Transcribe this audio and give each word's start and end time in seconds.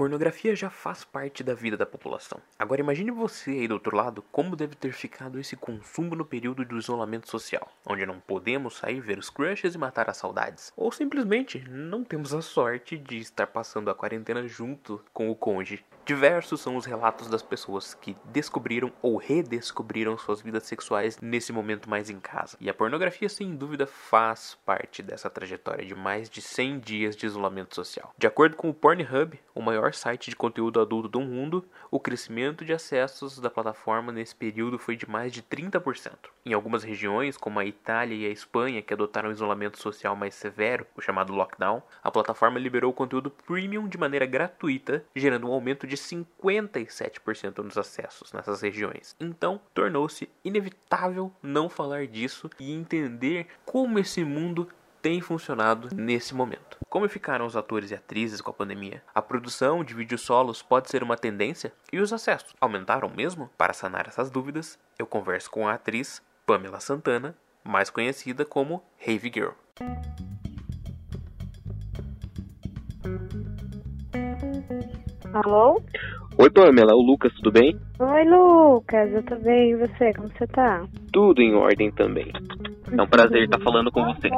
pornografia 0.00 0.56
já 0.56 0.70
faz 0.70 1.04
parte 1.04 1.44
da 1.44 1.52
vida 1.52 1.76
da 1.76 1.84
população. 1.84 2.40
Agora 2.58 2.80
imagine 2.80 3.10
você 3.10 3.50
aí 3.50 3.68
do 3.68 3.74
outro 3.74 3.94
lado 3.94 4.24
como 4.32 4.56
deve 4.56 4.74
ter 4.74 4.94
ficado 4.94 5.38
esse 5.38 5.56
consumo 5.56 6.16
no 6.16 6.24
período 6.24 6.64
do 6.64 6.78
isolamento 6.78 7.28
social, 7.28 7.70
onde 7.86 8.06
não 8.06 8.18
podemos 8.18 8.78
sair 8.78 8.98
ver 8.98 9.18
os 9.18 9.28
crushes 9.28 9.74
e 9.74 9.78
matar 9.78 10.08
as 10.08 10.16
saudades, 10.16 10.72
ou 10.74 10.90
simplesmente 10.90 11.62
não 11.68 12.02
temos 12.02 12.32
a 12.32 12.40
sorte 12.40 12.96
de 12.96 13.18
estar 13.18 13.48
passando 13.48 13.90
a 13.90 13.94
quarentena 13.94 14.48
junto 14.48 15.04
com 15.12 15.30
o 15.30 15.36
cônjuge. 15.36 15.84
Diversos 16.10 16.60
são 16.60 16.74
os 16.74 16.86
relatos 16.86 17.28
das 17.28 17.40
pessoas 17.40 17.94
que 17.94 18.16
descobriram 18.24 18.90
ou 19.00 19.16
redescobriram 19.16 20.18
suas 20.18 20.42
vidas 20.42 20.64
sexuais 20.64 21.20
nesse 21.20 21.52
momento 21.52 21.88
mais 21.88 22.10
em 22.10 22.18
casa. 22.18 22.56
E 22.60 22.68
a 22.68 22.74
pornografia, 22.74 23.28
sem 23.28 23.54
dúvida, 23.54 23.86
faz 23.86 24.58
parte 24.66 25.04
dessa 25.04 25.30
trajetória 25.30 25.86
de 25.86 25.94
mais 25.94 26.28
de 26.28 26.42
100 26.42 26.80
dias 26.80 27.14
de 27.14 27.26
isolamento 27.26 27.76
social. 27.76 28.12
De 28.18 28.26
acordo 28.26 28.56
com 28.56 28.68
o 28.68 28.74
Pornhub, 28.74 29.38
o 29.54 29.62
maior 29.62 29.94
site 29.94 30.30
de 30.30 30.34
conteúdo 30.34 30.80
adulto 30.80 31.08
do 31.08 31.20
mundo, 31.20 31.64
o 31.92 32.00
crescimento 32.00 32.64
de 32.64 32.72
acessos 32.72 33.38
da 33.38 33.48
plataforma 33.48 34.10
nesse 34.10 34.34
período 34.34 34.80
foi 34.80 34.96
de 34.96 35.08
mais 35.08 35.32
de 35.32 35.42
30%. 35.42 36.12
Em 36.44 36.52
algumas 36.52 36.82
regiões, 36.82 37.36
como 37.36 37.60
a 37.60 37.64
Itália 37.64 38.16
e 38.16 38.26
a 38.26 38.32
Espanha, 38.32 38.82
que 38.82 38.92
adotaram 38.92 39.28
o 39.28 39.32
isolamento 39.32 39.80
social 39.80 40.16
mais 40.16 40.34
severo, 40.34 40.84
o 40.96 41.00
chamado 41.00 41.32
lockdown, 41.32 41.80
a 42.02 42.10
plataforma 42.10 42.58
liberou 42.58 42.92
conteúdo 42.92 43.30
premium 43.30 43.86
de 43.86 43.96
maneira 43.96 44.26
gratuita, 44.26 45.04
gerando 45.14 45.48
um 45.48 45.52
aumento 45.52 45.86
de 45.86 45.99
57% 46.00 47.58
nos 47.58 47.78
acessos 47.78 48.32
nessas 48.32 48.60
regiões. 48.60 49.14
Então, 49.20 49.60
tornou-se 49.74 50.28
inevitável 50.44 51.32
não 51.42 51.68
falar 51.68 52.06
disso 52.06 52.50
e 52.58 52.72
entender 52.72 53.46
como 53.64 53.98
esse 53.98 54.24
mundo 54.24 54.68
tem 55.00 55.20
funcionado 55.20 55.88
nesse 55.94 56.34
momento. 56.34 56.78
Como 56.88 57.08
ficaram 57.08 57.46
os 57.46 57.56
atores 57.56 57.90
e 57.90 57.94
atrizes 57.94 58.40
com 58.40 58.50
a 58.50 58.54
pandemia? 58.54 59.02
A 59.14 59.22
produção 59.22 59.82
de 59.82 59.94
vídeos 59.94 60.20
solos 60.20 60.62
pode 60.62 60.90
ser 60.90 61.02
uma 61.02 61.16
tendência? 61.16 61.72
E 61.92 61.98
os 61.98 62.12
acessos 62.12 62.54
aumentaram 62.60 63.08
mesmo? 63.08 63.50
Para 63.56 63.72
sanar 63.72 64.06
essas 64.08 64.30
dúvidas, 64.30 64.78
eu 64.98 65.06
converso 65.06 65.50
com 65.50 65.66
a 65.66 65.74
atriz 65.74 66.22
Pamela 66.44 66.80
Santana, 66.80 67.36
mais 67.64 67.90
conhecida 67.90 68.44
como 68.44 68.82
Rave 68.98 69.30
Girl. 69.32 69.52
Alô? 75.32 75.80
Oi, 76.38 76.50
Pamela, 76.50 76.94
o 76.94 77.02
Lucas, 77.02 77.32
tudo 77.34 77.52
bem? 77.52 77.78
Oi, 77.98 78.24
Lucas, 78.24 79.12
eu 79.12 79.22
tô 79.22 79.36
bem, 79.36 79.70
e 79.70 79.76
você? 79.76 80.12
Como 80.14 80.28
você 80.28 80.46
tá? 80.46 80.82
Tudo 81.12 81.40
em 81.40 81.54
ordem 81.54 81.90
também. 81.92 82.32
É 82.90 83.02
um 83.02 83.06
prazer 83.06 83.44
estar 83.44 83.60
falando 83.60 83.92
com 83.92 84.02
você. 84.04 84.28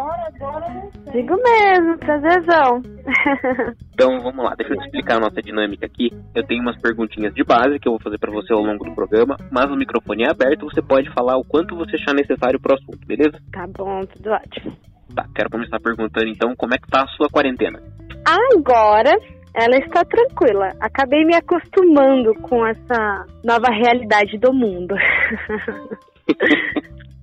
Digo 1.13 1.35
mesmo, 1.43 1.99
prazerzão. 1.99 2.83
Então, 3.95 4.19
vamos 4.21 4.43
lá, 4.45 4.55
deixa 4.57 4.73
eu 4.73 4.79
te 4.79 4.87
explicar 4.87 5.19
a 5.19 5.21
nossa 5.21 5.41
dinâmica 5.41 5.87
aqui. 5.87 6.11
Eu 6.35 6.43
tenho 6.45 6.63
umas 6.63 6.81
perguntinhas 6.81 7.33
de 7.35 7.45
base 7.45 7.79
que 7.79 7.87
eu 7.87 7.93
vou 7.93 8.01
fazer 8.01 8.19
para 8.19 8.33
você 8.33 8.53
ao 8.53 8.61
longo 8.61 8.85
do 8.85 8.95
programa, 8.95 9.37
mas 9.51 9.71
o 9.71 9.77
microfone 9.77 10.25
é 10.25 10.31
aberto, 10.31 10.65
você 10.65 10.83
pode 10.83 11.13
falar 11.13 11.37
o 11.37 11.45
quanto 11.45 11.77
você 11.77 11.95
achar 11.97 12.15
necessário 12.15 12.59
pro 12.59 12.75
assunto, 12.75 13.07
beleza? 13.07 13.39
tá 13.53 13.65
bom, 13.79 14.01
tudo 14.07 14.31
ótimo. 14.31 14.73
Tá, 15.15 15.25
quero 15.35 15.51
começar 15.51 15.79
perguntando 15.79 16.27
então 16.27 16.57
como 16.57 16.75
é 16.75 16.79
que 16.79 16.89
tá 16.89 17.03
a 17.05 17.09
sua 17.09 17.29
quarentena. 17.29 17.81
Agora, 18.25 19.13
ela 19.55 19.77
está 19.77 20.05
tranquila. 20.05 20.71
Acabei 20.81 21.25
me 21.25 21.35
acostumando 21.35 22.35
com 22.43 22.67
essa 22.67 23.27
nova 23.45 23.69
realidade 23.71 24.39
do 24.39 24.53
mundo. 24.53 24.95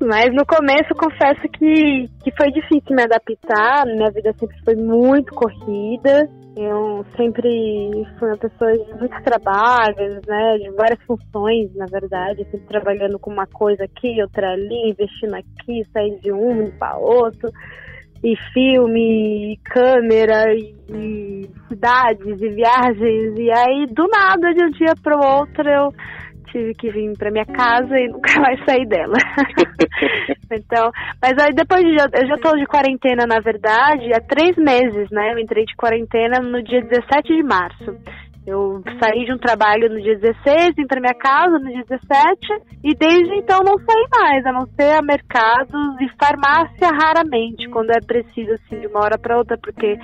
Mas 0.02 0.34
no 0.34 0.46
começo 0.46 0.96
confesso 0.96 1.42
que, 1.58 2.06
que 2.24 2.32
foi 2.38 2.50
difícil 2.52 2.96
me 2.96 3.04
adaptar. 3.04 3.86
Minha 3.86 4.10
vida 4.12 4.34
sempre 4.40 4.58
foi 4.64 4.76
muito 4.76 5.34
corrida. 5.34 6.30
Eu 6.56 7.06
sempre 7.18 8.08
fui 8.18 8.30
uma 8.30 8.38
pessoa 8.38 8.72
de 8.74 8.94
muitos 8.94 9.22
trabalhos, 9.24 10.22
né? 10.26 10.58
De 10.58 10.70
várias 10.72 11.02
funções, 11.04 11.76
na 11.76 11.86
verdade. 11.86 12.46
Sempre 12.46 12.68
trabalhando 12.68 13.20
com 13.20 13.30
uma 13.30 13.46
coisa 13.48 13.84
aqui, 13.84 14.22
outra 14.22 14.54
ali, 14.54 14.90
investindo 14.90 15.36
aqui, 15.36 15.84
sair 15.92 16.18
de 16.22 16.32
um, 16.32 16.72
para 16.78 16.98
outro. 16.98 17.50
E 18.24 18.36
filme, 18.54 19.54
e 19.54 19.58
câmera, 19.64 20.54
e, 20.54 20.76
e 20.90 21.50
cidades, 21.70 22.42
e 22.42 22.50
viagens. 22.50 23.40
E 23.40 23.52
aí, 23.52 23.86
do 23.88 24.08
nada, 24.08 24.54
de 24.54 24.64
um 24.66 24.70
dia 24.72 24.94
para 25.02 25.18
o 25.18 25.40
outro, 25.40 25.70
eu 25.70 25.94
tive 26.52 26.74
que 26.74 26.92
vir 26.92 27.18
para 27.18 27.32
minha 27.32 27.46
casa 27.46 27.96
e 27.98 28.08
nunca 28.12 28.40
mais 28.40 28.60
sair 28.66 28.86
dela. 28.88 29.16
então, 30.52 30.92
mas 31.22 31.34
aí 31.40 31.54
depois 31.54 31.82
de, 31.82 31.96
eu 31.96 32.28
já 32.28 32.38
tô 32.38 32.58
de 32.58 32.66
quarentena, 32.66 33.26
na 33.26 33.40
verdade, 33.40 34.14
há 34.14 34.20
três 34.20 34.56
meses, 34.58 35.10
né? 35.12 35.34
Eu 35.34 35.40
entrei 35.40 35.66
de 35.66 35.76
quarentena 35.76 36.40
no 36.40 36.62
dia 36.64 36.82
17 36.82 37.36
de 37.36 37.44
março. 37.44 37.96
Eu 38.50 38.82
saí 39.00 39.26
de 39.26 39.34
um 39.34 39.38
trabalho 39.38 39.90
no 39.90 40.02
dia 40.02 40.18
16, 40.18 40.76
vim 40.76 40.88
para 40.88 41.00
minha 41.00 41.14
casa 41.14 41.60
no 41.60 41.70
dia 41.70 41.86
17 41.88 42.80
e 42.84 42.96
desde 42.96 43.36
então 43.36 43.60
não 43.64 43.78
saí 43.78 44.08
mais, 44.10 44.44
a 44.44 44.52
não 44.52 44.66
ser 44.76 44.98
a 44.98 45.04
mercados 45.04 46.02
e 46.02 46.10
farmácia 46.18 46.90
raramente, 46.90 47.70
quando 47.70 47.92
é 47.92 48.02
preciso 48.02 48.52
assim 48.54 48.80
de 48.80 48.88
uma 48.88 49.02
hora 49.02 49.20
para 49.20 49.38
outra, 49.38 49.56
porque 49.62 50.00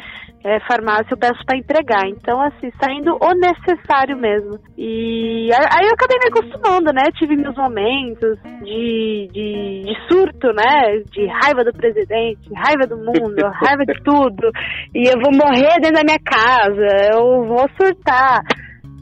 é, 0.45 0.59
farmácia 0.59 1.07
eu 1.09 1.17
peço 1.17 1.43
para 1.43 1.57
entregar. 1.57 2.07
Então 2.07 2.39
assim, 2.39 2.69
saindo 2.79 3.17
o 3.19 3.33
necessário 3.33 4.15
mesmo. 4.15 4.59
E 4.77 5.49
aí 5.51 5.87
eu 5.87 5.93
acabei 5.93 6.19
me 6.19 6.27
acostumando, 6.29 6.93
né? 6.93 7.01
Tive 7.17 7.35
meus 7.35 7.55
momentos 7.55 8.37
de, 8.63 9.27
de, 9.33 9.81
de 9.85 9.95
surto, 10.07 10.53
né? 10.53 11.01
De 11.11 11.25
raiva 11.25 11.63
do 11.63 11.73
presidente, 11.73 12.53
raiva 12.53 12.85
do 12.87 12.95
mundo, 12.95 13.41
raiva 13.65 13.83
de 13.85 13.99
tudo. 14.03 14.51
E 14.93 15.07
eu 15.09 15.19
vou 15.19 15.33
morrer 15.33 15.81
dentro 15.81 15.95
da 15.95 16.03
minha 16.03 16.19
casa, 16.23 17.15
eu 17.15 17.43
vou 17.45 17.67
surtar. 17.75 18.41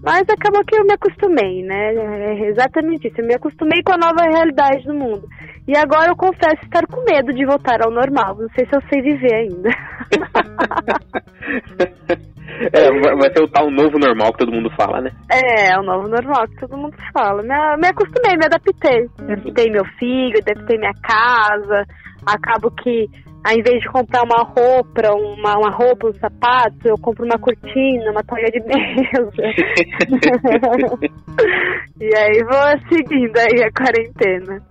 Mas 0.04 0.28
acabou 0.30 0.66
que 0.66 0.76
eu 0.76 0.84
me 0.84 0.94
acostumei, 0.94 1.64
né? 1.64 1.96
É 1.96 2.50
exatamente 2.50 3.08
isso. 3.08 3.22
Eu 3.22 3.26
me 3.26 3.36
acostumei 3.36 3.82
com 3.84 3.94
a 3.94 3.98
nova 3.98 4.26
realidade 4.30 4.86
do 4.86 4.94
mundo. 4.94 5.26
E 5.66 5.78
agora 5.78 6.12
eu 6.12 6.18
confesso 6.18 6.62
estar 6.62 6.86
com 6.88 7.06
medo 7.06 7.32
de 7.34 7.46
voltar 7.46 7.82
ao 7.82 7.90
normal. 7.90 8.36
Não 8.36 8.50
sei 8.50 8.66
se 8.66 8.76
eu 8.76 8.82
sei 8.90 9.02
viver 9.02 9.34
ainda. 9.34 9.70
É, 12.72 13.16
vai 13.16 13.34
ser 13.34 13.44
o 13.44 13.48
tal 13.48 13.70
novo 13.72 13.98
normal 13.98 14.32
que 14.32 14.40
todo 14.40 14.52
mundo 14.52 14.70
fala, 14.78 15.02
né? 15.02 15.12
É, 15.32 15.72
é 15.72 15.80
o 15.80 15.84
novo 15.84 16.08
normal 16.08 16.48
que 16.48 16.60
todo 16.60 16.78
mundo 16.78 16.96
fala. 17.12 17.42
Me, 17.42 17.78
me 17.78 17.88
acostumei, 17.88 18.38
me 18.38 18.46
adaptei. 18.46 19.10
Me 19.22 19.34
adaptei 19.34 19.72
meu 19.72 19.84
filho, 19.98 20.40
adaptei 20.40 20.78
minha 20.78 20.94
casa. 21.02 21.86
Acabo 22.26 22.70
que, 22.72 23.10
ao 23.44 23.54
invés 23.54 23.82
de 23.82 23.90
comprar 23.90 24.24
uma 24.24 24.44
roupa, 24.44 25.14
uma, 25.14 25.58
uma 25.58 25.70
roupa, 25.70 26.08
um 26.08 26.14
sapato, 26.14 26.88
eu 26.88 26.98
compro 26.98 27.26
uma 27.26 27.38
cortina, 27.38 28.12
uma 28.12 28.24
toalha 28.24 28.50
de 28.50 28.62
mesa. 28.68 29.44
e 32.00 32.16
aí 32.16 32.42
vou 32.44 32.80
seguindo 32.90 33.38
aí 33.38 33.62
a 33.64 33.72
quarentena. 33.72 34.64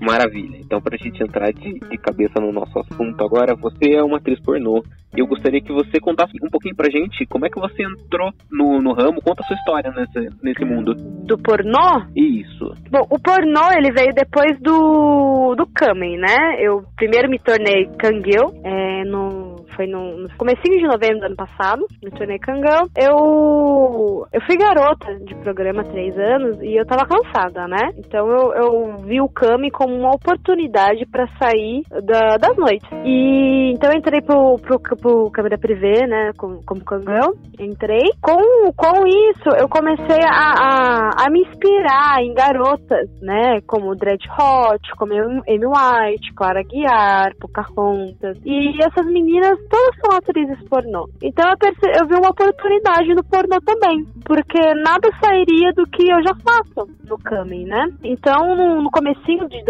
Maravilha. 0.00 0.61
Então, 0.72 0.80
pra 0.80 0.96
gente 0.96 1.22
entrar 1.22 1.52
de, 1.52 1.78
de 1.80 1.98
cabeça 1.98 2.40
no 2.40 2.50
nosso 2.50 2.78
assunto 2.78 3.22
agora, 3.22 3.54
você 3.54 3.92
é 3.92 4.02
uma 4.02 4.16
atriz 4.16 4.40
pornô. 4.40 4.82
Eu 5.14 5.26
gostaria 5.26 5.60
que 5.60 5.70
você 5.70 6.00
contasse 6.00 6.32
um 6.42 6.48
pouquinho 6.48 6.74
pra 6.74 6.90
gente 6.90 7.26
como 7.26 7.44
é 7.44 7.50
que 7.50 7.60
você 7.60 7.82
entrou 7.82 8.32
no, 8.50 8.80
no 8.80 8.94
ramo, 8.94 9.20
conta 9.20 9.42
a 9.42 9.46
sua 9.46 9.56
história 9.56 9.90
nesse, 9.90 10.30
nesse 10.42 10.64
mundo. 10.64 10.94
Do 10.94 11.36
pornô? 11.36 12.06
Isso. 12.16 12.72
Bom, 12.90 13.06
o 13.10 13.20
pornô 13.20 13.70
ele 13.76 13.92
veio 13.92 14.14
depois 14.14 14.58
do 14.62 15.54
do 15.54 15.66
coming, 15.66 16.16
né? 16.16 16.56
Eu 16.58 16.82
primeiro 16.96 17.28
me 17.28 17.38
tornei 17.38 17.84
cangueu, 17.98 18.54
é, 18.64 19.04
no 19.04 19.52
foi 19.76 19.86
no, 19.86 20.18
no 20.18 20.28
comecinho 20.36 20.78
de 20.78 20.86
novembro 20.86 21.20
do 21.20 21.26
ano 21.26 21.36
passado, 21.36 21.86
me 22.02 22.10
tornei 22.10 22.38
cangão. 22.38 22.88
Eu 22.96 24.26
eu 24.32 24.40
fui 24.46 24.56
garota 24.56 25.14
de 25.20 25.34
programa 25.36 25.82
há 25.82 25.84
três 25.84 26.16
anos 26.18 26.62
e 26.62 26.78
eu 26.78 26.86
tava 26.86 27.06
cansada, 27.06 27.68
né? 27.68 27.92
Então 27.98 28.26
eu, 28.28 28.54
eu 28.54 28.96
vi 29.04 29.20
o 29.20 29.28
coming 29.28 29.70
como 29.70 29.94
uma 29.94 30.14
oportunidade 30.14 30.61
pra 31.10 31.26
sair 31.38 31.82
da, 32.04 32.36
das 32.36 32.56
noites. 32.56 32.88
E 33.04 33.72
então 33.72 33.90
eu 33.90 33.98
entrei 33.98 34.20
pro, 34.20 34.56
pro, 34.58 34.78
pro 34.78 35.30
câmera 35.30 35.58
privê, 35.58 36.06
né? 36.06 36.32
Como, 36.36 36.62
como 36.64 36.84
cangão. 36.84 37.32
Entrei. 37.58 38.10
Com, 38.20 38.72
com 38.76 39.06
isso, 39.06 39.48
eu 39.58 39.68
comecei 39.68 40.20
a, 40.24 40.30
a, 40.30 41.26
a 41.26 41.30
me 41.30 41.40
inspirar 41.40 42.22
em 42.22 42.34
garotas, 42.34 43.08
né? 43.20 43.60
Como 43.66 43.94
Dread 43.94 44.22
Hot, 44.30 44.80
como 44.96 45.12
Amy 45.14 45.66
White, 45.66 46.34
Clara 46.34 46.62
Guiar, 46.62 47.32
Pocahontas. 47.40 48.38
E 48.44 48.78
essas 48.82 49.06
meninas 49.06 49.58
todas 49.68 49.96
são 50.00 50.16
atrizes 50.16 50.68
pornô. 50.68 51.08
Então 51.22 51.48
eu, 51.48 51.90
eu 52.00 52.06
vi 52.06 52.14
uma 52.14 52.30
oportunidade 52.30 53.14
no 53.14 53.24
pornô 53.24 53.58
também. 53.64 54.06
porque 54.24 54.60
nada 54.74 55.08
sairia 55.22 55.72
do 55.72 55.84
que 55.86 56.10
eu 56.10 56.22
já 56.22 56.34
faço 56.44 56.88
no 57.04 57.18
Kamen, 57.18 57.66
né? 57.66 57.86
Então, 58.02 58.54
no, 58.56 58.82
no 58.82 58.90
comecinho 58.90 59.48
de 59.48 59.62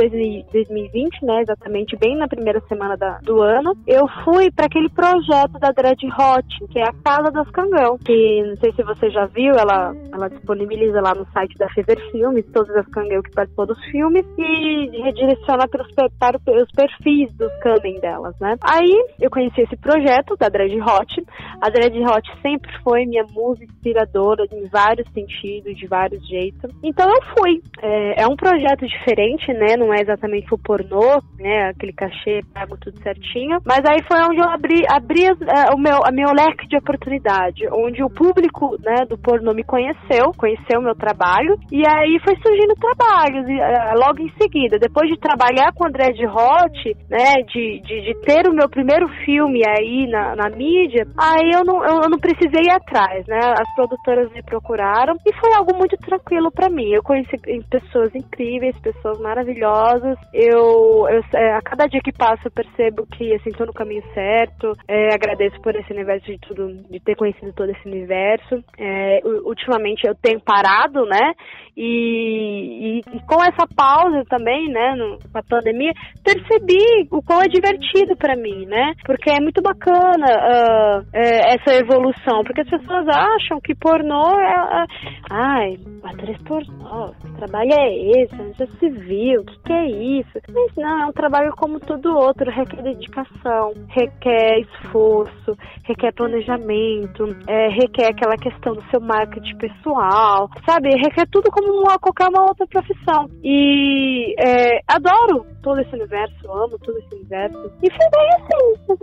2020, 0.82 1.24
né, 1.24 1.42
exatamente 1.42 1.96
bem 1.96 2.16
na 2.16 2.28
primeira 2.28 2.60
semana 2.68 2.96
da, 2.96 3.18
do 3.22 3.40
ano, 3.40 3.74
eu 3.86 4.06
fui 4.24 4.50
para 4.50 4.66
aquele 4.66 4.88
projeto 4.88 5.58
da 5.58 5.70
Dread 5.70 6.04
Hot, 6.06 6.66
que 6.70 6.78
é 6.78 6.84
a 6.84 6.92
Casa 7.04 7.30
das 7.30 7.48
Cangão, 7.50 7.98
que 7.98 8.42
não 8.42 8.56
sei 8.56 8.72
se 8.72 8.82
você 8.82 9.10
já 9.10 9.26
viu, 9.26 9.54
ela, 9.54 9.94
ela 10.12 10.28
disponibiliza 10.28 11.00
lá 11.00 11.14
no 11.14 11.26
site 11.32 11.56
da 11.58 11.68
Fever 11.70 11.98
Filmes 12.10 12.46
todas 12.52 12.74
as 12.76 12.86
Cangão 12.88 13.22
que 13.22 13.30
participou 13.30 13.66
dos 13.66 13.82
filmes 13.86 14.24
e 14.38 15.02
redireciona 15.02 15.68
pelos, 15.68 15.88
para 16.18 16.38
os 16.38 16.70
perfis 16.72 17.32
dos 17.36 17.52
Kamen 17.60 18.00
delas, 18.00 18.34
né? 18.40 18.56
Aí 18.62 18.92
eu 19.20 19.30
conheci 19.30 19.62
esse 19.62 19.76
projeto 19.76 20.36
da 20.36 20.48
Dread 20.48 20.74
Hot. 20.80 21.24
A 21.60 21.70
Dread 21.70 21.96
Hot 22.00 22.28
sempre 22.40 22.70
foi 22.82 23.06
minha 23.06 23.24
musa 23.32 23.64
inspiradora 23.64 24.44
em 24.52 24.66
vários 24.68 25.08
sentidos, 25.12 25.76
de 25.76 25.86
vários 25.86 26.26
jeitos. 26.26 26.70
Então 26.82 27.08
eu 27.08 27.22
fui. 27.36 27.60
É, 27.80 28.22
é 28.22 28.26
um 28.26 28.36
projeto 28.36 28.86
diferente, 28.86 29.52
né? 29.52 29.76
Não 29.76 29.92
é 29.92 30.00
exatamente 30.00 30.52
o 30.52 30.58
pornô, 30.72 31.20
né? 31.38 31.68
Aquele 31.68 31.92
cachê 31.92 32.40
pago 32.54 32.78
tudo 32.80 32.98
certinho. 33.02 33.58
Mas 33.64 33.80
aí 33.84 34.00
foi 34.08 34.20
onde 34.22 34.40
eu 34.40 34.48
abri, 34.48 34.80
abri 34.88 35.30
uh, 35.30 35.74
o 35.74 35.78
meu, 35.78 36.00
a 36.02 36.10
meu 36.10 36.32
leque 36.32 36.66
de 36.66 36.78
oportunidade, 36.78 37.68
onde 37.70 38.02
o 38.02 38.08
público, 38.08 38.76
né, 38.80 39.04
do 39.08 39.18
pornô 39.18 39.52
me 39.52 39.64
conheceu, 39.64 40.32
conheceu 40.36 40.80
o 40.80 40.82
meu 40.82 40.94
trabalho, 40.94 41.58
e 41.70 41.82
aí 41.86 42.18
foi 42.24 42.36
surgindo 42.36 42.74
trabalhos, 42.80 43.44
uh, 43.44 43.98
logo 43.98 44.20
em 44.22 44.32
seguida. 44.40 44.78
Depois 44.78 45.10
de 45.10 45.18
trabalhar 45.18 45.72
com 45.74 45.84
o 45.84 45.88
André 45.88 46.12
de 46.12 46.26
Hot, 46.26 46.96
né, 47.10 47.42
de, 47.52 47.80
de, 47.80 48.00
de, 48.00 48.20
ter 48.22 48.48
o 48.48 48.54
meu 48.54 48.68
primeiro 48.68 49.08
filme 49.24 49.60
aí 49.66 50.06
na, 50.08 50.34
na 50.36 50.48
mídia, 50.48 51.06
aí 51.18 51.50
eu 51.54 51.64
não, 51.64 51.84
eu, 51.84 52.00
eu 52.04 52.08
não 52.08 52.18
precisei 52.18 52.64
ir 52.64 52.70
atrás, 52.70 53.26
né? 53.26 53.40
As 53.58 53.74
produtoras 53.74 54.32
me 54.32 54.42
procuraram 54.42 55.14
e 55.26 55.34
foi 55.36 55.52
algo 55.54 55.76
muito 55.76 55.96
tranquilo 55.98 56.50
para 56.50 56.70
mim. 56.70 56.90
Eu 56.92 57.02
conheci 57.02 57.36
pessoas 57.68 58.14
incríveis, 58.14 58.78
pessoas 58.80 59.18
maravilhosas. 59.18 60.16
Eu, 60.32 60.51
eu 60.52 61.08
é, 61.34 61.54
a 61.54 61.62
cada 61.62 61.86
dia 61.86 62.00
que 62.02 62.12
passa 62.12 62.42
eu 62.46 62.50
percebo 62.50 63.06
que 63.06 63.34
assim 63.34 63.50
no 63.64 63.72
caminho 63.72 64.02
certo. 64.14 64.72
É, 64.88 65.14
agradeço 65.14 65.60
por 65.60 65.74
esse 65.74 65.92
universo 65.92 66.26
de 66.26 66.38
tudo, 66.38 66.68
de 66.90 67.00
ter 67.00 67.16
conhecido 67.16 67.52
todo 67.52 67.70
esse 67.70 67.88
universo. 67.88 68.62
É, 68.78 69.20
ultimamente 69.44 70.06
eu 70.06 70.14
tenho 70.14 70.40
parado, 70.40 71.04
né? 71.06 71.32
E, 71.76 72.98
e, 72.98 73.16
e, 73.16 73.20
com 73.26 73.42
essa 73.42 73.66
pausa 73.74 74.22
também, 74.28 74.68
né, 74.68 74.94
no, 74.94 75.18
com 75.18 75.38
a 75.38 75.42
pandemia, 75.42 75.92
percebi 76.22 77.08
o 77.10 77.22
quão 77.22 77.40
é 77.40 77.48
divertido 77.48 78.14
para 78.16 78.36
mim, 78.36 78.66
né? 78.66 78.92
Porque 79.06 79.30
é 79.30 79.40
muito 79.40 79.62
bacana 79.62 80.26
uh, 80.26 81.06
é, 81.14 81.54
essa 81.54 81.74
evolução, 81.74 82.44
porque 82.44 82.60
as 82.60 82.68
pessoas 82.68 83.06
acham 83.08 83.58
que 83.60 83.74
pornô 83.74 84.38
é. 84.38 84.52
Uh, 84.52 84.86
ai, 85.30 85.78
atriz 86.04 86.36
pornô, 86.42 87.14
que 87.22 87.32
trabalho 87.38 87.72
é 87.72 88.22
esse? 88.22 88.52
Já 88.58 88.66
se 88.66 88.90
viu? 88.90 89.40
O 89.40 89.44
que, 89.44 89.58
que 89.62 89.72
é 89.72 89.86
isso? 89.86 90.38
Mas 90.48 90.74
não, 90.76 91.02
é 91.02 91.06
um 91.06 91.12
trabalho 91.12 91.52
como 91.56 91.78
todo 91.78 92.16
outro, 92.16 92.50
requer 92.50 92.82
dedicação, 92.82 93.72
requer 93.88 94.60
esforço, 94.60 95.56
requer 95.84 96.12
planejamento, 96.12 97.24
é, 97.46 97.68
requer 97.68 98.08
aquela 98.08 98.36
questão 98.36 98.74
do 98.74 98.82
seu 98.90 99.00
marketing 99.00 99.56
pessoal, 99.56 100.50
sabe? 100.66 100.90
Requer 100.90 101.26
tudo 101.30 101.50
como 101.50 101.72
uma, 101.80 101.98
qualquer 101.98 102.28
uma 102.28 102.42
outra 102.42 102.66
profissão. 102.66 103.28
E 103.42 104.34
é, 104.38 104.80
adoro 104.88 105.46
todo 105.62 105.80
esse 105.80 105.94
universo, 105.94 106.50
amo 106.50 106.78
todo 106.78 106.98
esse 106.98 107.14
universo. 107.14 107.72
E 107.82 107.90
foi 107.90 108.10
bem 108.10 108.28
assim, 108.34 108.96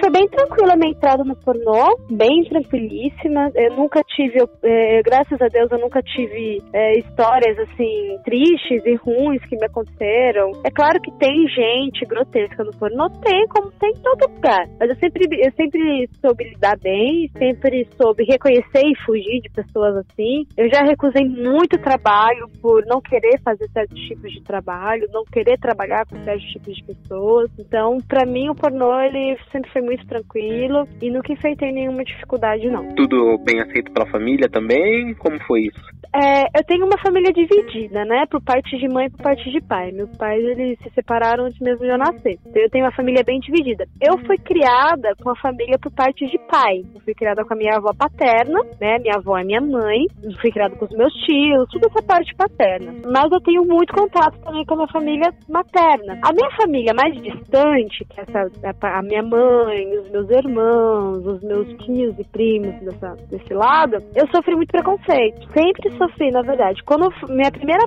Foi 0.00 0.10
bem 0.10 0.28
tranquila 0.28 0.74
a 0.74 0.76
minha 0.76 0.92
entrada 0.92 1.24
no 1.24 1.34
pornô, 1.36 1.96
bem 2.10 2.44
tranquilíssima. 2.44 3.50
Eu 3.54 3.76
nunca 3.76 4.02
tive, 4.02 4.38
é, 4.62 5.02
graças 5.02 5.40
a 5.40 5.48
Deus, 5.48 5.70
eu 5.70 5.78
nunca 5.78 6.02
tive 6.02 6.62
é, 6.72 6.98
histórias 6.98 7.58
assim 7.58 8.18
tristes 8.24 8.84
e 8.84 8.94
ruins 8.96 9.42
que 9.46 9.56
me 9.56 9.64
aconteceram. 9.66 10.52
É 10.64 10.70
claro 10.70 11.00
que 11.00 11.10
tem 11.12 11.48
gente 11.48 12.04
grotesca 12.06 12.62
no 12.62 12.72
pornô, 12.72 13.08
tem, 13.24 13.46
como 13.48 13.70
tem 13.72 13.90
em 13.90 14.02
todo 14.02 14.32
lugar. 14.34 14.66
Mas 14.78 14.90
eu 14.90 14.96
sempre, 14.96 15.24
eu 15.44 15.52
sempre 15.52 16.08
soube 16.20 16.44
lidar 16.44 16.78
bem, 16.78 17.30
sempre 17.38 17.88
soube 18.00 18.24
reconhecer 18.24 18.84
e 18.84 18.96
fugir 19.04 19.40
de 19.40 19.50
pessoas 19.50 19.96
assim. 19.96 20.44
Eu 20.56 20.68
já 20.68 20.82
recusei 20.82 21.24
muito 21.24 21.78
trabalho 21.78 22.48
por 22.60 22.84
não 22.86 23.00
querer 23.00 23.40
fazer 23.42 23.68
certos 23.70 23.98
tipos 24.00 24.30
de 24.32 24.42
trabalho, 24.42 25.08
não 25.12 25.24
querer 25.24 25.58
trabalhar 25.58 26.04
com 26.06 26.22
certos 26.22 26.46
tipos 26.50 26.76
de 26.76 26.84
pessoas. 26.84 27.50
Então, 27.58 27.98
para 28.06 28.26
mim, 28.26 28.48
o 28.48 28.54
pornô 28.54 29.00
ele 29.00 29.36
sempre 29.50 29.70
foi 29.70 29.85
muito 29.86 30.06
tranquilo 30.06 30.86
e 31.00 31.10
nunca 31.10 31.32
enfrentei 31.32 31.72
nenhuma 31.72 32.04
dificuldade, 32.04 32.68
não. 32.68 32.94
Tudo 32.94 33.38
bem 33.38 33.60
aceito 33.60 33.92
pela 33.92 34.06
família 34.10 34.48
também? 34.48 35.14
Como 35.14 35.38
foi 35.46 35.62
isso? 35.62 35.96
É, 36.14 36.44
eu 36.58 36.64
tenho 36.66 36.86
uma 36.86 36.98
família 36.98 37.32
dividida, 37.32 38.04
né? 38.04 38.24
Por 38.30 38.42
parte 38.42 38.76
de 38.78 38.88
mãe 38.88 39.06
e 39.06 39.10
por 39.10 39.22
parte 39.22 39.50
de 39.50 39.60
pai. 39.60 39.92
Meus 39.92 40.10
pais, 40.16 40.42
eles 40.42 40.78
se 40.82 40.90
separaram 40.94 41.44
antes 41.44 41.60
mesmo 41.60 41.84
de 41.84 41.90
eu 41.90 41.98
nascer. 41.98 42.38
Então, 42.46 42.62
eu 42.62 42.70
tenho 42.70 42.84
uma 42.84 42.92
família 42.92 43.22
bem 43.24 43.38
dividida. 43.38 43.84
Eu 44.00 44.18
fui 44.26 44.38
criada 44.38 45.14
com 45.22 45.30
a 45.30 45.36
família 45.36 45.78
por 45.78 45.92
parte 45.92 46.24
de 46.26 46.38
pai. 46.48 46.80
Eu 46.94 47.00
fui 47.02 47.14
criada 47.14 47.44
com 47.44 47.52
a 47.52 47.56
minha 47.56 47.76
avó 47.76 47.92
paterna, 47.92 48.60
né? 48.80 48.98
Minha 48.98 49.16
avó 49.16 49.36
é 49.36 49.44
minha 49.44 49.60
mãe. 49.60 50.06
Eu 50.22 50.32
fui 50.40 50.50
criada 50.50 50.74
com 50.76 50.86
os 50.86 50.96
meus 50.96 51.12
tios, 51.24 51.68
tudo 51.70 51.86
essa 51.86 52.02
parte 52.06 52.34
paterna. 52.34 52.94
Mas 53.04 53.30
eu 53.30 53.40
tenho 53.40 53.64
muito 53.66 53.92
contato 53.92 54.38
também 54.40 54.64
com 54.64 54.74
a 54.74 54.76
minha 54.78 54.88
família 54.88 55.30
materna. 55.48 56.18
A 56.22 56.32
minha 56.32 56.50
família 56.56 56.94
mais 56.94 57.14
distante, 57.20 58.04
que 58.08 58.20
é 58.20 58.24
essa, 58.26 58.48
a 58.80 59.02
minha 59.02 59.22
mãe, 59.22 59.65
os 59.66 60.10
meus 60.10 60.30
irmãos, 60.30 61.26
os 61.26 61.42
meus 61.42 61.68
tios 61.84 62.18
e 62.18 62.24
primos 62.24 62.74
dessa, 62.80 63.16
desse 63.28 63.52
lado, 63.52 63.96
eu 64.14 64.26
sofri 64.34 64.54
muito 64.54 64.70
preconceito. 64.70 65.46
Sempre 65.52 65.90
sofri, 65.96 66.30
na 66.30 66.42
verdade. 66.42 66.82
Quando 66.84 67.08
minha 67.28 67.50
primeira 67.50 67.84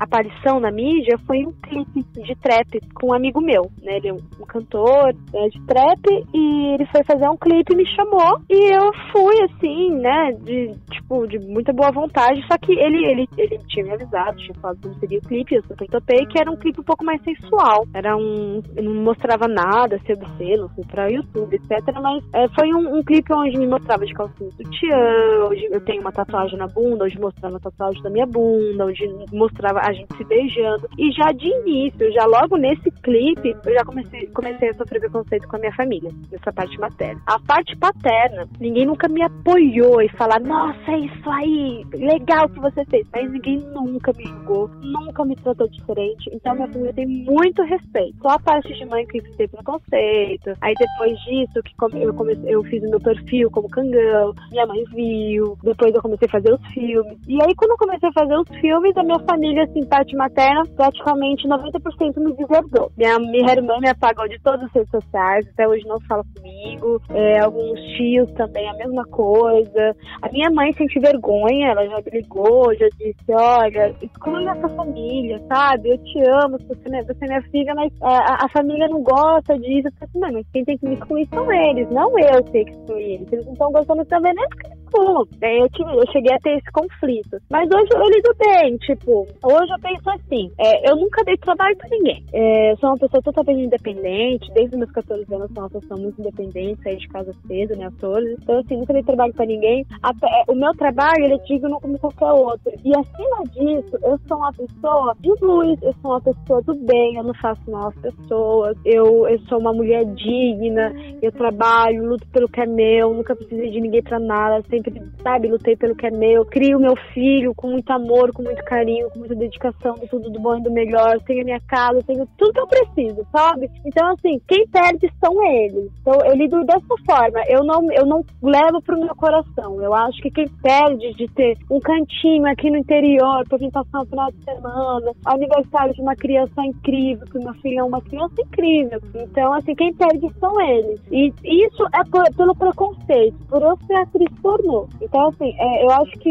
aparição 0.00 0.60
na 0.60 0.70
mídia 0.70 1.18
foi 1.26 1.44
um 1.44 1.52
clipe 1.52 2.02
de 2.22 2.34
trap 2.36 2.80
com 2.94 3.08
um 3.08 3.14
amigo 3.14 3.40
meu, 3.40 3.70
né? 3.82 3.96
Ele 3.96 4.08
é 4.08 4.12
um 4.12 4.46
cantor 4.46 5.14
né, 5.32 5.48
de 5.48 5.60
trap 5.66 6.00
e 6.34 6.74
ele 6.74 6.86
foi 6.86 7.02
fazer 7.04 7.28
um 7.28 7.36
clipe 7.36 7.72
e 7.72 7.76
me 7.76 7.86
chamou 7.94 8.40
e 8.48 8.74
eu 8.74 8.90
fui 9.12 9.34
assim, 9.42 9.90
né? 9.90 10.32
De 10.40 10.72
tipo 10.90 11.26
de 11.26 11.38
muita 11.38 11.72
boa 11.72 11.90
vontade. 11.90 12.42
Só 12.46 12.56
que 12.58 12.72
ele 12.72 13.04
ele 13.06 13.28
ele 13.36 13.58
tinha 13.68 13.84
me 13.84 13.92
avisado, 13.92 14.36
tinha 14.36 14.54
falado 14.54 14.80
como 14.82 14.94
seria 14.98 15.18
o 15.18 15.22
clipe, 15.22 15.54
eu 15.54 15.62
super 15.62 15.88
topei, 15.88 16.26
que 16.26 16.40
era 16.40 16.50
um 16.50 16.56
clipe 16.56 16.80
um 16.80 16.84
pouco 16.84 17.04
mais 17.04 17.22
sensual. 17.22 17.86
Era 17.94 18.16
um. 18.16 18.62
não 18.80 18.94
mostrava 18.94 19.46
nada, 19.48 19.98
se 20.04 20.12
obsceno, 20.12 20.70
fui 20.74 20.84
pra 20.84 21.01
YouTube, 21.08 21.56
etc. 21.56 21.80
Mas 22.00 22.24
é, 22.32 22.48
foi 22.48 22.72
um, 22.72 22.98
um, 22.98 23.02
clipe 23.02 23.32
onde 23.32 23.58
me 23.58 23.66
mostrava 23.66 24.04
de 24.04 24.14
calcinha 24.14 24.50
sutiã, 24.52 25.46
onde 25.48 25.64
eu 25.70 25.80
tenho 25.80 26.00
uma 26.00 26.12
tatuagem 26.12 26.58
na 26.58 26.66
bunda, 26.66 27.04
onde 27.04 27.20
mostrava 27.20 27.56
a 27.56 27.60
tatuagem 27.60 28.02
da 28.02 28.10
minha 28.10 28.26
bunda, 28.26 28.86
onde 28.86 29.08
mostrava 29.32 29.80
a 29.80 29.92
gente 29.92 30.16
se 30.16 30.24
beijando. 30.24 30.88
E 30.98 31.10
já 31.12 31.32
de 31.32 31.48
início, 31.48 32.12
já 32.12 32.24
logo 32.24 32.56
nesse 32.56 32.90
clipe, 33.02 33.56
eu 33.64 33.74
já 33.74 33.84
comecei, 33.84 34.26
comecei 34.28 34.70
a 34.70 34.74
sofrer 34.74 35.00
preconceito 35.00 35.48
com 35.48 35.56
a 35.56 35.58
minha 35.58 35.74
família, 35.74 36.10
nessa 36.30 36.52
parte 36.52 36.78
materna. 36.78 37.20
A 37.26 37.38
parte 37.40 37.76
paterna, 37.76 38.48
ninguém 38.60 38.86
nunca 38.86 39.08
me 39.08 39.22
apoiou 39.22 40.00
e 40.02 40.08
falar, 40.10 40.40
nossa, 40.40 40.90
é 40.90 40.98
isso 40.98 41.30
aí, 41.30 41.84
legal 41.94 42.48
que 42.48 42.60
você 42.60 42.84
fez. 42.86 43.06
Mas 43.12 43.30
ninguém 43.30 43.58
nunca 43.74 44.12
me 44.12 44.24
julgou, 44.24 44.68
nunca 44.82 45.24
me 45.24 45.36
tratou 45.36 45.68
diferente. 45.68 46.30
Então 46.32 46.54
minha 46.54 46.68
família 46.68 46.92
tem 46.92 47.06
muito 47.06 47.62
respeito. 47.62 48.16
Só 48.22 48.28
a 48.30 48.38
parte 48.38 48.72
de 48.72 48.84
mãe 48.86 49.06
que 49.06 49.20
tem 49.36 49.48
preconceito. 49.48 50.56
Aí 50.60 50.74
depois 50.92 51.18
disso, 51.20 51.62
que 51.62 52.04
eu 52.04 52.14
comecei, 52.14 52.54
eu 52.54 52.62
fiz 52.64 52.82
o 52.82 52.90
meu 52.90 53.00
perfil 53.00 53.50
como 53.50 53.68
cangão, 53.68 54.34
minha 54.50 54.66
mãe 54.66 54.82
viu, 54.94 55.56
depois 55.62 55.94
eu 55.94 56.02
comecei 56.02 56.28
a 56.28 56.32
fazer 56.32 56.52
os 56.52 56.66
filmes. 56.72 57.18
E 57.26 57.42
aí 57.42 57.54
quando 57.56 57.72
eu 57.72 57.78
comecei 57.78 58.08
a 58.08 58.12
fazer 58.12 58.36
os 58.36 58.48
filmes, 58.60 58.96
a 58.96 59.02
minha 59.02 59.18
família, 59.20 59.64
assim, 59.64 59.84
parte 59.86 60.16
materna, 60.16 60.62
praticamente 60.76 61.48
90% 61.48 62.18
me 62.18 62.32
deserdou. 62.34 62.90
Minha, 62.96 63.18
minha 63.18 63.52
irmã 63.52 63.78
me 63.80 63.88
apagou 63.88 64.28
de 64.28 64.38
todas 64.40 64.62
as 64.64 64.72
redes 64.72 64.90
sociais, 64.90 65.46
até 65.48 65.66
hoje 65.66 65.86
não 65.86 66.00
fala 66.00 66.24
comigo. 66.36 67.00
É, 67.10 67.40
alguns 67.40 67.80
tios 67.96 68.30
também, 68.32 68.68
a 68.68 68.74
mesma 68.74 69.04
coisa. 69.04 69.96
A 70.20 70.28
minha 70.30 70.50
mãe 70.50 70.72
sente 70.72 70.98
vergonha, 70.98 71.70
ela 71.70 71.86
já 71.86 71.96
me 71.96 72.20
ligou, 72.20 72.74
já 72.74 72.88
disse, 72.98 73.32
olha, 73.32 73.94
exclui 74.02 74.46
essa 74.46 74.68
família, 74.70 75.40
sabe? 75.48 75.90
Eu 75.90 75.98
te 75.98 76.20
amo, 76.28 76.58
você, 76.58 76.96
é, 76.96 77.02
você 77.02 77.24
é 77.24 77.28
minha 77.28 77.42
filha, 77.42 77.74
mas 77.74 77.92
é, 77.92 78.06
a, 78.06 78.44
a, 78.44 78.48
família 78.48 78.88
não 78.88 79.02
gosta 79.02 79.58
disso. 79.58 79.88
Eu 79.88 80.08
falei 80.08 80.36
assim, 80.36 80.46
quem 80.52 80.64
tem 80.64 80.78
que 80.78 80.81
me 80.82 80.94
excluir 80.94 81.28
são 81.32 81.52
eles, 81.52 81.88
não 81.90 82.18
eu 82.18 82.42
ter 82.44 82.64
que 82.64 82.72
excluir 82.72 83.14
eles. 83.14 83.32
Eles 83.32 83.46
não 83.46 83.52
estão 83.52 83.72
gostando 83.72 84.04
também, 84.06 84.34
nem 84.34 84.46
porque 84.92 85.02
excluam. 85.02 85.26
Eu, 85.40 85.68
tive, 85.70 85.90
eu 85.90 86.12
cheguei 86.12 86.34
a 86.34 86.38
ter 86.38 86.56
esse 86.58 86.70
conflito. 86.72 87.38
Mas 87.50 87.68
hoje 87.68 87.88
eu 87.92 88.08
lido 88.08 88.34
bem, 88.38 88.76
tipo, 88.78 89.26
hoje 89.42 89.72
eu 89.72 89.80
penso 89.80 90.10
assim, 90.10 90.50
é, 90.58 90.90
eu 90.90 90.96
nunca 90.96 91.24
dei 91.24 91.36
trabalho 91.38 91.76
pra 91.76 91.88
ninguém. 91.88 92.24
É, 92.32 92.74
sou 92.76 92.90
uma 92.90 92.98
pessoa 92.98 93.22
totalmente 93.22 93.66
independente, 93.66 94.52
desde 94.54 94.76
meus 94.76 94.90
14 94.92 95.34
anos 95.34 95.50
sou 95.52 95.62
uma 95.62 95.70
pessoa 95.70 96.00
muito 96.00 96.20
independente, 96.20 96.82
saí 96.82 96.96
de 96.96 97.08
casa 97.08 97.32
cedo, 97.46 97.76
né, 97.76 97.88
todos. 97.98 98.30
Então, 98.42 98.58
assim, 98.58 98.76
nunca 98.76 98.92
dei 98.92 99.02
trabalho 99.02 99.32
pra 99.34 99.46
ninguém. 99.46 99.84
Até, 100.02 100.28
o 100.48 100.54
meu 100.54 100.72
trabalho, 100.74 101.24
ele 101.24 101.34
é 101.34 101.38
digno 101.38 101.80
como 101.80 101.98
qualquer 101.98 102.32
outro. 102.32 102.72
E 102.84 102.90
acima 102.96 103.42
disso, 103.52 103.98
eu 104.02 104.18
sou 104.28 104.36
uma 104.36 104.52
pessoa 104.52 105.16
de 105.20 105.32
luz, 105.40 105.82
eu 105.82 105.94
sou 106.00 106.12
uma 106.12 106.20
pessoa 106.20 106.62
do 106.62 106.74
bem, 106.74 107.16
eu 107.16 107.24
não 107.24 107.34
faço 107.34 107.70
mal 107.70 107.88
às 107.88 107.96
pessoas, 107.96 108.76
eu, 108.84 109.28
eu 109.28 109.38
sou 109.48 109.58
uma 109.58 109.72
mulher 109.72 110.04
digna, 110.04 110.92
eu 111.20 111.32
trabalho, 111.32 112.08
luto 112.08 112.26
pelo 112.28 112.48
que 112.48 112.60
é 112.60 112.66
meu, 112.66 113.14
nunca 113.14 113.34
precisei 113.34 113.70
de 113.70 113.80
ninguém 113.80 114.02
pra 114.02 114.18
nada, 114.18 114.62
sempre 114.68 114.81
sempre, 114.82 115.02
sabe, 115.22 115.48
lutei 115.48 115.76
pelo 115.76 115.94
que 115.94 116.06
é 116.06 116.10
meu, 116.10 116.44
crio 116.44 116.80
meu 116.80 116.96
filho 117.14 117.54
com 117.54 117.70
muito 117.70 117.90
amor, 117.90 118.32
com 118.32 118.42
muito 118.42 118.62
carinho, 118.64 119.08
com 119.10 119.20
muita 119.20 119.34
dedicação, 119.34 119.94
de 119.94 120.08
tudo 120.08 120.30
do 120.30 120.40
bom 120.40 120.56
e 120.56 120.62
do 120.62 120.70
melhor, 120.70 121.18
tenho 121.20 121.42
a 121.42 121.44
minha 121.44 121.60
casa, 121.60 122.02
tenho 122.06 122.26
tudo 122.36 122.52
que 122.52 122.60
eu 122.60 122.66
preciso, 122.66 123.26
sabe? 123.30 123.70
Então, 123.86 124.08
assim, 124.08 124.40
quem 124.48 124.66
perde 124.68 125.10
são 125.24 125.42
eles. 125.42 125.90
Então, 126.00 126.18
eu 126.24 126.34
lido 126.34 126.64
dessa 126.64 126.94
forma, 127.06 127.40
eu 127.48 127.64
não, 127.64 127.90
eu 127.92 128.04
não 128.04 128.24
levo 128.42 128.82
pro 128.82 128.98
meu 128.98 129.14
coração. 129.14 129.80
Eu 129.80 129.94
acho 129.94 130.20
que 130.20 130.30
quem 130.30 130.48
perde 130.62 131.14
de 131.14 131.26
ter 131.28 131.56
um 131.70 131.78
cantinho 131.80 132.46
aqui 132.46 132.70
no 132.70 132.78
interior 132.78 133.46
pra 133.48 133.58
vir 133.58 133.70
passar 133.70 134.00
um 134.00 134.06
final 134.06 134.30
de 134.32 134.44
semana, 134.44 135.12
aniversário 135.24 135.94
de 135.94 136.00
uma 136.00 136.16
criança 136.16 136.62
incrível, 136.64 137.26
que 137.26 137.38
meu 137.38 137.54
filho 137.54 137.80
é 137.80 137.84
uma 137.84 138.00
criança 138.00 138.34
incrível. 138.40 139.00
Então, 139.14 139.52
assim, 139.52 139.74
quem 139.74 139.94
perde 139.94 140.28
são 140.38 140.60
eles. 140.60 141.00
E 141.10 141.32
isso 141.46 141.86
é 141.94 142.04
por, 142.10 142.24
pelo 142.34 142.54
preconceito, 142.54 143.36
por 143.48 143.62
eu 143.62 143.76
ser 143.86 143.94
atriz 143.94 144.32
pornô. 144.40 144.71
Então, 145.00 145.28
assim, 145.28 145.54
é, 145.58 145.84
eu 145.84 145.90
acho 145.90 146.12
que 146.18 146.30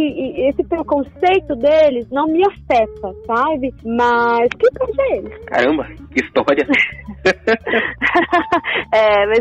esse 0.50 0.64
preconceito 0.64 1.56
deles 1.56 2.10
não 2.12 2.28
me 2.28 2.42
afeta, 2.44 3.14
sabe? 3.26 3.74
Mas 3.86 4.50
quem 4.60 4.70
perde 4.74 5.02
é 5.02 5.18
eles. 5.18 5.46
Caramba, 5.46 5.86
que 6.12 6.24
história! 6.24 6.66
é, 8.94 9.26
mas 9.28 9.40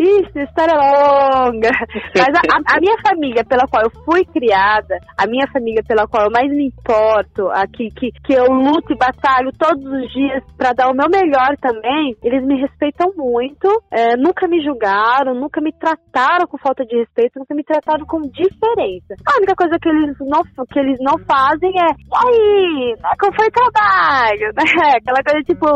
isso, 0.00 0.38
história 0.38 0.74
longa. 0.74 1.70
Mas 2.16 2.28
a, 2.28 2.76
a, 2.76 2.80
minha 2.80 2.96
família 3.06 3.44
pela 3.44 3.66
qual 3.68 3.82
eu 3.84 3.90
fui 4.04 4.24
criada, 4.24 4.98
a 5.16 5.26
minha 5.26 5.46
família 5.52 5.82
pela 5.86 6.06
qual 6.06 6.24
eu 6.24 6.30
mais 6.30 6.48
me 6.50 6.66
importo, 6.66 7.48
aqui 7.48 7.88
que, 7.90 8.10
que 8.24 8.32
eu 8.32 8.46
luto 8.46 8.92
e 8.92 8.96
batalho 8.96 9.50
todos 9.58 9.84
os 9.84 10.12
dias 10.12 10.42
para 10.56 10.72
dar 10.72 10.88
o 10.90 10.94
meu 10.94 11.08
melhor 11.08 11.56
também, 11.60 12.16
eles 12.22 12.44
me 12.44 12.60
respeitam 12.60 13.12
muito, 13.16 13.68
é, 13.90 14.16
nunca 14.16 14.48
me 14.48 14.62
julgaram, 14.62 15.34
nunca 15.34 15.60
me 15.60 15.72
trataram 15.72 16.46
com 16.46 16.58
falta 16.58 16.84
de 16.84 16.96
respeito, 16.96 17.38
nunca 17.38 17.54
me 17.54 17.64
trataram 17.64 18.06
com 18.06 18.20
diferença. 18.38 19.14
A 19.26 19.36
única 19.36 19.54
coisa 19.54 19.78
que 19.80 19.88
eles 19.88 20.16
não, 20.20 20.42
que 20.66 20.78
eles 20.78 20.98
não 21.00 21.18
fazem 21.26 21.72
é, 21.74 21.90
aí, 22.14 22.94
como 23.18 23.34
foi 23.34 23.46
o 23.46 23.52
trabalho? 23.52 24.52
Né? 24.58 24.92
Aquela 24.96 25.22
coisa 25.24 25.42
tipo, 25.44 25.66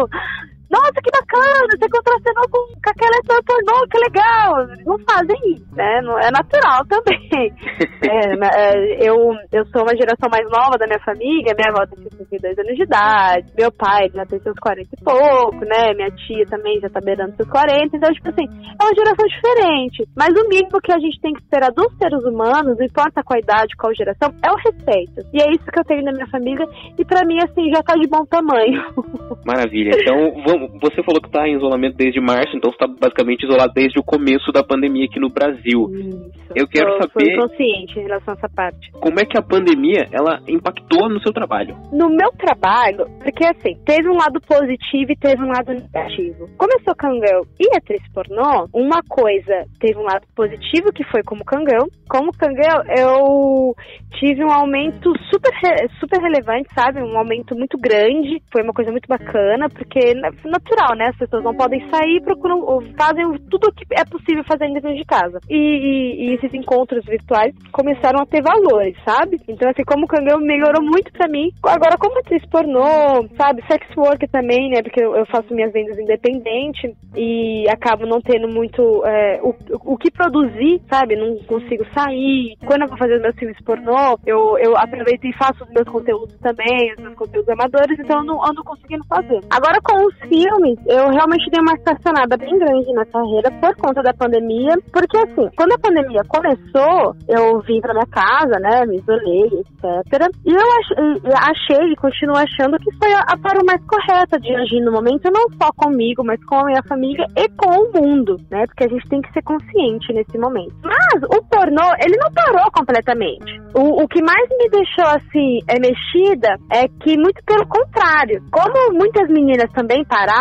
nossa, 0.73 1.05
que 1.05 1.11
bacana, 1.13 1.69
você 1.69 1.85
contracenou 1.85 2.49
com, 2.49 2.65
com 2.81 2.89
aquela 2.89 3.19
ator 3.21 3.45
pornô, 3.45 3.85
que 3.93 3.99
legal. 4.01 4.51
Não 4.89 4.97
fazem 5.05 5.37
isso, 5.53 5.69
né? 5.77 6.01
Não, 6.01 6.19
é 6.19 6.31
natural 6.33 6.81
também. 6.89 7.53
é, 8.09 8.33
é, 8.33 9.07
eu, 9.07 9.37
eu 9.53 9.67
sou 9.67 9.83
uma 9.85 9.93
geração 9.93 10.33
mais 10.33 10.49
nova 10.49 10.81
da 10.81 10.87
minha 10.87 11.05
família, 11.05 11.53
minha 11.53 11.69
avó 11.69 11.85
tem 11.85 12.09
52 12.09 12.59
anos 12.59 12.75
de 12.75 12.83
idade, 12.85 13.53
meu 13.53 13.71
pai 13.71 14.09
já 14.15 14.25
tem 14.25 14.41
seus 14.41 14.57
40 14.57 14.89
e 14.89 15.05
pouco, 15.05 15.61
né? 15.61 15.93
Minha 15.93 16.11
tia 16.25 16.47
também 16.49 16.81
já 16.81 16.89
tá 16.89 17.01
beirando 17.05 17.37
seus 17.37 17.51
40, 17.51 17.93
então, 17.93 18.09
tipo 18.09 18.29
assim, 18.33 18.49
é 18.49 18.81
uma 18.81 18.97
geração 18.97 19.27
diferente. 19.29 20.09
Mas 20.17 20.33
o 20.33 20.49
mínimo 20.49 20.81
que 20.81 20.93
a 20.93 20.99
gente 20.99 21.21
tem 21.21 21.35
que 21.35 21.43
esperar 21.43 21.69
dos 21.77 21.93
seres 22.01 22.25
humanos, 22.25 22.79
não 22.81 22.87
importa 22.87 23.21
qual 23.23 23.39
idade, 23.39 23.77
qual 23.77 23.93
geração, 23.93 24.33
é 24.41 24.49
o 24.49 24.57
respeito. 24.57 25.21
E 25.37 25.43
é 25.43 25.53
isso 25.53 25.69
que 25.69 25.79
eu 25.79 25.85
tenho 25.85 26.03
na 26.03 26.13
minha 26.13 26.33
família, 26.33 26.65
e 26.97 27.05
pra 27.05 27.27
mim, 27.29 27.37
assim, 27.45 27.69
já 27.69 27.83
tá 27.83 27.93
de 27.93 28.09
bom 28.09 28.25
tamanho. 28.25 28.81
Maravilha. 29.45 29.93
Então, 30.01 30.33
vamos 30.47 30.62
você 30.81 31.03
falou 31.03 31.21
que 31.21 31.29
está 31.29 31.49
em 31.49 31.57
isolamento 31.57 31.97
desde 31.97 32.21
março, 32.21 32.57
então 32.57 32.71
você 32.71 32.85
está 32.85 32.87
basicamente 32.87 33.45
isolado 33.45 33.73
desde 33.73 33.99
o 33.99 34.05
começo 34.05 34.51
da 34.53 34.63
pandemia 34.63 35.07
aqui 35.07 35.21
no 35.21 35.29
Brasil. 35.29 35.89
Isso. 35.93 36.43
Eu 36.55 36.69
quero 36.69 36.99
Tô, 36.99 37.09
saber. 37.09 37.35
Fui 37.35 37.49
consciente 37.49 37.99
em 37.99 38.03
relação 38.03 38.35
a 38.35 38.37
essa 38.37 38.49
parte. 38.49 38.91
Como 38.93 39.19
é 39.19 39.25
que 39.25 39.39
a 39.39 39.43
pandemia 39.43 40.07
ela 40.13 40.41
impactou 40.47 41.09
no 41.09 41.21
seu 41.21 41.33
trabalho? 41.33 41.77
No 41.93 42.09
meu 42.09 42.31
trabalho, 42.33 43.07
porque 43.23 43.45
assim, 43.45 43.77
teve 43.85 44.09
um 44.09 44.17
lado 44.17 44.41
positivo 44.41 45.13
e 45.13 45.17
teve 45.17 45.43
um 45.43 45.49
lado 45.49 45.73
negativo. 45.73 46.49
Como 46.59 46.73
eu 46.73 46.85
sou 46.85 46.95
cangão 46.95 47.43
e 47.59 47.77
atriz 47.77 48.03
pornô, 48.13 48.69
uma 48.73 49.03
coisa 49.09 49.65
teve 49.81 49.99
um 49.99 50.05
lado 50.05 50.27
positivo 50.35 50.93
que 50.93 51.05
foi 51.05 51.23
como 51.23 51.45
cangão. 51.45 51.89
Como 52.09 52.33
cangão, 52.33 52.83
eu 52.97 53.75
tive 54.19 54.45
um 54.45 54.53
aumento 54.53 55.13
super, 55.31 55.53
super 55.99 56.21
relevante, 56.21 56.69
sabe? 56.75 57.03
Um 57.03 57.17
aumento 57.17 57.57
muito 57.57 57.79
grande. 57.79 58.43
Foi 58.53 58.63
uma 58.63 58.73
coisa 58.73 58.91
muito 58.91 59.09
bacana, 59.09 59.69
porque 59.69 60.15
natural, 60.53 60.95
né? 60.97 61.09
As 61.09 61.17
pessoas 61.17 61.43
não 61.43 61.55
podem 61.55 61.81
sair, 61.91 62.21
procuram, 62.23 62.61
fazem 62.97 63.25
tudo 63.51 63.69
o 63.69 63.73
que 63.73 63.85
é 63.93 64.05
possível 64.05 64.45
fazer 64.45 64.71
dentro 64.73 64.95
de 64.95 65.05
casa. 65.05 65.41
E, 65.49 65.57
e, 65.57 66.27
e, 66.27 66.35
esses 66.35 66.53
encontros 66.55 67.05
virtuais 67.05 67.55
começaram 67.73 68.21
a 68.21 68.27
ter 68.27 68.43
valores, 68.43 68.97
sabe? 69.05 69.41
Então, 69.49 69.69
assim, 69.71 69.83
como 69.85 70.05
o 70.05 70.09
Kangão 70.09 70.39
melhorou 70.39 70.83
muito 70.83 71.11
pra 71.13 71.29
mim. 71.29 71.51
Agora, 71.65 71.97
como 71.99 72.19
atriz 72.19 72.45
pornô, 72.47 73.27
sabe? 73.37 73.65
Sex 73.67 73.87
work 73.97 74.29
também, 74.29 74.71
né? 74.71 74.83
Porque 74.83 75.03
eu, 75.03 75.27
faço 75.27 75.55
minhas 75.55 75.73
vendas 75.73 75.99
independente 75.99 76.95
e 77.17 77.65
acabo 77.71 78.07
não 78.07 78.21
tendo 78.21 78.49
muito 78.49 79.05
é, 79.07 79.41
o, 79.43 79.55
o 79.93 79.97
que 79.97 80.11
produzir, 80.11 80.81
sabe? 80.91 81.17
Não 81.17 81.37
consigo 81.45 81.85
sair. 81.95 82.57
Quando 82.67 82.83
eu 82.83 82.89
vou 82.89 82.99
fazer 82.99 83.19
meus 83.21 83.37
filmes 83.37 83.57
pornô, 83.65 84.19
eu, 84.27 84.59
eu 84.59 84.77
aproveito 84.77 85.25
e 85.25 85.33
faço 85.37 85.65
os 85.65 85.71
meus 85.71 85.89
conteúdos 85.89 86.37
também, 86.41 86.93
os 86.93 87.03
meus 87.03 87.15
conteúdos 87.15 87.49
amadores, 87.49 87.99
então 87.99 88.19
eu 88.19 88.25
não 88.25 88.45
ando 88.45 88.63
conseguindo 88.65 89.05
fazer. 89.07 89.41
Agora, 89.51 89.81
com 89.83 90.07
os 90.07 90.15
filmes, 90.43 90.79
eu 90.87 91.11
realmente 91.11 91.49
dei 91.51 91.61
uma 91.61 91.75
estacionada 91.75 92.37
bem 92.37 92.59
grande 92.59 92.93
na 92.93 93.07
carreira 93.07 93.51
por 93.61 93.77
conta 93.77 94.03
da 94.03 94.13
pandemia, 94.13 94.75
porque 94.93 95.17
assim, 95.19 95.49
quando 95.57 95.73
a 95.73 95.79
pandemia 95.79 96.23
começou, 96.29 97.15
eu 97.29 97.61
vim 97.61 97.81
pra 97.81 97.95
minha 97.95 98.07
casa, 98.07 98.59
né, 98.59 98.85
me 98.87 98.97
isolei, 98.97 99.47
etc. 99.47 100.29
E 100.45 100.53
eu 100.53 101.37
achei, 101.37 101.93
e 101.93 101.97
continuo 101.97 102.37
achando 102.37 102.79
que 102.79 102.91
foi 102.97 103.13
a, 103.13 103.21
a 103.21 103.65
mais 103.65 103.81
correta 103.87 104.41
de 104.41 104.55
agir 104.55 104.81
no 104.81 104.93
momento, 104.93 105.31
não 105.31 105.47
só 105.61 105.71
comigo, 105.77 106.25
mas 106.25 106.43
com 106.45 106.57
a 106.57 106.65
minha 106.65 106.83
família 106.83 107.27
e 107.37 107.49
com 107.51 107.71
o 107.71 107.93
mundo, 107.93 108.37
né, 108.51 108.67
porque 108.67 108.85
a 108.85 108.89
gente 108.89 109.09
tem 109.09 109.21
que 109.21 109.33
ser 109.33 109.43
consciente 109.43 110.13
nesse 110.13 110.39
momento. 110.39 110.75
Mas 110.83 111.23
o 111.25 111.43
pornô, 111.45 111.95
ele 112.05 112.17
não 112.17 112.31
parou 112.33 112.71
completamente. 112.73 113.61
O, 113.75 114.03
o 114.03 114.09
que 114.09 114.23
mais 114.23 114.49
me 114.51 114.69
deixou, 114.71 115.07
assim, 115.07 115.61
é 115.69 115.79
mexida 115.79 116.57
é 116.71 116.89
que, 116.89 117.17
muito 117.17 117.43
pelo 117.45 117.67
contrário, 117.67 118.43
como 118.51 118.99
muitas 118.99 119.29
meninas 119.29 119.71
também 119.73 120.05
pararam, 120.05 120.32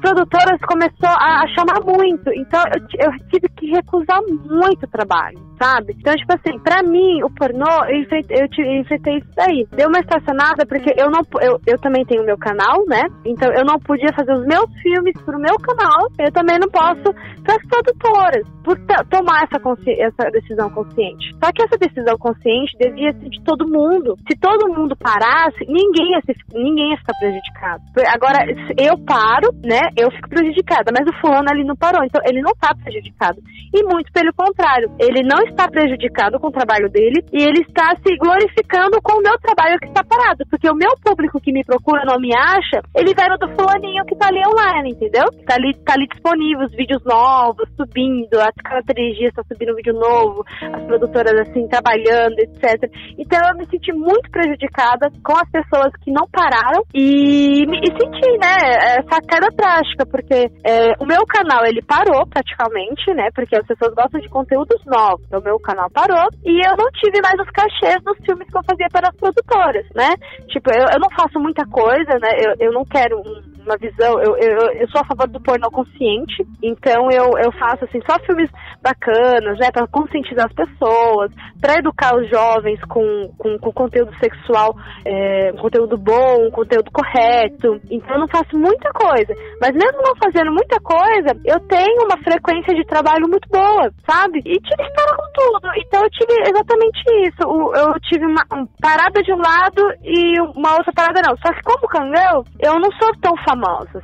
produtoras 0.00 0.60
começou 0.66 1.08
a, 1.08 1.42
a 1.42 1.48
chamar 1.48 1.80
muito. 1.84 2.30
Então 2.34 2.62
eu, 2.74 3.06
eu, 3.06 3.12
tive 3.28 3.48
que 3.56 3.66
recusar 3.66 4.20
muito 4.28 4.86
trabalho, 4.88 5.38
sabe? 5.58 5.94
Então, 5.98 6.14
tipo 6.14 6.32
assim, 6.32 6.58
pra 6.60 6.82
mim, 6.82 7.22
o 7.22 7.30
pornô, 7.30 7.84
eu 7.88 8.02
enfrentei, 8.02 8.36
eu, 8.36 8.64
eu 8.64 8.80
enfrentei 8.80 9.18
isso 9.18 9.30
daí. 9.36 9.66
Deu 9.72 9.88
uma 9.88 10.00
estacionada 10.00 10.66
porque 10.66 10.92
eu 10.96 11.10
não 11.10 11.20
eu, 11.40 11.60
eu 11.66 11.78
também 11.78 12.04
tenho 12.04 12.24
meu 12.24 12.38
canal, 12.38 12.84
né? 12.86 13.02
Então 13.24 13.50
eu 13.52 13.64
não 13.64 13.78
podia 13.78 14.12
fazer 14.14 14.32
os 14.32 14.46
meus 14.46 14.70
filmes 14.82 15.14
pro 15.24 15.38
meu 15.38 15.56
canal, 15.58 16.08
eu 16.18 16.32
também 16.32 16.58
não 16.58 16.68
posso 16.68 17.14
para 17.44 17.56
as 17.56 17.68
produtoras, 17.68 18.46
por 18.64 18.78
tomar 19.10 19.44
essa, 19.44 19.60
essa 20.00 20.30
decisão 20.30 20.70
consciente. 20.70 21.36
Só 21.42 21.52
que 21.52 21.62
essa 21.62 21.76
decisão 21.76 22.16
consciente 22.16 22.76
devia 22.78 23.12
ser 23.12 23.28
de 23.28 23.42
todo 23.44 23.68
mundo. 23.68 24.16
Se 24.26 24.38
todo 24.38 24.72
mundo 24.72 24.96
parasse, 24.96 25.60
ninguém 25.68 26.12
ia, 26.12 26.20
ser, 26.24 26.34
ninguém 26.54 26.90
ia 26.90 26.96
ficar 26.96 27.12
prejudicado. 27.18 27.82
Agora, 28.08 28.38
eu 28.78 28.98
paro, 29.04 29.52
né? 29.62 29.80
Eu 29.96 30.10
fico 30.10 30.28
prejudicada, 30.30 30.90
mas 30.96 31.06
o 31.06 31.20
fulano 31.20 31.48
ali 31.50 31.64
não 31.64 31.76
parou, 31.76 32.02
então 32.02 32.20
ele 32.24 32.40
não 32.40 32.52
está 32.52 32.74
prejudicado. 32.74 33.38
E 33.74 33.82
muito 33.84 34.10
pelo 34.12 34.32
contrário, 34.32 34.90
ele 34.98 35.22
não 35.22 35.43
está 35.50 35.68
prejudicado 35.68 36.38
com 36.38 36.48
o 36.48 36.52
trabalho 36.52 36.88
dele 36.90 37.24
e 37.32 37.42
ele 37.42 37.62
está 37.62 37.94
se 37.96 38.16
glorificando 38.16 39.00
com 39.02 39.18
o 39.18 39.22
meu 39.22 39.36
trabalho 39.38 39.78
que 39.78 39.88
está 39.88 40.02
parado, 40.04 40.44
porque 40.50 40.68
o 40.68 40.74
meu 40.74 40.90
público 41.02 41.40
que 41.40 41.52
me 41.52 41.64
procura 41.64 42.04
não 42.04 42.18
me 42.18 42.30
acha, 42.34 42.80
ele 42.94 43.14
vai 43.14 43.28
no 43.28 43.38
do 43.38 43.48
fulaninho 43.54 44.04
que 44.06 44.14
está 44.14 44.28
ali 44.28 44.40
online, 44.46 44.90
entendeu? 44.90 45.24
Tá 45.46 45.54
ali, 45.54 45.74
tá 45.84 45.94
ali 45.94 46.06
disponível 46.08 46.66
os 46.66 46.72
vídeos 46.72 47.02
novos, 47.04 47.68
subindo, 47.76 48.40
a 48.40 48.50
cada 48.62 48.82
três 48.82 49.16
dias 49.16 49.30
está 49.30 49.42
subindo 49.44 49.72
um 49.72 49.76
vídeo 49.76 49.94
novo, 49.94 50.44
as 50.60 50.82
produtoras 50.84 51.48
assim 51.48 51.66
trabalhando, 51.68 52.38
etc. 52.38 52.90
Então 53.18 53.38
eu 53.50 53.56
me 53.56 53.66
senti 53.66 53.92
muito 53.92 54.30
prejudicada 54.30 55.10
com 55.22 55.34
as 55.34 55.48
pessoas 55.50 55.92
que 56.02 56.10
não 56.10 56.26
pararam 56.30 56.82
e, 56.94 57.64
e 57.64 57.86
senti, 57.86 58.30
né, 58.38 58.56
essa 58.98 59.20
queda 59.20 59.48
drástica, 59.54 60.06
porque 60.06 60.50
é, 60.64 60.94
o 61.00 61.06
meu 61.06 61.24
canal 61.26 61.64
ele 61.66 61.82
parou 61.82 62.26
praticamente, 62.26 63.12
né? 63.14 63.28
Porque 63.34 63.56
as 63.56 63.66
pessoas 63.66 63.94
gostam 63.94 64.20
de 64.20 64.28
conteúdos 64.28 64.80
novos. 64.86 65.26
Então, 65.34 65.40
o 65.40 65.44
meu 65.44 65.58
canal 65.58 65.90
parou 65.90 66.28
e 66.44 66.64
eu 66.64 66.76
não 66.76 66.88
tive 66.92 67.20
mais 67.20 67.34
os 67.40 67.50
cachês 67.50 68.00
dos 68.04 68.16
filmes 68.24 68.46
que 68.48 68.56
eu 68.56 68.62
fazia 68.62 68.86
para 68.92 69.08
as 69.08 69.16
produtoras, 69.16 69.84
né? 69.94 70.14
Tipo, 70.48 70.70
eu, 70.70 70.86
eu 70.92 71.00
não 71.00 71.10
faço 71.10 71.40
muita 71.40 71.66
coisa, 71.66 72.18
né? 72.20 72.28
Eu, 72.38 72.68
eu 72.68 72.72
não 72.72 72.84
quero 72.84 73.18
um, 73.18 73.42
uma 73.64 73.76
visão. 73.76 74.20
Eu, 74.20 74.36
eu, 74.36 74.70
eu 74.80 74.88
sou 74.88 75.00
a 75.00 75.06
favor 75.06 75.28
do 75.28 75.40
pornô 75.40 75.70
consciente, 75.70 76.46
então 76.62 77.10
eu, 77.10 77.30
eu 77.42 77.52
faço 77.52 77.84
assim 77.84 78.00
só 78.08 78.18
filmes 78.24 78.50
bacanas, 78.82 79.58
né? 79.58 79.70
Para 79.72 79.86
conscientizar 79.86 80.46
as 80.46 80.52
pessoas, 80.52 81.32
para 81.60 81.78
educar 81.78 82.14
os 82.16 82.28
jovens 82.28 82.78
com, 82.84 83.30
com, 83.38 83.58
com 83.58 83.72
conteúdo 83.72 84.12
sexual, 84.18 84.76
é, 85.04 85.52
um 85.54 85.56
conteúdo 85.56 85.96
bom, 85.96 86.46
um 86.46 86.50
conteúdo 86.50 86.90
correto. 86.92 87.80
Então 87.90 88.14
eu 88.14 88.20
não 88.20 88.28
faço 88.28 88.56
muita 88.56 88.90
coisa. 88.92 89.32
Mas 89.60 89.72
mesmo 89.72 90.02
não 90.02 90.14
fazendo 90.16 90.52
muita 90.52 90.78
coisa, 90.80 91.32
eu 91.44 91.58
tenho 91.60 92.04
uma 92.04 92.18
frequência 92.22 92.74
de 92.74 92.84
trabalho 92.84 93.28
muito 93.28 93.48
boa, 93.48 93.90
sabe? 94.06 94.40
E 94.44 94.60
tive 94.60 94.82
que 94.84 94.94
parar 94.94 95.16
com 95.16 95.32
tudo. 95.32 95.68
Então 95.78 96.02
eu 96.02 96.10
tive 96.10 96.34
exatamente 96.42 97.00
isso. 97.26 97.42
Eu 97.74 97.94
tive 98.00 98.26
uma, 98.26 98.44
parada 98.80 99.22
de 99.22 99.32
um 99.32 99.38
lado 99.38 99.82
e 100.04 100.40
uma 100.56 100.76
outra 100.76 100.92
parada 100.94 101.22
não. 101.26 101.36
Só 101.38 101.52
que 101.54 101.62
como 101.62 101.88
Kangel, 101.88 102.44
eu 102.60 102.74
não 102.78 102.90
sou 103.00 103.10
tão 103.20 103.32
famosa, 103.38 103.53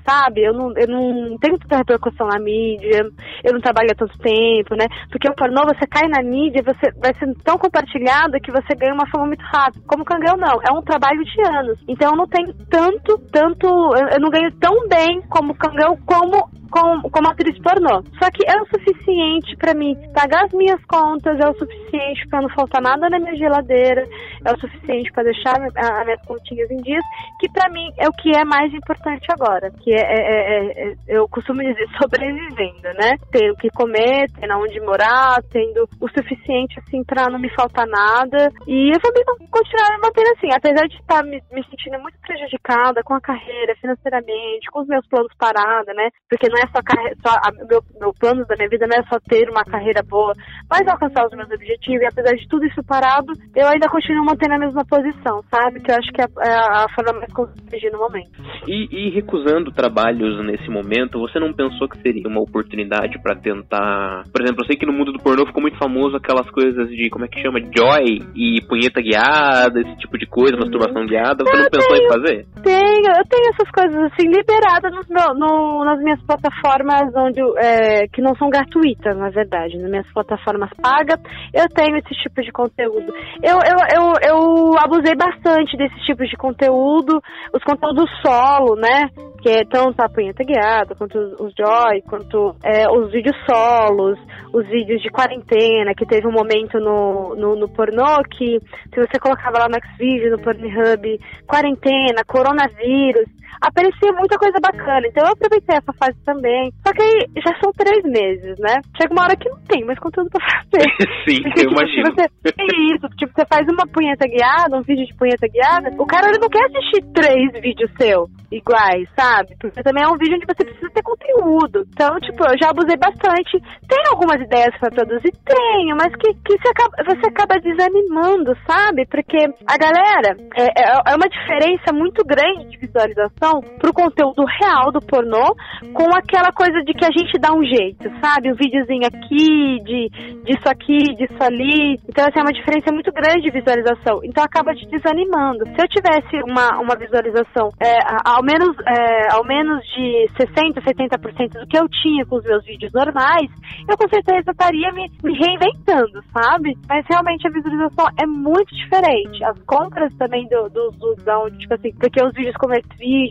sabe? 0.06 0.42
Eu 0.42 0.52
não, 0.52 0.72
eu 0.76 0.86
não 0.86 1.38
tenho 1.38 1.58
tanta 1.58 1.78
repercussão 1.78 2.26
na 2.28 2.38
mídia, 2.38 3.06
eu 3.44 3.52
não 3.52 3.60
trabalho 3.60 3.90
há 3.92 3.94
tanto 3.94 4.16
tempo, 4.18 4.74
né? 4.74 4.86
Porque 5.10 5.28
o 5.28 5.34
pornô, 5.34 5.62
você 5.64 5.86
cai 5.86 6.08
na 6.08 6.22
mídia, 6.22 6.62
você 6.62 6.90
vai 6.98 7.14
sendo 7.18 7.34
tão 7.42 7.58
compartilhado 7.58 8.40
que 8.40 8.52
você 8.52 8.74
ganha 8.76 8.94
uma 8.94 9.08
fama 9.10 9.26
muito 9.26 9.42
rápida. 9.42 9.84
Como 9.86 10.04
Kangel, 10.04 10.36
não. 10.36 10.60
É 10.62 10.72
um 10.72 10.82
trabalho 10.82 11.22
de 11.24 11.40
anos. 11.42 11.78
Então 11.88 12.10
eu 12.10 12.16
não 12.16 12.26
tenho 12.26 12.52
tanto, 12.68 13.18
tanto. 13.32 13.66
Eu 13.66 14.20
não 14.20 14.30
ganho 14.30 14.50
tão 14.58 14.88
bem 14.88 15.20
como 15.28 15.54
Kangel 15.54 15.98
como 16.06 16.59
como, 16.70 17.10
como 17.10 17.28
atriz 17.28 17.58
pornô. 17.60 18.02
Só 18.18 18.30
que 18.30 18.44
é 18.46 18.60
o 18.60 18.66
suficiente 18.66 19.56
para 19.56 19.74
mim 19.74 19.96
pagar 20.14 20.44
as 20.44 20.52
minhas 20.52 20.82
contas, 20.86 21.38
é 21.38 21.48
o 21.48 21.54
suficiente 21.54 22.26
para 22.28 22.42
não 22.42 22.48
faltar 22.50 22.80
nada 22.80 23.08
na 23.08 23.18
minha 23.18 23.36
geladeira, 23.36 24.06
é 24.44 24.52
o 24.52 24.58
suficiente 24.58 25.12
para 25.12 25.24
deixar 25.24 25.60
as 25.60 26.04
minhas 26.04 26.22
continhas 26.26 26.70
em 26.70 26.76
dias, 26.78 27.04
que 27.38 27.50
para 27.50 27.68
mim 27.70 27.90
é 27.98 28.08
o 28.08 28.12
que 28.12 28.30
é 28.30 28.44
mais 28.44 28.72
importante 28.72 29.26
agora, 29.30 29.70
que 29.82 29.92
é, 29.92 30.00
é, 30.00 30.20
é, 30.20 30.92
é 30.92 30.94
eu 31.08 31.28
costumo 31.28 31.60
dizer 31.60 31.86
sobrevivendo, 32.00 32.88
né? 32.98 33.16
Ter 33.30 33.50
o 33.50 33.56
que 33.56 33.68
comer, 33.70 34.30
tendo 34.38 34.54
onde 34.54 34.80
morar, 34.80 35.42
tendo 35.50 35.88
o 36.00 36.08
suficiente 36.08 36.78
assim 36.78 37.02
para 37.04 37.28
não 37.28 37.38
me 37.38 37.50
faltar 37.50 37.86
nada 37.86 38.50
e 38.66 38.90
eu 38.94 39.00
vou 39.02 39.12
me, 39.12 39.48
continuar 39.48 39.98
mantendo 40.02 40.30
assim, 40.36 40.48
apesar 40.54 40.86
de 40.86 40.96
estar 40.96 41.24
me, 41.24 41.42
me 41.52 41.64
sentindo 41.64 41.98
muito 42.00 42.18
prejudicada 42.20 43.02
com 43.02 43.14
a 43.14 43.20
carreira, 43.20 43.74
financeiramente, 43.80 44.70
com 44.70 44.80
os 44.80 44.88
meus 44.88 45.06
planos 45.08 45.32
parados, 45.38 45.94
né? 45.94 46.10
Porque 46.28 46.48
não 46.48 46.59
é 46.60 46.66
só, 46.68 46.80
só 47.24 47.34
a, 47.38 47.50
meu, 47.66 47.82
meu 47.98 48.12
plano 48.18 48.44
da 48.46 48.56
minha 48.56 48.68
vida 48.68 48.86
não 48.86 48.98
é 48.98 49.02
só 49.08 49.18
ter 49.28 49.48
uma 49.48 49.64
carreira 49.64 50.02
boa, 50.02 50.32
mas 50.68 50.86
alcançar 50.86 51.26
os 51.26 51.36
meus 51.36 51.50
objetivos. 51.50 52.02
E 52.02 52.06
apesar 52.06 52.34
de 52.36 52.46
tudo 52.48 52.66
isso 52.66 52.82
parado, 52.84 53.32
eu 53.56 53.66
ainda 53.68 53.88
continuo 53.88 54.24
mantendo 54.24 54.54
a 54.54 54.58
mesma 54.58 54.84
posição, 54.84 55.42
sabe? 55.50 55.80
Que 55.80 55.90
eu 55.90 55.96
acho 55.96 56.12
que 56.12 56.20
é 56.20 56.24
a, 56.24 56.48
é 56.48 56.84
a 56.84 56.86
forma 56.94 57.18
mais 57.18 57.32
conseguir 57.32 57.90
no 57.90 57.98
momento. 57.98 58.30
E, 58.66 58.88
e, 58.90 59.10
recusando 59.10 59.72
trabalhos 59.72 60.44
nesse 60.44 60.68
momento, 60.70 61.18
você 61.18 61.38
não 61.38 61.52
pensou 61.52 61.88
que 61.88 62.00
seria 62.02 62.28
uma 62.28 62.40
oportunidade 62.40 63.18
para 63.22 63.36
tentar. 63.36 64.24
Por 64.32 64.42
exemplo, 64.42 64.62
eu 64.62 64.66
sei 64.66 64.76
que 64.76 64.86
no 64.86 64.92
mundo 64.92 65.12
do 65.12 65.22
pornô 65.22 65.46
ficou 65.46 65.62
muito 65.62 65.78
famoso 65.78 66.16
aquelas 66.16 66.48
coisas 66.50 66.88
de 66.90 67.08
como 67.08 67.24
é 67.24 67.28
que 67.28 67.40
chama? 67.40 67.60
Joy 67.60 68.20
e 68.34 68.60
punheta 68.68 69.00
guiada, 69.00 69.80
esse 69.80 69.96
tipo 69.96 70.18
de 70.18 70.26
coisa, 70.26 70.54
uhum. 70.54 70.60
masturbação 70.60 71.06
guiada. 71.06 71.44
Você 71.44 71.56
eu 71.56 71.62
não 71.62 71.70
pensou 71.70 71.94
tenho, 71.94 72.04
em 72.04 72.12
fazer? 72.12 72.46
Tenho, 72.62 73.10
eu 73.16 73.24
tenho 73.28 73.50
essas 73.54 73.70
coisas 73.70 74.12
assim 74.12 74.28
liberadas 74.28 74.92
no, 74.92 75.34
no, 75.34 75.84
nas 75.84 75.98
minhas 76.00 76.20
plataformas 76.22 76.49
plataformas 76.50 77.14
onde, 77.14 77.40
é, 77.58 78.06
que 78.08 78.20
não 78.20 78.34
são 78.36 78.50
gratuitas, 78.50 79.16
na 79.16 79.30
verdade. 79.30 79.78
Nas 79.78 79.90
minhas 79.90 80.12
plataformas 80.12 80.70
pagas, 80.80 81.20
eu 81.54 81.68
tenho 81.68 81.96
esse 81.96 82.14
tipo 82.22 82.42
de 82.42 82.52
conteúdo. 82.52 83.12
Eu, 83.42 83.56
eu, 83.56 83.78
eu, 83.94 84.12
eu 84.22 84.78
abusei 84.78 85.14
bastante 85.14 85.76
desses 85.76 86.02
tipos 86.04 86.28
de 86.28 86.36
conteúdo, 86.36 87.20
os 87.54 87.62
conteúdos 87.62 88.10
solo, 88.24 88.76
né? 88.76 89.08
Que 89.40 89.50
é 89.50 89.64
tanto 89.64 90.00
a 90.00 90.08
punheta 90.08 90.44
guiada, 90.44 90.94
quanto 90.94 91.16
os 91.18 91.54
Joy, 91.56 92.02
quanto 92.08 92.54
é, 92.62 92.90
os 92.90 93.10
vídeos 93.10 93.36
solos, 93.48 94.18
os 94.52 94.66
vídeos 94.68 95.00
de 95.00 95.08
quarentena, 95.08 95.94
que 95.96 96.06
teve 96.06 96.26
um 96.26 96.32
momento 96.32 96.78
no, 96.78 97.34
no, 97.36 97.56
no 97.56 97.68
pornô 97.68 98.22
que 98.36 98.58
se 98.60 99.00
você 99.00 99.18
colocava 99.18 99.58
lá 99.58 99.68
no 99.68 99.78
Xvideo, 99.94 100.32
no 100.32 100.42
Pornhub, 100.42 101.18
quarentena, 101.46 102.22
coronavírus, 102.26 103.28
aparecia 103.60 104.12
muita 104.12 104.38
coisa 104.38 104.58
bacana. 104.60 105.06
Então 105.06 105.24
eu 105.24 105.32
aproveitei 105.32 105.76
essa 105.76 105.92
fase 105.92 106.16
também. 106.24 106.72
Só 106.86 106.92
que 106.92 107.02
aí 107.02 107.26
já 107.36 107.52
são 107.60 107.72
três 107.72 108.02
meses, 108.04 108.58
né? 108.58 108.80
Chega 108.96 109.12
uma 109.12 109.24
hora 109.24 109.36
que 109.36 109.48
não 109.48 109.60
tem 109.68 109.84
mais 109.84 109.98
conteúdo 109.98 110.30
pra 110.30 110.40
fazer. 110.40 110.88
Sim, 111.28 111.42
Porque, 111.42 111.60
eu 111.60 111.68
tipo, 111.68 111.80
imagino. 111.80 112.12
Você, 112.12 112.24
é 112.58 112.94
isso, 112.94 113.08
tipo, 113.16 113.32
você 113.34 113.46
faz 113.46 113.66
uma 113.68 113.86
punheta 113.86 114.26
guiada, 114.26 114.76
um 114.76 114.82
vídeo 114.82 115.06
de 115.06 115.14
punheta 115.14 115.46
guiada, 115.48 115.90
o 115.98 116.06
cara 116.06 116.28
ele 116.28 116.38
não 116.38 116.48
quer 116.48 116.64
assistir 116.66 117.04
três 117.12 117.52
vídeos 117.60 117.90
seus 117.98 118.30
iguais, 118.50 119.08
sabe? 119.14 119.54
Porque 119.60 119.82
também 119.82 120.02
é 120.02 120.08
um 120.08 120.18
vídeo 120.18 120.36
onde 120.36 120.46
você 120.46 120.64
precisa 120.64 120.90
ter 120.90 121.02
conteúdo. 121.02 121.86
Então, 121.92 122.18
tipo, 122.20 122.42
eu 122.44 122.58
já 122.58 122.70
abusei 122.70 122.96
bastante. 122.96 123.60
Tem 123.86 124.02
algumas 124.10 124.40
ideias 124.40 124.76
para 124.78 124.90
produzir? 124.90 125.30
Tenho, 125.44 125.96
mas 125.96 126.14
que, 126.16 126.34
que 126.34 126.58
você, 126.58 126.68
acaba, 126.68 126.90
você 127.04 127.28
acaba 127.28 127.60
desanimando, 127.60 128.56
sabe? 128.66 129.06
Porque 129.06 129.38
a 129.66 129.76
galera 129.78 130.36
é, 130.56 130.64
é, 130.64 131.12
é 131.12 131.14
uma 131.14 131.28
diferença 131.28 131.92
muito 131.92 132.24
grande 132.24 132.70
de 132.70 132.78
visualização 132.78 133.39
pro 133.40 133.92
conteúdo 133.92 134.44
real 134.44 134.92
do 134.92 135.00
pornô 135.00 135.56
com 135.94 136.14
aquela 136.14 136.52
coisa 136.52 136.82
de 136.84 136.92
que 136.92 137.04
a 137.04 137.10
gente 137.10 137.38
dá 137.40 137.52
um 137.52 137.64
jeito, 137.64 138.04
sabe? 138.20 138.52
Um 138.52 138.54
videozinho 138.54 139.06
aqui, 139.06 139.78
de 139.82 140.08
disso 140.44 140.68
aqui, 140.68 140.98
disso 141.16 141.40
ali. 141.40 141.96
Então, 142.08 142.26
assim, 142.26 142.38
é 142.38 142.42
uma 142.42 142.52
diferença 142.52 142.92
muito 142.92 143.10
grande 143.12 143.42
de 143.42 143.50
visualização. 143.50 144.20
Então, 144.24 144.44
acaba 144.44 144.74
te 144.74 144.86
desanimando. 144.86 145.64
Se 145.74 145.80
eu 145.80 145.88
tivesse 145.88 146.36
uma, 146.44 146.78
uma 146.80 146.96
visualização 146.96 147.70
é, 147.80 147.96
ao 148.24 148.42
menos 148.42 148.76
é, 148.86 149.32
ao 149.32 149.44
menos 149.44 149.80
de 149.96 150.28
60, 150.36 150.80
70% 150.80 151.60
do 151.60 151.66
que 151.66 151.78
eu 151.78 151.88
tinha 151.88 152.26
com 152.26 152.36
os 152.36 152.44
meus 152.44 152.64
vídeos 152.64 152.92
normais, 152.92 153.48
eu 153.88 153.96
com 153.96 154.08
certeza 154.08 154.50
estaria 154.50 154.92
me, 154.92 155.10
me 155.22 155.32
reinventando, 155.32 156.22
sabe? 156.32 156.76
Mas 156.88 157.04
realmente 157.08 157.46
a 157.46 157.50
visualização 157.50 158.06
é 158.20 158.26
muito 158.26 158.74
diferente. 158.74 159.42
As 159.44 159.58
compras 159.64 160.12
também 160.16 160.46
do, 160.48 160.68
do, 160.68 160.90
do, 160.90 161.14
do 161.16 161.58
tipo 161.58 161.74
assim, 161.74 161.92
porque 161.94 162.22
os 162.22 162.32
vídeos 162.34 162.56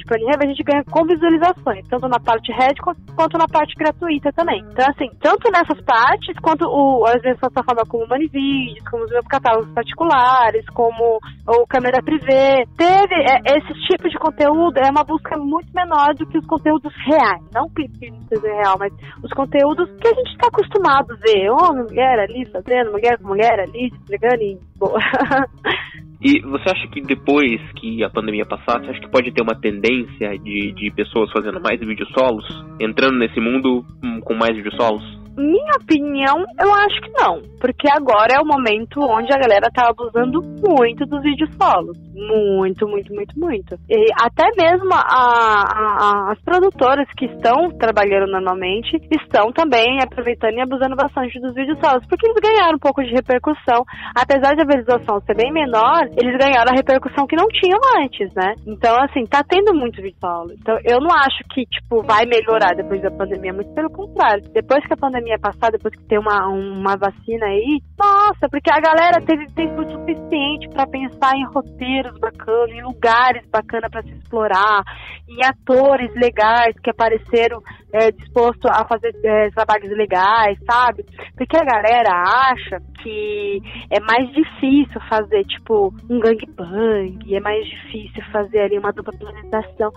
vídeo, 0.07 0.27
a 0.39 0.47
gente 0.47 0.63
ganha 0.63 0.83
com 0.83 1.05
visualizações, 1.05 1.87
tanto 1.87 2.07
na 2.07 2.19
parte 2.19 2.51
red 2.51 2.75
quanto 3.15 3.37
na 3.37 3.47
parte 3.47 3.75
gratuita 3.75 4.31
também. 4.33 4.63
Então, 4.71 4.85
assim, 4.87 5.09
tanto 5.21 5.51
nessas 5.51 5.79
partes, 5.83 6.37
quanto 6.41 6.65
o, 6.65 7.05
as 7.05 7.21
vezes 7.21 7.39
plataforma 7.39 7.83
como 7.87 8.05
o 8.05 8.07
Manivídeos, 8.07 8.87
como 8.89 9.03
os 9.03 9.11
meus 9.11 9.25
catálogos 9.27 9.71
particulares, 9.73 10.65
como 10.73 11.19
o 11.47 11.67
câmera 11.67 12.01
privê, 12.01 12.65
teve 12.77 13.15
é, 13.15 13.57
esse 13.57 13.73
tipo 13.87 14.09
de 14.09 14.17
conteúdo, 14.17 14.77
é 14.77 14.89
uma 14.89 15.03
busca 15.03 15.37
muito 15.37 15.71
menor 15.73 16.13
do 16.15 16.25
que 16.27 16.37
os 16.37 16.45
conteúdos 16.45 16.93
reais. 17.05 17.43
Não 17.53 17.69
que 17.69 17.87
não 18.09 18.21
seja 18.27 18.47
real, 18.47 18.75
mas 18.79 18.93
os 19.23 19.31
conteúdos 19.31 19.89
que 19.99 20.07
a 20.07 20.13
gente 20.13 20.31
está 20.31 20.47
acostumado 20.47 21.13
a 21.13 21.15
ver. 21.15 21.49
Homem, 21.49 21.83
mulher 21.83 22.19
ali 22.19 22.45
fazendo, 22.51 22.91
mulher 22.91 23.17
com 23.17 23.27
mulher 23.27 23.59
ali, 23.59 23.87
entregando 23.87 24.41
e 24.41 24.59
boa. 24.77 24.99
E 26.21 26.41
você 26.41 26.69
acha 26.69 26.87
que 26.89 27.01
depois 27.01 27.61
que 27.75 28.03
a 28.03 28.09
pandemia 28.09 28.45
passar, 28.45 28.81
você 28.81 28.91
acha 28.91 28.99
que 28.99 29.09
pode 29.09 29.31
ter 29.31 29.41
uma 29.41 29.55
tendência 29.55 30.37
de, 30.37 30.73
de 30.73 30.91
pessoas 30.91 31.31
fazendo 31.31 31.61
mais 31.61 31.79
vídeos 31.79 32.09
solos? 32.09 32.45
Entrando 32.79 33.17
nesse 33.17 33.39
mundo 33.39 33.85
com 34.25 34.33
mais 34.33 34.55
vídeos 34.55 34.75
solos? 34.75 35.03
Minha 35.39 35.75
opinião, 35.81 36.43
eu 36.59 36.73
acho 36.73 37.01
que 37.01 37.11
não. 37.13 37.41
Porque 37.59 37.87
agora 37.89 38.35
é 38.35 38.41
o 38.41 38.45
momento 38.45 38.99
onde 39.01 39.33
a 39.33 39.39
galera 39.39 39.69
tá 39.73 39.89
abusando 39.89 40.41
muito 40.41 41.05
dos 41.05 41.21
vídeos 41.23 41.49
solos. 41.55 41.97
Muito, 42.13 42.85
muito, 42.87 43.13
muito, 43.13 43.39
muito. 43.39 43.75
E 43.89 44.11
até 44.21 44.43
mesmo 44.57 44.93
a, 44.93 44.99
a, 44.99 46.31
as 46.31 46.39
produtoras 46.41 47.07
que 47.15 47.25
estão 47.25 47.69
trabalhando 47.77 48.29
normalmente 48.29 48.99
estão 49.09 49.51
também 49.53 49.99
aproveitando 50.03 50.57
e 50.57 50.61
abusando 50.61 50.95
bastante 50.95 51.39
dos 51.39 51.53
vídeos 51.53 51.79
solos. 51.79 52.05
Porque 52.07 52.27
eles 52.27 52.41
ganharam 52.41 52.75
um 52.75 52.79
pouco 52.79 53.01
de 53.03 53.11
repercussão. 53.11 53.83
Apesar 54.15 54.55
de 54.55 54.61
a 54.61 54.65
visualização 54.65 55.21
ser 55.21 55.35
bem 55.35 55.51
menor, 55.51 56.03
eles 56.17 56.37
ganharam 56.37 56.71
a 56.71 56.75
repercussão 56.75 57.25
que 57.25 57.35
não 57.35 57.47
tinham 57.47 57.79
antes, 58.03 58.33
né? 58.35 58.53
Então, 58.67 58.95
assim, 59.03 59.25
tá 59.25 59.43
tendo 59.47 59.73
muito 59.73 60.01
vídeo 60.01 60.17
solo. 60.19 60.51
Então, 60.53 60.77
eu 60.83 60.99
não 60.99 61.15
acho 61.15 61.43
que, 61.53 61.65
tipo, 61.65 62.03
vai 62.03 62.25
melhorar 62.25 62.75
depois 62.75 63.01
da 63.01 63.11
pandemia. 63.11 63.53
Muito 63.53 63.73
pelo 63.73 63.89
contrário. 63.89 64.43
Depois 64.53 64.85
que 64.85 64.93
a 64.93 64.97
pandemia 64.97 65.28
passar, 65.37 65.71
depois 65.71 65.93
que 65.95 66.03
tem 66.03 66.17
uma, 66.17 66.47
uma 66.47 66.95
vacina 66.95 67.45
aí, 67.45 67.81
nossa, 67.97 68.18
porque 68.49 68.71
a 68.71 68.79
galera 68.79 69.21
teve 69.25 69.45
tempo 69.53 69.83
suficiente 69.89 70.69
para 70.69 70.85
pensar 70.87 71.35
em 71.35 71.45
roteiros 71.45 72.17
bacanas, 72.19 72.69
em 72.69 72.81
lugares 72.81 73.45
bacanas 73.49 73.89
para 73.89 74.03
se 74.03 74.11
explorar, 74.11 74.83
em 75.27 75.43
atores 75.43 76.13
legais 76.15 76.75
que 76.83 76.89
apareceram 76.89 77.61
é, 77.93 78.11
dispostos 78.11 78.69
a 78.71 78.85
fazer 78.85 79.15
é, 79.23 79.49
trabalhos 79.51 79.89
legais, 79.95 80.57
sabe? 80.69 81.05
Porque 81.35 81.57
a 81.57 81.63
galera 81.63 82.11
acha 82.51 82.81
que 83.01 83.61
é 83.89 83.99
mais 83.99 84.29
difícil 84.31 85.01
fazer, 85.09 85.43
tipo, 85.45 85.93
um 86.09 86.19
gangbang, 86.19 87.35
é 87.35 87.39
mais 87.39 87.65
difícil 87.65 88.23
fazer 88.31 88.59
ali 88.59 88.77
uma 88.77 88.91
dupla 88.91 89.13
planetação. 89.17 89.91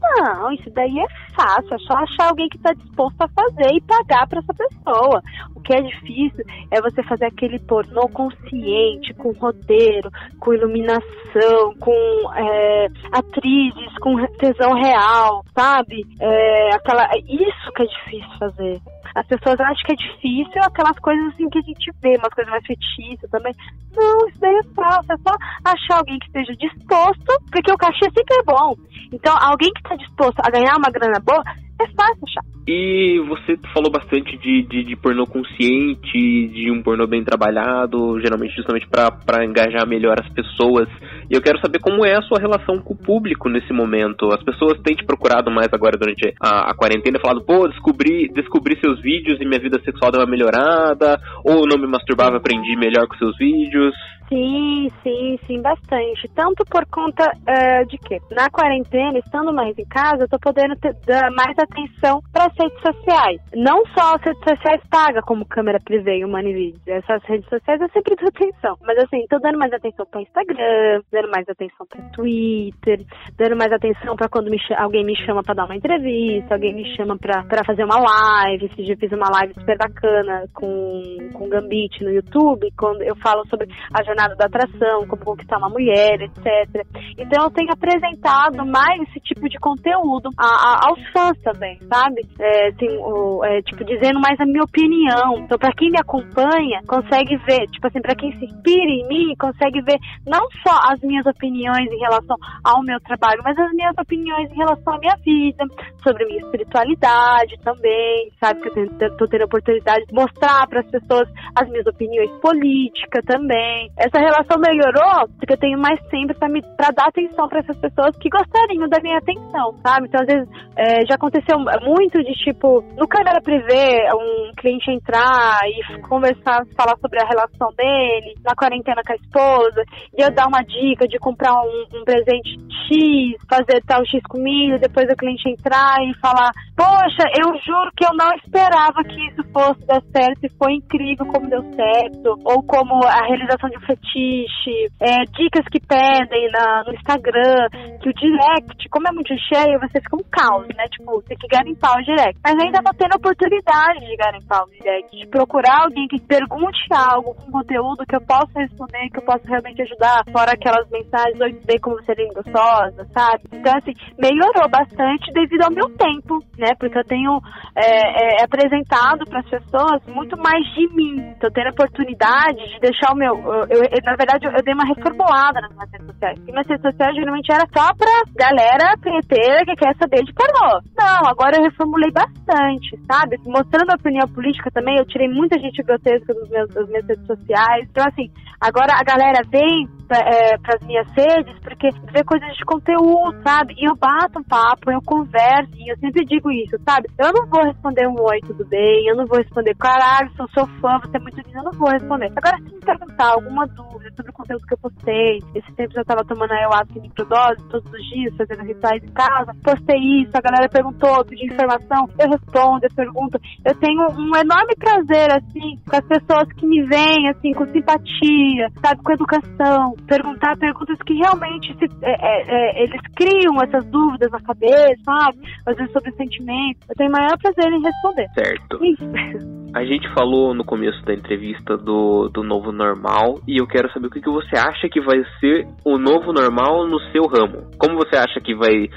Não, 0.00 0.52
isso 0.52 0.70
daí 0.70 0.98
é 0.98 1.06
fácil, 1.34 1.74
é 1.74 1.78
só 1.78 1.94
achar 1.94 2.28
alguém 2.28 2.48
que 2.48 2.56
está 2.56 2.72
disposto 2.72 3.20
a 3.20 3.28
fazer 3.28 3.74
e 3.74 3.80
pagar 3.80 4.28
para 4.28 4.38
essa 4.38 4.54
pessoa. 4.54 5.22
O 5.54 5.60
que 5.60 5.74
é 5.74 5.82
difícil 5.82 6.44
é 6.70 6.80
você 6.80 7.02
fazer 7.02 7.26
aquele 7.26 7.58
pornô 7.78 8.08
consciente, 8.08 9.14
com 9.14 9.30
roteiro, 9.32 10.10
com 10.40 10.52
iluminação, 10.52 11.74
com 11.78 11.94
é, 12.34 12.86
atrizes, 13.12 13.98
com 14.00 14.16
tesão 14.38 14.74
real, 14.74 15.44
sabe? 15.54 16.04
É, 16.20 16.74
aquela, 16.74 17.08
isso 17.28 17.72
que 17.76 17.82
é 17.82 17.86
difícil 17.86 18.38
fazer. 18.38 18.80
As 19.14 19.26
pessoas 19.26 19.60
acham 19.60 19.82
que 19.86 19.92
é 19.92 19.96
difícil 19.96 20.62
aquelas 20.62 20.98
coisas 20.98 21.32
assim 21.32 21.48
que 21.48 21.58
a 21.58 21.62
gente 21.62 21.90
vê, 22.02 22.16
umas 22.16 22.34
coisas 22.34 22.50
mais 22.50 22.66
fetícias 22.66 23.30
também. 23.30 23.54
Não, 23.96 24.28
isso 24.28 24.40
daí 24.40 24.54
é 24.54 24.74
fácil, 24.74 25.12
é 25.12 25.16
só 25.16 25.34
achar 25.64 25.98
alguém 25.98 26.18
que 26.18 26.26
esteja 26.26 26.52
disposto, 26.56 27.42
porque 27.50 27.72
o 27.72 27.78
cachê 27.78 28.04
sempre 28.10 28.36
é 28.36 28.42
bom. 28.42 28.74
Então, 29.12 29.34
alguém 29.40 29.72
que 29.72 29.80
está 29.80 29.96
disposto 29.96 30.40
a 30.40 30.50
ganhar 30.50 30.76
uma 30.76 30.90
grana 30.90 31.20
boa, 31.20 31.42
é 31.80 31.86
fácil 31.88 32.24
achar. 32.26 32.42
E 32.66 33.18
você 33.26 33.56
falou 33.72 33.90
bastante 33.90 34.36
de, 34.36 34.62
de, 34.62 34.84
de 34.84 34.96
pornô 34.96 35.24
consciente, 35.24 36.48
de 36.48 36.70
um 36.70 36.82
pornô 36.82 37.06
bem 37.06 37.24
trabalhado, 37.24 38.20
geralmente 38.20 38.54
justamente 38.54 38.86
para 38.86 39.44
engajar 39.44 39.88
melhor 39.88 40.16
as 40.20 40.28
pessoas. 40.34 40.86
E 41.30 41.34
eu 41.34 41.40
quero 41.40 41.58
saber 41.60 41.78
como 41.78 42.04
é 42.04 42.14
a 42.14 42.22
sua 42.22 42.38
relação 42.38 42.78
com 42.78 42.92
o 42.92 42.96
público 42.96 43.48
nesse 43.48 43.72
momento. 43.72 44.28
As 44.34 44.42
pessoas 44.42 44.78
têm 44.82 44.94
te 44.94 45.04
procurado 45.04 45.50
mais 45.50 45.68
agora 45.72 45.96
durante 45.96 46.34
a, 46.42 46.70
a 46.70 46.74
quarentena, 46.74 47.18
falado, 47.18 47.42
pô, 47.42 47.66
descobri, 47.68 48.28
descobri 48.34 48.78
seus 48.80 49.00
vídeos 49.00 49.40
e 49.40 49.46
minha 49.46 49.60
vida 49.60 49.80
sexual 49.82 50.10
deu 50.10 50.20
uma 50.20 50.30
melhorada, 50.30 51.18
ou 51.44 51.66
não 51.66 51.80
me 51.80 51.86
masturbava, 51.86 52.36
aprendi 52.36 52.76
melhor 52.76 53.06
com 53.06 53.16
seus 53.16 53.36
vídeos. 53.38 53.94
Sim, 54.28 54.90
sim, 55.02 55.38
sim, 55.46 55.62
bastante. 55.62 56.28
Tanto 56.34 56.62
por 56.66 56.84
conta 56.86 57.24
uh, 57.24 57.86
de 57.86 57.96
que 57.96 58.18
na 58.30 58.50
quarentena, 58.50 59.18
estando 59.18 59.54
mais 59.54 59.76
em 59.78 59.86
casa, 59.86 60.24
eu 60.24 60.28
tô 60.28 60.38
podendo 60.38 60.76
ter, 60.76 60.94
dar 61.06 61.30
mais 61.30 61.58
atenção 61.58 62.20
para 62.30 62.44
as 62.44 62.52
redes 62.58 62.78
sociais. 62.80 63.40
Não 63.54 63.82
só 63.86 64.16
as 64.16 64.22
redes 64.22 64.42
sociais 64.46 64.82
pagas, 64.90 65.24
como 65.24 65.46
câmera 65.46 65.80
privê 65.80 66.18
e 66.18 66.24
o 66.24 66.28
Moneyvideos. 66.28 66.86
Essas 66.86 67.22
redes 67.24 67.48
sociais 67.48 67.80
eu 67.80 67.88
sempre 67.88 68.16
dou 68.16 68.28
atenção. 68.28 68.76
Mas 68.82 68.98
assim, 68.98 69.24
tô 69.30 69.38
dando 69.38 69.58
mais 69.58 69.72
atenção 69.72 70.04
para 70.04 70.20
Instagram, 70.20 71.00
dando 71.10 71.30
mais 71.30 71.48
atenção 71.48 71.86
para 71.86 72.02
Twitter, 72.10 73.00
dando 73.36 73.56
mais 73.56 73.72
atenção 73.72 74.14
para 74.14 74.28
quando 74.28 74.50
me 74.50 74.58
alguém 74.76 75.04
me 75.04 75.16
chama 75.24 75.42
para 75.42 75.54
dar 75.54 75.64
uma 75.64 75.76
entrevista, 75.76 76.54
alguém 76.54 76.74
me 76.74 76.96
chama 76.96 77.16
para 77.16 77.64
fazer 77.64 77.84
uma 77.84 77.98
live. 77.98 78.66
Esse 78.66 78.82
dia 78.82 78.94
eu 78.94 78.98
fiz 78.98 79.12
uma 79.12 79.30
live 79.30 79.54
super 79.54 79.78
bacana 79.78 80.44
com, 80.52 81.30
com 81.32 81.48
Gambit 81.48 82.04
no 82.04 82.10
YouTube, 82.10 82.68
quando 82.76 83.02
eu 83.02 83.16
falo 83.16 83.46
sobre 83.48 83.68
a 83.94 84.02
jornada 84.02 84.17
jornada 84.18 84.34
da 84.34 84.46
atração, 84.46 85.06
como 85.06 85.24
conquistar 85.24 85.58
uma 85.58 85.68
mulher, 85.68 86.20
etc. 86.20 86.84
Então 87.16 87.44
eu 87.44 87.50
tenho 87.50 87.70
apresentado 87.72 88.66
mais 88.66 89.00
esse 89.02 89.20
tipo 89.20 89.48
de 89.48 89.58
conteúdo 89.58 90.30
a, 90.36 90.46
a, 90.46 90.88
aos 90.88 91.00
fãs 91.12 91.38
também, 91.42 91.78
sabe? 91.88 92.26
É, 92.38 92.72
tem, 92.72 92.88
o, 92.98 93.44
é, 93.44 93.62
tipo, 93.62 93.84
dizendo 93.84 94.20
mais 94.20 94.38
a 94.40 94.44
minha 94.44 94.64
opinião. 94.64 95.38
Então, 95.38 95.58
para 95.58 95.72
quem 95.72 95.90
me 95.90 95.98
acompanha, 95.98 96.80
consegue 96.86 97.36
ver, 97.46 97.66
tipo 97.68 97.86
assim, 97.86 98.00
para 98.00 98.16
quem 98.16 98.32
se 98.38 98.44
inspira 98.44 98.90
em 98.90 99.06
mim, 99.06 99.34
consegue 99.38 99.80
ver 99.82 99.98
não 100.26 100.48
só 100.66 100.92
as 100.92 101.00
minhas 101.00 101.24
opiniões 101.26 101.90
em 101.90 101.98
relação 101.98 102.36
ao 102.64 102.82
meu 102.82 102.98
trabalho, 103.00 103.40
mas 103.44 103.56
as 103.58 103.70
minhas 103.72 103.94
opiniões 103.98 104.50
em 104.50 104.56
relação 104.56 104.94
à 104.94 104.98
minha 104.98 105.16
vida, 105.24 105.64
sobre 106.02 106.24
minha 106.24 106.40
espiritualidade 106.40 107.56
também, 107.62 108.30
sabe? 108.40 108.60
Que 108.62 109.04
eu 109.04 109.16
tô 109.16 109.28
tendo 109.28 109.42
a 109.42 109.46
oportunidade 109.46 110.06
de 110.06 110.14
mostrar 110.14 110.66
para 110.66 110.80
as 110.80 110.90
pessoas 110.90 111.28
as 111.54 111.68
minhas 111.68 111.86
opiniões 111.86 112.30
políticas 112.40 113.24
também. 113.24 113.90
É 113.96 114.07
essa 114.08 114.18
relação 114.18 114.58
melhorou 114.58 115.28
porque 115.38 115.52
eu 115.52 115.58
tenho 115.58 115.78
mais 115.78 116.00
tempo 116.08 116.34
para 116.34 116.90
dar 116.90 117.08
atenção 117.08 117.48
para 117.48 117.60
essas 117.60 117.76
pessoas 117.78 118.16
que 118.18 118.28
gostariam 118.28 118.88
da 118.88 119.00
minha 119.00 119.18
atenção, 119.18 119.74
sabe? 119.82 120.08
Então, 120.08 120.20
às 120.20 120.26
vezes, 120.26 120.48
é, 120.76 121.06
já 121.06 121.14
aconteceu 121.14 121.58
muito 121.82 122.22
de, 122.22 122.32
tipo, 122.44 122.84
no 122.96 123.06
câmera 123.06 123.40
privê, 123.40 124.08
um 124.14 124.52
cliente 124.56 124.90
entrar 124.90 125.60
e 125.64 126.00
conversar, 126.02 126.64
falar 126.76 126.96
sobre 127.00 127.20
a 127.20 127.26
relação 127.26 127.68
dele, 127.76 128.34
na 128.44 128.54
quarentena 128.54 129.02
com 129.06 129.12
a 129.12 129.16
esposa, 129.16 129.82
e 130.16 130.22
eu 130.22 130.30
dar 130.32 130.46
uma 130.46 130.62
dica 130.62 131.06
de 131.06 131.18
comprar 131.18 131.54
um, 131.54 131.86
um 131.94 132.04
presente 132.04 132.58
X, 132.88 133.36
fazer 133.48 133.82
tal 133.86 134.04
X 134.06 134.20
comigo, 134.28 134.78
depois 134.78 135.08
o 135.10 135.16
cliente 135.16 135.48
entrar 135.48 135.96
e 136.02 136.14
falar, 136.20 136.50
poxa, 136.76 137.24
eu 137.40 137.56
juro 137.64 137.90
que 137.96 138.04
eu 138.04 138.14
não 138.14 138.30
esperava 138.34 139.02
que 139.04 139.26
isso 139.28 139.42
fosse 139.52 139.86
dar 139.86 140.02
certo 140.12 140.44
e 140.44 140.50
foi 140.58 140.74
incrível 140.74 141.26
como 141.26 141.48
deu 141.48 141.62
certo, 141.74 142.38
ou 142.44 142.62
como 142.62 143.04
a 143.04 143.26
realização 143.26 143.68
de 143.70 143.78
um 143.78 143.86
fetiche, 143.98 144.88
é, 145.00 145.24
dicas 145.36 145.64
que 145.70 145.80
pedem 145.80 146.48
na, 146.52 146.84
no 146.84 146.94
Instagram, 146.94 147.68
que 148.00 148.08
o 148.08 148.14
direct, 148.14 148.88
como 148.90 149.08
é 149.08 149.12
muito 149.12 149.34
cheio, 149.38 149.78
você 149.80 150.00
fica 150.00 150.16
um 150.16 150.24
caos, 150.30 150.66
né? 150.76 150.84
Tipo, 150.90 151.22
tem 151.22 151.36
que 151.36 151.48
garimpar 151.48 151.98
o 151.98 152.04
direct. 152.04 152.38
Mas 152.42 152.54
ainda 152.62 152.80
não 152.82 152.92
tendo 152.94 153.16
oportunidade 153.16 154.06
de 154.06 154.16
garimpar 154.16 154.64
o 154.64 154.70
direct, 154.70 155.16
de 155.16 155.26
procurar 155.26 155.84
alguém 155.84 156.06
que 156.08 156.20
pergunte 156.20 156.78
algo 156.92 157.34
com 157.34 157.52
conteúdo 157.52 158.06
que 158.06 158.16
eu 158.16 158.20
possa 158.20 158.60
responder, 158.60 159.10
que 159.10 159.18
eu 159.18 159.24
possa 159.24 159.42
realmente 159.46 159.82
ajudar, 159.82 160.24
fora 160.32 160.52
aquelas 160.52 160.88
mensagens, 160.90 161.40
oi, 161.40 161.52
bem 161.66 161.78
como 161.80 161.96
você 161.96 162.12
é 162.12 162.26
gostosa, 162.34 163.06
sabe? 163.12 163.42
Então, 163.52 163.72
assim, 163.76 163.92
melhorou 164.18 164.68
bastante 164.70 165.32
devido 165.32 165.62
ao 165.62 165.72
meu 165.72 165.88
tempo, 165.96 166.42
né? 166.56 166.74
Porque 166.78 166.98
eu 166.98 167.04
tenho 167.04 167.40
é, 167.76 168.40
é, 168.40 168.44
apresentado 168.44 169.24
para 169.26 169.40
as 169.40 169.48
pessoas 169.48 170.02
muito 170.08 170.36
mais 170.36 170.64
de 170.74 170.88
mim. 170.94 171.34
Tô 171.40 171.50
tendo 171.50 171.68
a 171.68 171.70
oportunidade 171.70 172.68
de 172.68 172.80
deixar 172.80 173.12
o 173.12 173.16
meu. 173.16 173.34
Eu, 173.38 173.64
eu, 173.70 173.87
na 174.04 174.16
verdade, 174.16 174.46
eu, 174.46 174.52
dei 174.62 174.74
uma 174.74 174.86
reformulada 174.86 175.60
nas 175.60 175.72
minhas 175.72 175.90
redes 175.90 176.06
sociais. 176.06 176.38
E 176.38 176.50
minhas 176.52 176.66
redes 176.66 176.82
sociais 176.82 177.14
geralmente 177.14 177.52
era 177.52 177.66
só 177.72 177.94
pra 177.94 178.22
galera 178.36 178.96
preteira 179.00 179.64
que 179.64 179.76
quer 179.76 179.94
saber 179.96 180.24
de 180.24 180.32
pornô. 180.32 180.80
Não, 180.96 181.28
agora 181.28 181.56
eu 181.56 181.64
reformulei 181.64 182.10
bastante, 182.10 182.98
sabe? 183.10 183.36
Mostrando 183.46 183.90
a 183.90 183.98
opinião 184.00 184.28
política 184.28 184.70
também, 184.70 184.96
eu 184.98 185.06
tirei 185.06 185.28
muita 185.28 185.58
gente 185.58 185.82
grotesca 185.82 186.34
dos 186.34 186.48
meus, 186.50 186.68
das 186.70 186.88
minhas 186.88 187.06
redes 187.06 187.26
sociais. 187.26 187.86
Então, 187.90 188.04
assim, 188.06 188.30
agora 188.60 188.92
a 188.94 189.04
galera 189.04 189.40
vem 189.50 189.97
é, 190.10 190.58
pras 190.58 190.80
minhas 190.82 191.06
redes 191.12 191.58
porque 191.60 191.90
vê 192.12 192.24
coisas 192.24 192.56
de 192.56 192.64
conteúdo, 192.64 193.36
sabe? 193.42 193.74
E 193.76 193.88
eu 193.88 193.96
bato 193.96 194.38
um 194.38 194.42
papo, 194.42 194.90
eu 194.90 195.00
converso, 195.02 195.70
e 195.76 195.92
eu 195.92 195.98
sempre 195.98 196.24
digo 196.24 196.50
isso, 196.50 196.76
sabe? 196.88 197.08
Eu 197.18 197.32
não 197.32 197.46
vou 197.46 197.64
responder 197.64 198.06
um 198.08 198.16
oi, 198.20 198.40
tudo 198.40 198.64
bem? 198.66 199.06
Eu 199.06 199.16
não 199.16 199.26
vou 199.26 199.38
responder, 199.38 199.74
caralho, 199.76 200.30
sou 200.36 200.48
seu 200.50 200.66
fã, 200.80 200.98
você 200.98 201.16
é 201.16 201.20
muito 201.20 201.36
lindo, 201.36 201.58
eu 201.58 201.64
não 201.64 201.72
vou 201.72 201.90
responder. 201.90 202.32
Agora, 202.36 202.56
se 202.58 202.74
me 202.74 202.80
perguntar 202.80 203.32
alguma 203.32 203.66
dúvida 203.66 203.97
sobre 204.14 204.30
o 204.30 204.34
conteúdo 204.34 204.66
que 204.66 204.74
eu 204.74 204.78
postei. 204.78 205.38
Esse 205.54 205.72
tempo 205.72 205.92
eu 205.96 206.04
tava 206.04 206.24
tomando 206.24 206.52
ayahuasca 206.52 206.98
em 206.98 207.02
microdose 207.02 207.68
todos 207.68 207.90
os 207.92 208.08
dias, 208.10 208.36
fazendo 208.36 208.66
rituais 208.66 209.02
em 209.02 209.12
casa. 209.12 209.54
Postei 209.62 210.22
isso, 210.22 210.32
a 210.34 210.40
galera 210.40 210.68
perguntou, 210.68 211.24
pediu 211.24 211.46
informação, 211.46 212.08
eu 212.18 212.28
respondo, 212.30 212.84
eu 212.84 212.94
pergunto. 212.94 213.38
Eu 213.64 213.74
tenho 213.76 214.02
um 214.12 214.36
enorme 214.36 214.74
prazer, 214.78 215.30
assim, 215.32 215.78
com 215.88 215.96
as 215.96 216.06
pessoas 216.06 216.52
que 216.52 216.66
me 216.66 216.82
veem, 216.84 217.28
assim, 217.28 217.52
com 217.52 217.66
simpatia, 217.66 218.68
sabe, 218.82 219.02
com 219.02 219.12
educação. 219.12 219.94
Perguntar 220.06 220.56
perguntas 220.56 220.98
que 221.06 221.14
realmente 221.14 221.74
se, 221.78 221.84
é, 222.02 222.12
é, 222.12 222.42
é, 222.48 222.82
eles 222.84 223.00
criam 223.14 223.56
essas 223.62 223.84
dúvidas 223.86 224.30
na 224.30 224.40
cabeça, 224.40 225.02
sabe? 225.04 225.38
Às 225.66 225.76
vezes 225.76 225.92
sobre 225.92 226.12
sentimentos. 226.12 226.88
Eu 226.88 226.94
tenho 226.96 227.10
o 227.10 227.12
maior 227.12 227.36
prazer 227.38 227.72
em 227.72 227.82
responder. 227.82 228.28
Certo. 228.34 228.84
Isso. 228.84 229.68
A 229.74 229.84
gente 229.84 230.08
falou 230.14 230.54
no 230.54 230.64
começo 230.64 231.04
da 231.04 231.12
entrevista 231.12 231.76
do, 231.76 232.28
do 232.28 232.42
novo 232.42 232.72
normal 232.72 233.40
e 233.46 233.60
eu 233.60 233.66
quero 233.66 233.90
saber 233.98 234.06
o 234.06 234.10
que, 234.10 234.20
que 234.20 234.30
você 234.30 234.56
acha 234.56 234.88
que 234.88 235.00
vai 235.00 235.18
ser 235.40 235.66
o 235.84 235.98
novo 235.98 236.32
normal 236.32 236.86
no 236.86 236.98
seu 237.10 237.26
ramo. 237.26 237.70
Como 237.78 237.96
você 237.96 238.16
acha 238.16 238.40
que 238.40 238.54
vai, 238.54 238.88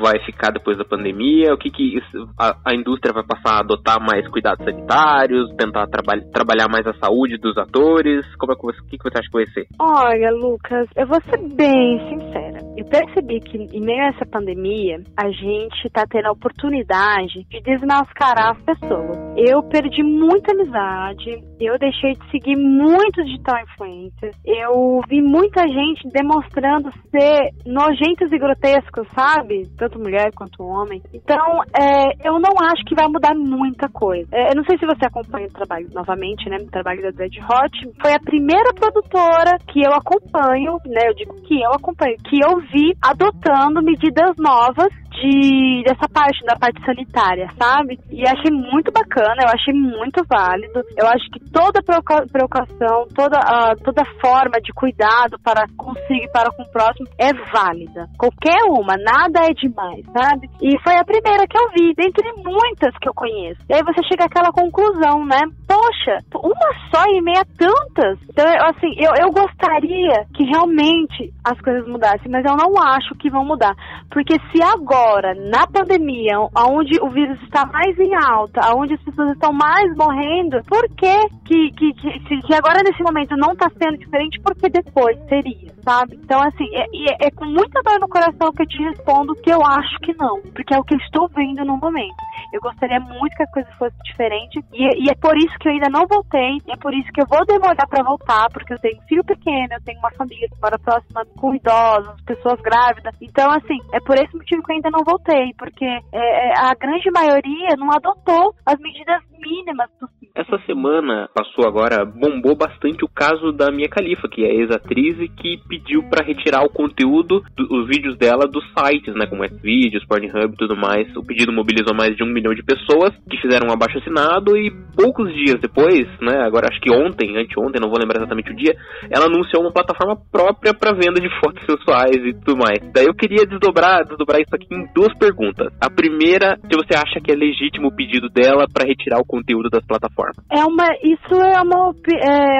vai 0.00 0.18
ficar 0.24 0.50
depois 0.50 0.76
da 0.78 0.84
pandemia? 0.84 1.52
O 1.54 1.58
que, 1.58 1.70
que 1.70 2.00
a, 2.38 2.56
a 2.64 2.74
indústria 2.74 3.12
vai 3.12 3.24
passar 3.24 3.56
a 3.56 3.60
adotar 3.60 4.00
mais 4.00 4.26
cuidados 4.28 4.64
sanitários, 4.64 5.50
tentar 5.56 5.86
traba 5.86 6.20
trabalhar 6.32 6.68
mais 6.68 6.86
a 6.86 6.94
saúde 6.94 7.36
dos 7.36 7.56
atores? 7.56 8.24
Como 8.36 8.52
é 8.52 8.56
que 8.56 8.62
você, 8.62 8.80
o 8.80 8.86
que, 8.86 8.98
que 8.98 9.04
você 9.04 9.18
acha 9.18 9.28
que 9.28 9.38
vai 9.38 9.46
ser? 9.46 9.66
Olha, 9.78 10.30
Lucas, 10.32 10.88
eu 10.96 11.06
vou 11.06 11.20
ser 11.22 11.38
bem 11.54 11.98
sincera. 12.08 12.58
Eu 12.76 12.86
percebi 12.86 13.40
que 13.40 13.58
em 13.58 13.80
meio 13.80 14.02
a 14.02 14.08
essa 14.08 14.26
pandemia, 14.26 15.02
a 15.16 15.30
gente 15.30 15.86
está 15.86 16.04
tendo 16.08 16.26
a 16.26 16.32
oportunidade 16.32 17.44
de 17.48 17.60
desmascarar 17.60 18.56
as 18.56 18.62
pessoas. 18.62 19.16
Eu 19.36 19.62
perdi 19.64 19.90
perdi 19.90 20.02
muita 20.02 20.52
amizade, 20.52 21.42
eu 21.66 21.78
deixei 21.78 22.12
de 22.12 22.30
seguir 22.30 22.56
muitos 22.56 23.24
digital 23.24 23.56
influencers, 23.62 24.36
eu 24.44 25.00
vi 25.08 25.20
muita 25.20 25.66
gente 25.66 26.08
demonstrando 26.12 26.90
ser 27.10 27.50
nojentos 27.66 28.32
e 28.32 28.38
grotescos, 28.38 29.06
sabe? 29.14 29.66
Tanto 29.78 29.98
mulher 29.98 30.32
quanto 30.34 30.62
homem. 30.62 31.02
Então, 31.12 31.62
é, 31.74 32.28
eu 32.28 32.38
não 32.38 32.54
acho 32.60 32.84
que 32.86 32.94
vai 32.94 33.08
mudar 33.08 33.34
muita 33.34 33.88
coisa. 33.88 34.28
É, 34.32 34.50
eu 34.50 34.56
não 34.56 34.64
sei 34.64 34.78
se 34.78 34.86
você 34.86 35.06
acompanha 35.06 35.46
o 35.46 35.52
trabalho 35.52 35.88
novamente, 35.92 36.48
né? 36.48 36.56
O 36.56 36.70
trabalho 36.70 37.02
da 37.02 37.10
Dread 37.10 37.38
Hot. 37.40 37.92
Foi 38.00 38.12
a 38.12 38.20
primeira 38.20 38.72
produtora 38.74 39.58
que 39.66 39.80
eu 39.80 39.92
acompanho, 39.92 40.78
né? 40.86 41.08
Eu 41.08 41.14
digo 41.14 41.34
que 41.42 41.60
eu 41.60 41.72
acompanho, 41.72 42.16
que 42.24 42.38
eu 42.42 42.58
vi 42.72 42.96
adotando 43.02 43.82
medidas 43.82 44.36
novas 44.38 44.99
de 45.10 45.82
dessa 45.84 46.08
parte, 46.08 46.44
da 46.44 46.56
parte 46.56 46.80
sanitária, 46.84 47.48
sabe? 47.58 47.98
E 48.10 48.22
achei 48.22 48.50
muito 48.50 48.92
bacana, 48.92 49.42
eu 49.42 49.48
achei 49.48 49.74
muito 49.74 50.24
válido. 50.28 50.80
Eu 50.96 51.06
acho 51.08 51.28
que 51.30 51.40
toda 51.50 51.82
preocupação, 51.82 53.06
toda, 53.14 53.38
uh, 53.38 53.76
toda 53.82 54.04
forma 54.20 54.60
de 54.62 54.72
cuidado 54.72 55.38
para 55.42 55.66
consigo 55.76 56.24
e 56.24 56.32
para 56.32 56.50
com 56.52 56.62
o 56.62 56.70
próximo 56.70 57.08
é 57.18 57.32
válida. 57.52 58.06
Qualquer 58.18 58.62
uma, 58.68 58.94
nada 58.96 59.46
é 59.46 59.52
demais, 59.52 60.04
sabe? 60.12 60.48
E 60.62 60.78
foi 60.82 60.96
a 60.96 61.04
primeira 61.04 61.46
que 61.46 61.58
eu 61.58 61.68
vi, 61.70 61.94
dentre 61.94 62.30
muitas 62.42 62.96
que 63.00 63.08
eu 63.08 63.14
conheço. 63.14 63.60
E 63.68 63.74
aí 63.74 63.82
você 63.82 64.02
chega 64.08 64.24
àquela 64.24 64.52
conclusão, 64.52 65.24
né? 65.26 65.40
Poxa, 65.66 66.18
uma 66.34 66.70
só 66.92 67.04
e 67.08 67.20
meia 67.20 67.44
tantas. 67.58 68.18
Então, 68.28 68.46
assim, 68.68 68.92
eu, 68.96 69.12
eu 69.20 69.30
gostaria 69.32 70.24
que 70.34 70.44
realmente 70.44 71.32
as 71.44 71.58
coisas 71.60 71.86
mudassem, 71.88 72.30
mas 72.30 72.44
eu 72.44 72.56
não 72.56 72.80
acho 72.80 73.14
que 73.16 73.30
vão 73.30 73.44
mudar. 73.44 73.74
Porque 74.10 74.34
se 74.50 74.62
agora 74.62 74.99
agora, 75.00 75.34
na 75.34 75.66
pandemia, 75.66 76.38
onde 76.56 77.00
o 77.00 77.08
vírus 77.08 77.40
está 77.42 77.64
mais 77.66 77.98
em 77.98 78.14
alta, 78.14 78.74
onde 78.76 78.94
as 78.94 79.02
pessoas 79.02 79.32
estão 79.32 79.52
mais 79.52 79.96
morrendo, 79.96 80.62
por 80.64 80.86
que 80.94 81.16
que, 81.44 81.70
que, 81.72 81.92
que, 81.94 82.40
que 82.42 82.54
agora 82.54 82.82
nesse 82.84 83.02
momento 83.02 83.36
não 83.36 83.52
está 83.52 83.68
sendo 83.70 83.98
diferente, 83.98 84.38
porque 84.40 84.68
depois 84.68 85.18
seria, 85.28 85.72
sabe? 85.82 86.18
Então, 86.22 86.40
assim, 86.42 86.66
é, 86.74 86.82
é, 86.82 87.26
é 87.26 87.30
com 87.30 87.46
muita 87.46 87.82
dor 87.82 87.98
no 87.98 88.08
coração 88.08 88.52
que 88.52 88.62
eu 88.62 88.66
te 88.66 88.82
respondo 88.82 89.34
que 89.34 89.50
eu 89.50 89.64
acho 89.64 89.98
que 90.00 90.14
não, 90.16 90.40
porque 90.54 90.74
é 90.74 90.78
o 90.78 90.84
que 90.84 90.94
eu 90.94 90.98
estou 90.98 91.28
vendo 91.28 91.64
no 91.64 91.76
momento. 91.76 92.14
Eu 92.52 92.60
gostaria 92.60 93.00
muito 93.00 93.36
que 93.36 93.42
a 93.42 93.52
coisa 93.52 93.70
fosse 93.78 93.96
diferente 94.04 94.60
e, 94.72 95.06
e, 95.06 95.10
é 95.10 95.14
por 95.14 95.36
isso 95.36 95.56
que 95.58 95.68
eu 95.68 95.72
ainda 95.72 95.88
não 95.88 96.06
voltei. 96.06 96.58
É 96.68 96.76
por 96.76 96.94
isso 96.94 97.10
que 97.12 97.20
eu 97.20 97.26
vou 97.26 97.44
demorar 97.46 97.86
para 97.86 98.04
voltar, 98.04 98.48
porque 98.52 98.74
eu 98.74 98.78
tenho 98.78 98.98
um 98.98 99.06
filho 99.06 99.24
pequeno, 99.24 99.72
eu 99.72 99.82
tenho 99.84 99.98
uma 99.98 100.12
família 100.12 100.48
que 100.48 100.60
mora 100.62 100.78
próxima 100.78 101.24
com 101.38 101.54
idosos, 101.54 102.20
pessoas 102.24 102.60
grávidas. 102.60 103.14
Então, 103.20 103.50
assim, 103.50 103.78
é 103.92 104.00
por 104.00 104.14
esse 104.14 104.34
motivo 104.36 104.62
que 104.62 104.72
eu 104.72 104.76
ainda 104.76 104.90
não 104.90 105.04
voltei, 105.04 105.52
porque 105.58 105.84
é, 105.84 106.00
é 106.12 106.52
a 106.58 106.74
grande 106.74 107.10
maioria 107.10 107.76
não 107.76 107.90
adotou 107.90 108.54
as 108.66 108.78
medidas 108.78 109.22
mínimas 109.38 109.90
possíveis 109.98 110.20
essa 110.34 110.58
semana 110.64 111.28
passou 111.34 111.66
agora, 111.66 112.04
bombou 112.04 112.56
bastante 112.56 113.04
o 113.04 113.08
caso 113.08 113.52
da 113.52 113.70
Mia 113.70 113.88
Khalifa, 113.88 114.28
que 114.28 114.44
é 114.44 114.54
ex-atriz 114.54 115.18
e 115.20 115.28
que 115.28 115.58
pediu 115.68 116.02
para 116.08 116.24
retirar 116.24 116.62
o 116.62 116.70
conteúdo, 116.70 117.42
do, 117.56 117.80
os 117.80 117.86
vídeos 117.88 118.16
dela 118.16 118.46
dos 118.46 118.64
sites, 118.72 119.14
né, 119.14 119.26
como 119.26 119.46
Xvideos, 119.46 120.04
Pornhub 120.06 120.54
e 120.54 120.56
tudo 120.56 120.76
mais. 120.76 121.14
O 121.16 121.24
pedido 121.24 121.52
mobilizou 121.52 121.94
mais 121.94 122.16
de 122.16 122.22
um 122.22 122.29
milhão 122.32 122.54
de 122.54 122.62
pessoas 122.62 123.10
que 123.28 123.40
fizeram 123.40 123.68
um 123.68 123.72
abaixo 123.72 123.98
assinado 123.98 124.56
e 124.56 124.70
poucos 124.94 125.32
dias 125.34 125.60
depois, 125.60 126.06
né, 126.20 126.42
agora 126.46 126.68
acho 126.70 126.80
que 126.80 126.92
ontem, 126.92 127.36
anteontem, 127.36 127.80
não 127.80 127.90
vou 127.90 127.98
lembrar 127.98 128.20
exatamente 128.20 128.52
o 128.52 128.56
dia, 128.56 128.74
ela 129.10 129.26
anunciou 129.26 129.62
uma 129.62 129.72
plataforma 129.72 130.16
própria 130.30 130.72
para 130.74 130.94
venda 130.94 131.20
de 131.20 131.28
fotos 131.40 131.64
sensuais 131.66 132.16
e 132.16 132.32
tudo 132.34 132.56
mais. 132.56 132.80
Daí 132.92 133.06
eu 133.06 133.14
queria 133.14 133.46
desdobrar, 133.46 134.04
desdobrar 134.06 134.40
isso 134.40 134.54
aqui 134.54 134.68
em 134.70 134.86
duas 134.94 135.12
perguntas. 135.18 135.72
A 135.80 135.90
primeira, 135.90 136.56
se 136.56 136.76
você 136.76 136.94
acha 136.94 137.20
que 137.20 137.32
é 137.32 137.34
legítimo 137.34 137.88
o 137.88 137.94
pedido 137.94 138.28
dela 138.28 138.66
para 138.72 138.86
retirar 138.86 139.18
o 139.18 139.26
conteúdo 139.26 139.68
das 139.68 139.84
plataformas 139.84 140.20
forma. 140.20 140.44
É 140.50 140.64
uma, 140.64 140.86
isso 141.02 141.34
é 141.34 141.60
uma, 141.62 141.94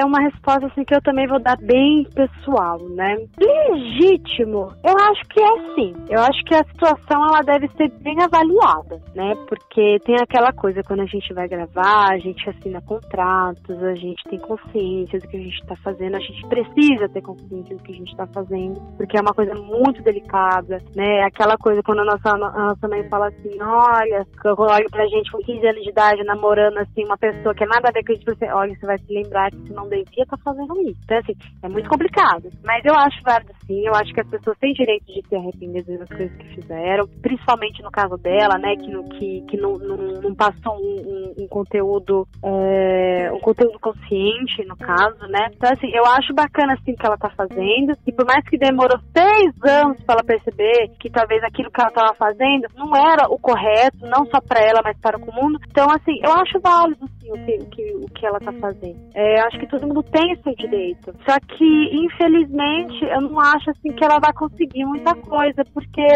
é 0.01 0.05
uma 0.05 0.21
resposta 0.21 0.67
assim 0.67 0.83
que 0.83 0.95
eu 0.95 1.01
também 1.01 1.27
vou 1.27 1.39
dar 1.39 1.57
bem 1.57 2.07
pessoal, 2.13 2.79
né? 2.89 3.15
Legítimo, 3.39 4.71
eu 4.83 4.95
acho 4.97 5.21
que 5.29 5.41
é 5.41 5.75
sim. 5.75 5.93
Eu 6.09 6.21
acho 6.21 6.43
que 6.45 6.55
a 6.55 6.63
situação 6.63 7.23
ela 7.27 7.41
deve 7.41 7.67
ser 7.77 7.89
bem 8.01 8.15
avaliada, 8.21 8.99
né? 9.15 9.35
Porque 9.47 9.60
tem 10.03 10.15
aquela 10.21 10.51
coisa 10.51 10.83
quando 10.83 11.01
a 11.01 11.05
gente 11.05 11.33
vai 11.33 11.47
gravar, 11.47 12.11
a 12.11 12.17
gente 12.17 12.49
assina 12.49 12.81
contratos, 12.81 13.81
a 13.83 13.95
gente 13.95 14.23
tem 14.29 14.39
consciência 14.39 15.19
do 15.19 15.27
que 15.27 15.37
a 15.37 15.39
gente 15.39 15.61
está 15.61 15.75
fazendo, 15.77 16.15
a 16.15 16.19
gente 16.19 16.47
precisa 16.47 17.07
ter 17.09 17.21
consciência 17.21 17.75
do 17.75 17.83
que 17.83 17.91
a 17.91 17.95
gente 17.95 18.11
está 18.11 18.27
fazendo, 18.27 18.81
porque 18.97 19.17
é 19.17 19.21
uma 19.21 19.33
coisa 19.33 19.53
muito 19.55 20.01
delicada, 20.01 20.77
né? 20.95 21.23
Aquela 21.23 21.57
coisa 21.57 21.81
quando 21.83 21.99
a 21.99 22.05
nossa, 22.05 22.29
a 22.29 22.67
nossa 22.67 22.87
mãe 22.87 23.07
fala 23.09 23.27
assim, 23.27 23.61
olha, 23.61 24.25
olha 24.45 24.89
pra 24.89 25.07
gente 25.07 25.31
com 25.31 25.39
15 25.39 25.67
anos 25.67 25.83
de 25.83 25.89
idade 25.89 26.23
namorando 26.23 26.77
assim 26.77 27.05
uma 27.05 27.17
pessoa 27.17 27.55
que 27.55 27.63
é 27.63 27.67
nada 27.67 27.89
a 27.89 27.91
ver 27.91 28.03
com 28.05 28.13
isso, 28.13 28.25
você, 28.25 28.45
olha, 28.51 28.75
você 28.75 28.85
vai 28.85 28.97
se 28.97 29.13
lembrar 29.13 29.51
que 29.51 29.57
você 29.57 29.73
não 29.73 29.87
devia 29.87 30.23
estar 30.23 30.37
tá 30.37 30.43
fazendo 30.43 30.81
isso. 30.81 30.99
Então, 31.03 31.17
assim, 31.17 31.33
é 31.63 31.69
muito 31.69 31.89
complicado. 31.89 32.49
Mas 32.63 32.83
eu 32.85 32.93
acho 32.95 33.21
válido 33.23 33.53
sim, 33.65 33.85
eu 33.85 33.93
acho 33.95 34.13
que 34.13 34.21
as 34.21 34.27
pessoas 34.27 34.57
têm 34.57 34.73
direito 34.73 35.05
de 35.05 35.21
se 35.27 35.35
arrepender 35.35 35.83
das 35.97 36.09
coisas 36.09 36.35
que 36.37 36.55
fizeram, 36.55 37.07
principalmente 37.21 37.81
no 37.81 37.91
caso 37.91 38.17
dela, 38.17 38.57
né, 38.57 38.75
que, 38.75 39.41
que, 39.41 39.50
que 39.51 39.57
não, 39.57 39.77
não, 39.77 39.97
não 39.97 40.33
passou 40.33 40.77
um, 40.77 41.33
um, 41.37 41.43
um 41.43 41.47
conteúdo, 41.47 42.25
é, 42.41 43.29
um 43.33 43.39
conteúdo 43.39 43.77
consciente, 43.79 44.63
no 44.65 44.77
caso, 44.77 45.27
né. 45.27 45.49
Então, 45.53 45.69
assim, 45.69 45.91
eu 45.93 46.05
acho 46.05 46.33
bacana, 46.33 46.73
assim, 46.73 46.95
que 46.95 47.05
ela 47.05 47.17
tá 47.17 47.29
fazendo, 47.35 47.93
e 48.07 48.11
por 48.13 48.25
mais 48.25 48.47
que 48.47 48.57
demorou 48.57 48.97
seis 49.11 49.51
anos 49.61 50.01
para 50.05 50.15
ela 50.15 50.23
perceber 50.23 50.89
que 50.97 51.09
talvez 51.09 51.43
aquilo 51.43 51.69
que 51.69 51.81
ela 51.81 51.91
tava 51.91 52.15
fazendo 52.15 52.67
não 52.77 52.95
era 52.95 53.27
o 53.29 53.37
correto, 53.37 54.07
não 54.07 54.25
só 54.27 54.39
para 54.39 54.61
ela, 54.61 54.81
mas 54.81 54.97
para 55.01 55.17
o 55.17 55.33
mundo, 55.33 55.59
então, 55.69 55.87
assim, 55.89 56.17
eu 56.23 56.31
acho 56.31 56.57
válido, 56.61 57.05
sim, 57.19 57.31
o 57.31 57.45
que, 57.45 57.57
o 57.57 57.69
que, 57.69 57.95
o 58.05 58.05
que 58.05 58.25
ela 58.25 58.39
tá 58.39 58.53
fazendo. 58.53 58.97
É, 59.13 59.41
acho 59.41 59.59
que 59.59 59.67
todo 59.67 59.85
mundo 59.85 60.01
tem 60.03 60.31
esse 60.31 60.55
direito. 60.55 61.13
Só 61.27 61.37
que, 61.39 62.05
infelizmente, 62.05 63.03
eu 63.03 63.21
não 63.21 63.37
acho 63.37 63.69
assim 63.71 63.91
que 63.91 64.03
ela 64.03 64.19
vai 64.19 64.31
conseguir 64.31 64.85
muita 64.85 65.13
coisa, 65.15 65.65
porque 65.73 66.07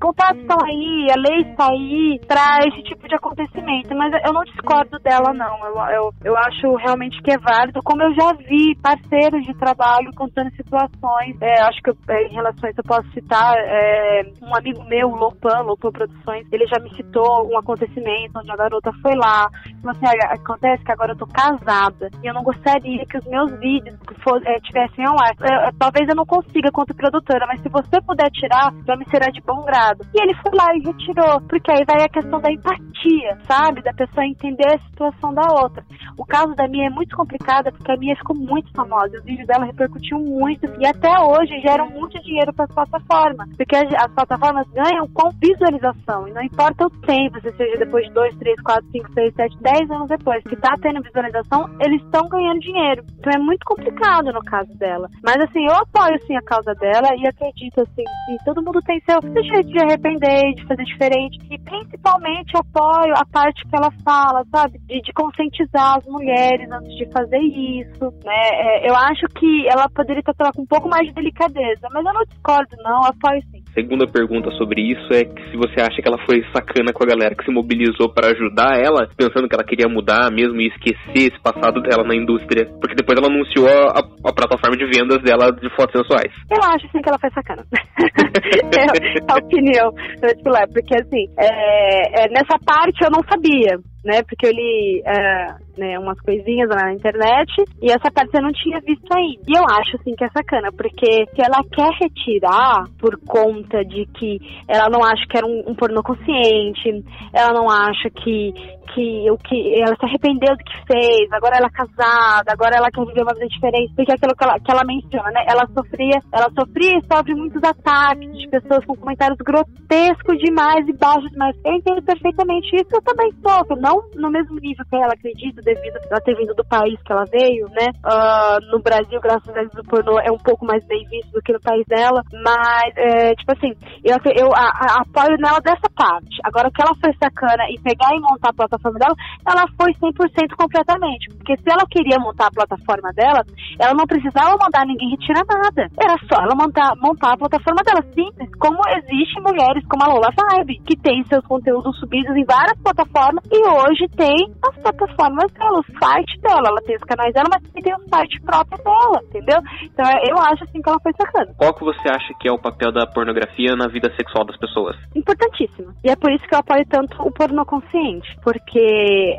contatos 0.00 0.40
estão 0.40 0.58
aí, 0.64 1.06
a 1.12 1.16
lei 1.16 1.50
está 1.50 1.70
aí 1.70 2.18
esse 2.66 2.82
tipo 2.82 3.08
de 3.08 3.14
acontecimento. 3.14 3.94
Mas 3.94 4.12
eu 4.24 4.32
não 4.32 4.44
discordo 4.44 4.98
dela, 5.00 5.32
não. 5.32 5.58
Eu, 5.66 5.74
eu, 5.90 6.10
eu 6.24 6.36
acho 6.36 6.74
realmente 6.76 7.20
que 7.22 7.32
é 7.32 7.38
válido. 7.38 7.82
Como 7.82 8.02
eu 8.02 8.14
já 8.14 8.32
vi 8.34 8.76
parceiros 8.82 9.44
de 9.44 9.54
trabalho 9.54 10.10
contando 10.14 10.50
situações, 10.54 11.36
é, 11.40 11.62
acho 11.62 11.80
que 11.82 11.90
eu, 11.90 11.96
é, 12.08 12.26
em 12.26 12.34
relação 12.34 12.68
isso 12.70 12.80
eu 12.80 12.84
posso 12.84 13.08
citar 13.12 13.54
é, 13.56 14.22
um 14.42 14.54
amigo 14.54 14.84
meu, 14.84 15.08
Lopan, 15.08 15.60
Lopan 15.62 15.90
Produções, 15.90 16.46
ele 16.52 16.66
já 16.66 16.82
me 16.82 16.94
citou 16.94 17.48
um 17.50 17.58
acontecimento 17.58 18.38
onde 18.38 18.50
a 18.50 18.56
garota 18.56 18.90
foi 19.02 19.14
lá, 19.14 19.48
falou 19.82 19.96
assim, 19.96 20.06
acontece 20.30 20.84
que 20.84 20.92
agora 20.92 21.12
eu 21.12 21.18
tô 21.18 21.26
casada 21.26 22.08
e 22.22 22.26
eu 22.26 22.34
não 22.34 22.42
gostaria 22.42 23.04
que 23.06 23.18
os 23.18 23.24
meus 23.26 23.50
vídeos 23.58 23.96
for, 24.22 24.40
é, 24.44 24.60
tivessem 24.60 25.06
ao 25.06 25.14
ar. 25.14 25.34
Talvez 25.78 26.08
eu 26.08 26.16
não 26.16 26.26
consiga 26.26 26.70
quanto 26.72 26.94
produtora, 26.94 27.46
mas 27.46 27.60
se 27.62 27.68
você 27.68 28.00
puder 28.02 28.30
tirar, 28.30 28.72
já 28.86 28.96
me 28.96 29.04
será 29.10 29.30
de 29.30 29.40
bom 29.42 29.62
grado. 29.64 30.04
E 30.14 30.20
ele 30.20 30.34
foi 30.34 30.52
lá 30.54 30.74
e 30.74 30.80
retirou, 30.80 31.40
porque 31.48 31.70
aí 31.72 31.84
vai 31.86 32.04
a 32.04 32.08
questão 32.08 32.35
da 32.40 32.50
empatia, 32.50 33.38
sabe? 33.46 33.82
Da 33.82 33.92
pessoa 33.92 34.26
entender 34.26 34.66
a 34.66 34.78
situação 34.78 35.32
da 35.34 35.46
outra. 35.62 35.84
O 36.18 36.24
caso 36.24 36.54
da 36.54 36.66
minha 36.68 36.86
é 36.86 36.90
muito 36.90 37.16
complicado 37.16 37.72
porque 37.72 37.92
a 37.92 37.96
minha 37.96 38.16
ficou 38.16 38.36
muito 38.36 38.70
famosa. 38.72 39.18
Os 39.18 39.24
vídeos 39.24 39.46
dela 39.46 39.64
repercutiu 39.64 40.18
muito 40.18 40.66
e 40.80 40.86
até 40.86 41.10
hoje 41.20 41.60
geram 41.60 41.88
muito 41.90 42.20
dinheiro 42.22 42.52
para 42.52 42.64
as 42.64 42.74
plataformas, 42.74 43.48
porque 43.56 43.76
as 43.76 44.12
plataformas 44.12 44.66
ganham 44.70 45.06
com 45.12 45.30
visualização 45.40 46.28
e 46.28 46.32
não 46.32 46.42
importa 46.42 46.86
o 46.86 46.90
tempo, 47.00 47.40
se 47.40 47.52
seja 47.56 47.78
depois 47.78 48.06
de 48.06 48.12
2, 48.12 48.36
3, 48.36 48.62
4, 48.62 48.90
5, 48.90 49.12
6, 49.12 49.34
7, 49.34 49.56
10 49.60 49.90
anos 49.90 50.08
depois 50.08 50.42
que 50.44 50.56
tá 50.56 50.74
tendo 50.80 51.02
visualização, 51.02 51.68
eles 51.80 52.02
estão 52.02 52.28
ganhando 52.28 52.60
dinheiro. 52.60 53.04
Então 53.18 53.32
é 53.34 53.38
muito 53.38 53.64
complicado 53.64 54.32
no 54.32 54.42
caso 54.42 54.72
dela. 54.78 55.08
Mas 55.24 55.36
assim, 55.36 55.64
eu 55.64 55.74
apoio 55.74 56.18
sim 56.26 56.36
a 56.36 56.42
causa 56.42 56.74
dela 56.74 57.08
e 57.16 57.26
acredito 57.26 57.80
assim 57.80 58.04
que 58.26 58.44
todo 58.44 58.62
mundo 58.62 58.80
tem 58.86 59.00
seu 59.00 59.20
jeito 59.42 59.68
de 59.68 59.82
arrepender, 59.82 60.54
de 60.54 60.66
fazer 60.66 60.84
diferente. 60.84 61.38
E 61.50 61.58
principalmente 61.58 62.25
apoio 62.54 63.14
a 63.16 63.24
parte 63.26 63.66
que 63.68 63.76
ela 63.76 63.90
fala, 64.04 64.44
sabe? 64.50 64.78
De, 64.86 65.00
de 65.00 65.12
conscientizar 65.12 65.98
as 65.98 66.06
mulheres 66.06 66.70
antes 66.70 66.96
de 66.96 67.06
fazer 67.12 67.38
isso, 67.38 68.12
né? 68.24 68.48
É, 68.52 68.88
eu 68.88 68.94
acho 68.94 69.26
que 69.28 69.68
ela 69.68 69.88
poderia 69.88 70.22
tratar 70.22 70.52
com 70.52 70.62
um 70.62 70.66
pouco 70.66 70.88
mais 70.88 71.06
de 71.06 71.14
delicadeza, 71.14 71.88
mas 71.92 72.04
eu 72.04 72.12
não 72.12 72.24
discordo, 72.24 72.76
não, 72.82 73.04
apoio 73.04 73.42
sim. 73.50 73.62
Segunda 73.76 74.06
pergunta 74.06 74.50
sobre 74.52 74.80
isso 74.80 75.12
é 75.12 75.22
que 75.22 75.50
se 75.50 75.56
você 75.56 75.82
acha 75.82 76.00
que 76.00 76.08
ela 76.08 76.16
foi 76.24 76.40
sacana 76.50 76.94
com 76.94 77.04
a 77.04 77.06
galera 77.06 77.36
que 77.36 77.44
se 77.44 77.52
mobilizou 77.52 78.08
para 78.08 78.32
ajudar 78.32 78.80
ela, 78.80 79.06
pensando 79.14 79.46
que 79.46 79.54
ela 79.54 79.68
queria 79.68 79.86
mudar 79.86 80.32
mesmo 80.32 80.58
e 80.62 80.68
esquecer 80.68 81.28
esse 81.28 81.38
passado 81.42 81.82
dela 81.82 82.02
na 82.02 82.16
indústria, 82.16 82.64
porque 82.80 82.96
depois 82.96 83.18
ela 83.18 83.28
anunciou 83.28 83.68
a, 83.68 84.00
a 84.00 84.32
plataforma 84.32 84.80
de 84.80 84.86
vendas 84.86 85.20
dela 85.20 85.52
de 85.52 85.68
fotos 85.76 85.92
sensuais. 85.92 86.32
Eu 86.50 86.62
acho 86.72 86.88
sim 86.88 87.02
que 87.02 87.08
ela 87.10 87.20
foi 87.20 87.28
sacana. 87.36 87.62
é 87.68 89.32
a 89.32 89.36
opinião. 89.36 89.92
Tipo, 90.24 90.72
porque 90.72 90.96
assim, 90.96 91.28
é, 91.38 92.24
é, 92.24 92.28
nessa 92.30 92.56
parte 92.64 93.04
eu 93.04 93.10
não 93.10 93.20
sabia 93.28 93.76
né? 94.06 94.22
Porque 94.22 94.46
eu 94.46 94.52
li 94.52 95.02
uh, 95.02 95.66
né, 95.76 95.98
umas 95.98 96.18
coisinhas 96.20 96.68
na 96.68 96.94
internet 96.94 97.52
e 97.82 97.90
essa 97.90 98.10
parte 98.10 98.30
eu 98.34 98.42
não 98.42 98.52
tinha 98.52 98.80
visto 98.80 99.12
ainda. 99.12 99.42
E 99.46 99.58
eu 99.58 99.64
acho, 99.64 99.96
assim, 99.96 100.14
que 100.14 100.24
é 100.24 100.28
sacana, 100.30 100.70
porque 100.72 101.26
se 101.34 101.42
ela 101.42 101.60
quer 101.70 101.90
retirar 102.00 102.84
por 102.98 103.18
conta 103.26 103.84
de 103.84 104.06
que 104.06 104.38
ela 104.68 104.88
não 104.88 105.04
acha 105.04 105.26
que 105.28 105.36
era 105.36 105.46
um, 105.46 105.64
um 105.66 105.74
pornô 105.74 106.02
consciente, 106.02 107.04
ela 107.34 107.52
não 107.52 107.68
acha 107.68 108.08
que, 108.10 108.54
que 108.94 109.30
o 109.30 109.36
que 109.38 109.74
ela 109.82 109.96
se 109.96 110.06
arrependeu 110.06 110.56
do 110.56 110.64
que 110.64 110.86
fez, 110.86 111.32
agora 111.32 111.56
ela 111.56 111.66
é 111.66 111.76
casada, 111.76 112.52
agora 112.52 112.76
ela 112.76 112.90
quer 112.90 113.04
viver 113.04 113.22
uma 113.22 113.34
vida 113.34 113.48
diferente, 113.48 113.92
porque 113.94 114.12
é 114.12 114.14
aquilo 114.14 114.36
que 114.36 114.44
ela, 114.44 114.60
que 114.60 114.70
ela 114.70 114.84
menciona, 114.84 115.30
né? 115.30 115.44
Ela 115.48 115.66
sofria, 115.74 116.18
ela 116.32 116.48
sofria 116.56 116.98
e 116.98 117.06
sofre 117.12 117.34
muitos 117.34 117.62
ataques 117.62 118.38
de 118.38 118.48
pessoas 118.48 118.84
com 118.86 118.96
comentários 118.96 119.38
grotescos 119.38 120.38
demais 120.38 120.86
e 120.86 120.92
baixos 120.92 121.30
demais. 121.30 121.56
Eu 121.64 121.74
entendo 121.74 122.02
perfeitamente 122.02 122.76
isso, 122.76 122.90
eu 122.92 123.02
também 123.02 123.32
sofro, 123.42 123.76
não 123.80 123.95
não 124.14 124.26
no 124.26 124.30
mesmo 124.30 124.58
nível 124.58 124.84
que 124.88 124.96
ela 124.96 125.14
acredita, 125.14 125.62
devido 125.62 125.96
a 126.10 126.20
ter 126.20 126.34
vindo 126.34 126.54
do 126.54 126.64
país 126.64 127.00
que 127.02 127.12
ela 127.12 127.24
veio, 127.30 127.68
né? 127.70 127.86
Uh, 128.02 128.58
no 128.72 128.82
Brasil, 128.82 129.20
graças 129.20 129.48
a 129.48 129.52
Deus, 129.52 129.72
o 129.74 129.84
pornô 129.88 130.18
é 130.18 130.30
um 130.32 130.38
pouco 130.38 130.66
mais 130.66 130.84
bem 130.86 131.06
visto 131.08 131.30
do 131.30 131.40
que 131.40 131.52
no 131.52 131.60
país 131.60 131.86
dela, 131.86 132.22
mas, 132.42 132.90
é, 132.96 133.34
tipo 133.34 133.52
assim, 133.52 133.72
eu, 134.02 134.16
eu 134.34 134.50
a, 134.52 134.66
a, 134.66 135.02
apoio 135.02 135.38
nela 135.38 135.60
dessa 135.60 135.88
parte. 135.94 136.42
Agora, 136.44 136.70
que 136.70 136.82
ela 136.82 136.94
foi 137.00 137.12
sacana 137.22 137.64
e 137.70 137.78
pegar 137.80 138.10
e 138.14 138.20
montar 138.20 138.50
a 138.50 138.66
plataforma 138.66 138.98
dela, 138.98 139.14
ela 139.46 139.64
foi 139.78 139.92
100% 139.94 140.56
completamente, 140.58 141.30
porque 141.36 141.56
se 141.56 141.70
ela 141.70 141.86
queria 141.88 142.18
montar 142.18 142.48
a 142.48 142.56
plataforma 142.58 143.12
dela, 143.14 143.46
ela 143.78 143.94
não 143.94 144.06
precisava 144.06 144.58
mandar 144.58 144.84
ninguém 144.86 145.10
retirar 145.10 145.46
nada. 145.46 145.86
Era 145.94 146.18
só 146.26 146.42
ela 146.42 146.54
montar, 146.58 146.94
montar 146.98 147.34
a 147.34 147.38
plataforma 147.38 147.82
dela, 147.86 148.02
simples, 148.10 148.50
como 148.58 148.82
existe 148.98 149.40
mulheres 149.40 149.86
como 149.86 150.02
a 150.02 150.08
Lola 150.08 150.34
Vibe, 150.34 150.82
que 150.82 150.96
tem 150.96 151.22
seus 151.24 151.44
conteúdos 151.46 151.96
subidos 151.98 152.34
em 152.34 152.44
várias 152.44 152.78
plataformas 152.82 153.44
e 153.52 153.60
hoje 153.62 153.85
hoje 153.86 154.06
tem 154.16 154.34
as 154.62 154.76
plataformas 154.82 155.52
dela, 155.52 155.80
o 155.80 155.98
site 155.98 156.40
dela, 156.40 156.68
ela 156.68 156.82
tem 156.82 156.96
os 156.96 157.04
canais 157.04 157.32
dela, 157.32 157.48
mas 157.50 157.62
também 157.62 157.82
tem 157.82 157.94
o 157.94 158.08
site 158.08 158.40
próprio 158.42 158.82
dela, 158.82 159.20
entendeu? 159.24 159.58
Então 159.84 160.04
eu 160.28 160.36
acho 160.38 160.64
assim 160.64 160.82
que 160.82 160.88
ela 160.88 161.00
foi 161.00 161.12
sacana. 161.12 161.54
Qual 161.56 161.74
que 161.74 161.84
você 161.84 162.08
acha 162.08 162.34
que 162.40 162.48
é 162.48 162.52
o 162.52 162.58
papel 162.58 162.92
da 162.92 163.06
pornografia 163.06 163.76
na 163.76 163.88
vida 163.88 164.12
sexual 164.16 164.44
das 164.44 164.56
pessoas? 164.58 164.96
Importantíssimo. 165.14 165.94
E 166.04 166.10
é 166.10 166.16
por 166.16 166.30
isso 166.32 166.44
que 166.46 166.54
eu 166.54 166.58
apoio 166.58 166.84
tanto 166.88 167.22
o 167.22 167.32
pornô 167.32 167.64
consciente, 167.64 168.28
porque 168.42 168.80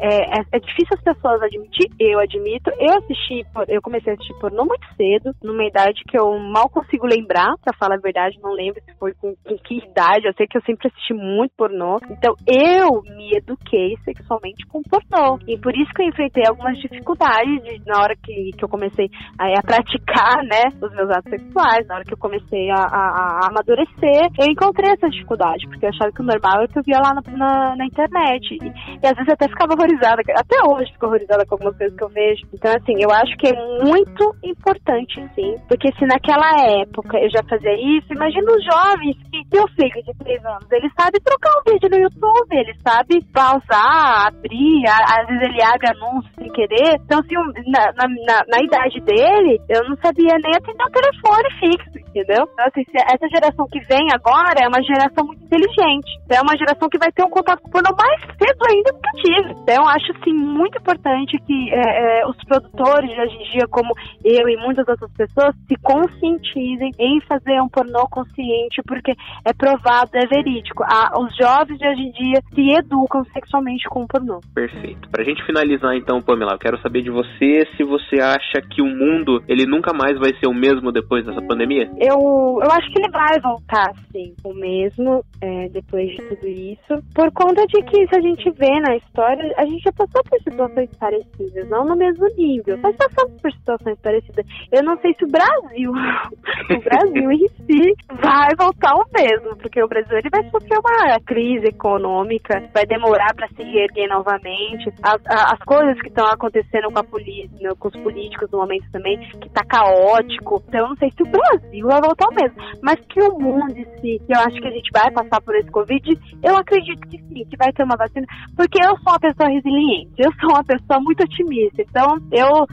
é, 0.01 0.39
é, 0.39 0.41
é 0.53 0.59
difícil 0.59 0.95
as 0.95 1.03
pessoas 1.03 1.41
admitir, 1.41 1.91
eu 1.99 2.19
admito. 2.19 2.71
Eu 2.79 2.97
assisti, 2.97 3.45
eu 3.67 3.81
comecei 3.81 4.13
a 4.13 4.15
assistir 4.15 4.33
pornô 4.39 4.65
muito 4.65 4.87
cedo, 4.95 5.35
numa 5.43 5.65
idade 5.65 6.03
que 6.07 6.17
eu 6.17 6.37
mal 6.39 6.69
consigo 6.69 7.05
lembrar, 7.05 7.53
pra 7.63 7.75
falar 7.77 7.95
a 7.95 8.01
verdade, 8.01 8.39
não 8.41 8.53
lembro 8.53 8.81
se 8.83 8.97
foi 8.97 9.13
com, 9.13 9.35
com 9.43 9.57
que 9.57 9.77
idade, 9.77 10.27
eu 10.27 10.33
sei 10.33 10.47
que 10.47 10.57
eu 10.57 10.61
sempre 10.61 10.87
assisti 10.87 11.13
muito 11.13 11.51
pornô. 11.57 11.99
Então 12.09 12.35
eu 12.47 13.01
me 13.15 13.31
eduquei 13.35 13.97
sexualmente 14.03 14.36
com 14.69 14.81
pornô. 14.83 15.39
E 15.47 15.57
por 15.57 15.75
isso 15.75 15.91
que 15.93 16.03
eu 16.03 16.07
enfrentei 16.07 16.43
algumas 16.47 16.77
dificuldades 16.79 17.63
de, 17.63 17.81
na 17.85 18.01
hora 18.01 18.15
que, 18.15 18.51
que 18.57 18.63
eu 18.63 18.69
comecei 18.69 19.09
a, 19.37 19.59
a, 19.59 19.61
praticar, 19.61 20.43
né, 20.43 20.63
os 20.81 20.93
meus 20.95 21.09
atos 21.09 21.29
sexuais, 21.29 21.87
na 21.87 21.95
hora 21.95 22.03
que 22.03 22.13
eu 22.13 22.17
comecei 22.17 22.69
a, 22.69 22.75
a, 22.75 23.43
a 23.43 23.47
amadurecer, 23.47 24.29
eu 24.39 24.45
encontrei 24.47 24.91
essa 24.91 25.09
dificuldade, 25.09 25.67
porque 25.67 25.85
eu 25.85 25.89
achava 25.89 26.11
que 26.11 26.21
o 26.21 26.25
normal 26.25 26.61
é 26.61 26.65
o 26.65 26.67
que 26.67 26.79
eu 26.79 26.83
via 26.83 26.99
lá 26.99 27.13
na, 27.13 27.21
na, 27.37 27.75
na 27.75 27.85
internet. 27.85 28.57
E, 28.61 28.67
e, 28.67 29.07
às 29.07 29.15
vezes 29.15 29.33
até 29.33 29.47
ficava 29.47 29.73
horrorizada, 29.73 30.21
até 30.35 30.57
hoje 30.67 30.91
fico 30.93 31.05
horrorizada 31.05 31.45
com 31.45 31.55
algumas 31.55 31.77
coisas 31.77 31.97
que 31.97 32.03
eu 32.03 32.09
vejo. 32.09 32.47
Então, 32.53 32.71
assim, 32.71 32.95
eu 32.99 33.11
acho 33.11 33.35
que 33.37 33.47
é 33.47 33.83
muito 33.83 34.35
importante, 34.43 35.15
sim, 35.35 35.55
porque 35.67 35.91
se 35.97 36.05
naquela 36.05 36.49
época 36.81 37.17
eu 37.17 37.29
já 37.29 37.41
fazia 37.43 37.73
isso, 37.73 38.13
imagina 38.13 38.51
os 38.51 38.63
jovens 38.63 39.17
que 39.29 39.37
meu 39.51 39.67
filho 39.69 40.03
de 40.03 40.13
3 40.23 40.45
anos, 40.45 40.71
ele 40.71 40.89
sabe 40.99 41.19
trocar 41.23 41.51
um 41.59 41.71
vídeo 41.71 41.89
no 41.89 41.97
YouTube, 41.97 42.51
ele 42.51 42.75
sabe 42.85 43.23
pausar, 43.33 44.16
abrir, 44.25 44.83
às 44.87 45.27
vezes 45.27 45.43
ele 45.43 45.63
abre 45.63 45.87
anúncios 45.89 46.33
sem 46.35 46.49
querer. 46.49 46.95
Então, 47.05 47.19
assim, 47.19 47.35
na, 47.67 47.91
na, 47.93 48.43
na 48.47 48.59
idade 48.63 48.99
dele, 49.01 49.59
eu 49.69 49.87
não 49.89 49.97
sabia 49.97 50.37
nem 50.41 50.55
atender 50.55 50.83
o 50.83 50.91
telefone 50.91 51.49
fixo, 51.59 51.99
entendeu? 51.99 52.47
Então, 52.51 52.65
assim, 52.65 52.83
essa 52.93 53.27
geração 53.29 53.67
que 53.67 53.79
vem 53.81 54.07
agora 54.13 54.63
é 54.63 54.67
uma 54.67 54.81
geração 54.81 55.25
muito 55.25 55.43
inteligente. 55.43 56.09
Então, 56.25 56.37
é 56.37 56.41
uma 56.41 56.57
geração 56.57 56.89
que 56.89 56.97
vai 56.97 57.11
ter 57.11 57.23
um 57.23 57.29
contato 57.29 57.61
com 57.61 57.69
o 57.69 57.71
pornô 57.71 57.95
mais 57.95 58.21
cedo 58.21 58.61
ainda 58.69 58.91
do 58.91 58.99
que 58.99 59.21
tive. 59.21 59.51
Então, 59.61 59.87
acho, 59.87 60.11
assim, 60.17 60.33
muito 60.33 60.77
importante 60.79 61.37
que 61.45 61.73
é, 61.73 62.21
é, 62.21 62.27
os 62.27 62.37
produtores 62.45 63.09
de 63.09 63.21
hoje 63.21 63.35
em 63.35 63.51
dia, 63.51 63.67
como 63.69 63.93
eu 64.23 64.49
e 64.49 64.57
muitas 64.57 64.87
outras 64.87 65.11
pessoas, 65.13 65.55
se 65.67 65.75
conscientizem 65.83 66.91
em 66.99 67.21
fazer 67.21 67.61
um 67.61 67.69
pornô 67.69 68.07
consciente, 68.09 68.81
porque 68.87 69.13
é 69.45 69.53
provado, 69.53 70.11
é 70.15 70.25
verídico. 70.25 70.83
Ah, 70.83 71.19
os 71.19 71.35
jovens 71.35 71.77
de 71.77 71.87
hoje 71.87 72.01
em 72.01 72.11
dia 72.11 72.41
se 72.53 72.71
educam 72.71 73.23
sexualmente 73.33 73.87
com 73.89 74.06
o 74.07 74.19
pornô. 74.19 74.39
Perfeito. 74.55 75.09
Pra 75.09 75.23
gente 75.23 75.45
finalizar 75.45 75.95
então, 75.95 76.21
Pamela, 76.21 76.53
eu 76.53 76.59
quero 76.59 76.81
saber 76.81 77.01
de 77.01 77.11
você 77.11 77.67
se 77.75 77.83
você 77.83 78.19
acha 78.21 78.61
que 78.61 78.81
o 78.81 78.85
mundo 78.85 79.43
ele 79.47 79.65
nunca 79.65 79.93
mais 79.93 80.17
vai 80.17 80.33
ser 80.39 80.47
o 80.47 80.53
mesmo 80.53 80.91
depois 80.91 81.25
dessa 81.25 81.41
pandemia. 81.41 81.89
Eu, 81.99 82.59
eu 82.63 82.71
acho 82.71 82.91
que 82.91 82.99
ele 82.99 83.11
vai 83.11 83.39
voltar, 83.39 83.91
sim, 84.11 84.33
o 84.43 84.53
mesmo 84.53 85.23
é, 85.41 85.69
depois 85.69 86.09
de 86.09 86.17
tudo 86.17 86.47
isso, 86.47 87.03
por 87.13 87.31
conta 87.31 87.65
de 87.67 87.83
que 87.83 88.07
se 88.07 88.15
a 88.15 88.21
gente 88.21 88.49
vê 88.51 88.79
na 88.79 88.95
história, 88.95 89.53
a 89.57 89.65
gente 89.65 89.83
já 89.83 89.91
passou 89.91 90.23
por 90.23 90.39
situações 90.39 90.89
parecidas, 90.97 91.69
não 91.69 91.85
no 91.85 91.95
mesmo 91.95 92.25
nível, 92.37 92.77
mas 92.81 92.95
passamos 92.95 93.41
por 93.41 93.51
situações 93.51 93.99
parecidas. 93.99 94.45
Eu 94.71 94.83
não 94.83 94.97
sei 94.97 95.13
se 95.13 95.25
o 95.25 95.27
Brasil, 95.27 95.91
o 95.91 96.81
Brasil 96.83 97.31
em 97.31 97.47
si, 97.47 97.93
vai 98.21 98.49
voltar 98.57 98.93
o 98.95 99.05
mesmo, 99.13 99.57
porque 99.57 99.83
o 99.83 99.87
Brasil 99.87 100.17
ele 100.17 100.29
vai 100.29 100.43
sofrer 100.49 100.79
uma 100.79 101.19
crise 101.25 101.67
econômica, 101.67 102.69
vai 102.73 102.85
demorar 102.85 103.33
para 103.35 103.47
se 103.49 103.63
reerguer 103.63 103.96
novamente. 104.05 104.93
As, 105.01 105.19
as 105.25 105.59
coisas 105.59 105.99
que 106.01 106.09
estão 106.09 106.27
acontecendo 106.27 106.91
com, 106.91 106.99
a 106.99 107.03
polícia, 107.03 107.75
com 107.79 107.87
os 107.87 107.95
políticos 108.01 108.49
no 108.51 108.59
momento 108.59 108.85
também, 108.91 109.17
que 109.39 109.49
tá 109.49 109.63
caótico. 109.65 110.61
Então 110.67 110.81
eu 110.81 110.89
não 110.89 110.95
sei 110.97 111.09
se 111.11 111.23
o 111.23 111.31
Brasil 111.31 111.87
vai 111.87 112.01
voltar 112.01 112.27
mesmo, 112.31 112.57
mas 112.83 112.99
que 113.07 113.21
o 113.21 113.39
mundo 113.39 113.77
em 113.77 113.85
si, 113.99 114.21
eu 114.27 114.39
acho 114.39 114.59
que 114.59 114.67
a 114.67 114.71
gente 114.71 114.89
vai 114.93 115.09
passar 115.11 115.41
por 115.41 115.55
esse 115.55 115.71
Covid, 115.71 116.19
eu 116.43 116.55
acredito 116.55 117.07
que 117.07 117.17
sim, 117.17 117.45
que 117.45 117.57
vai 117.57 117.71
ter 117.71 117.83
uma 117.83 117.95
vacina, 117.97 118.27
porque 118.55 118.79
eu 118.83 118.97
sou 118.97 119.13
uma 119.13 119.19
pessoa 119.19 119.49
resiliente, 119.49 120.11
eu 120.17 120.31
sou 120.39 120.49
uma 120.51 120.63
pessoa 120.63 120.99
muito 120.99 121.23
otimista. 121.23 121.81
Então 121.81 122.17
eu, 122.31 122.63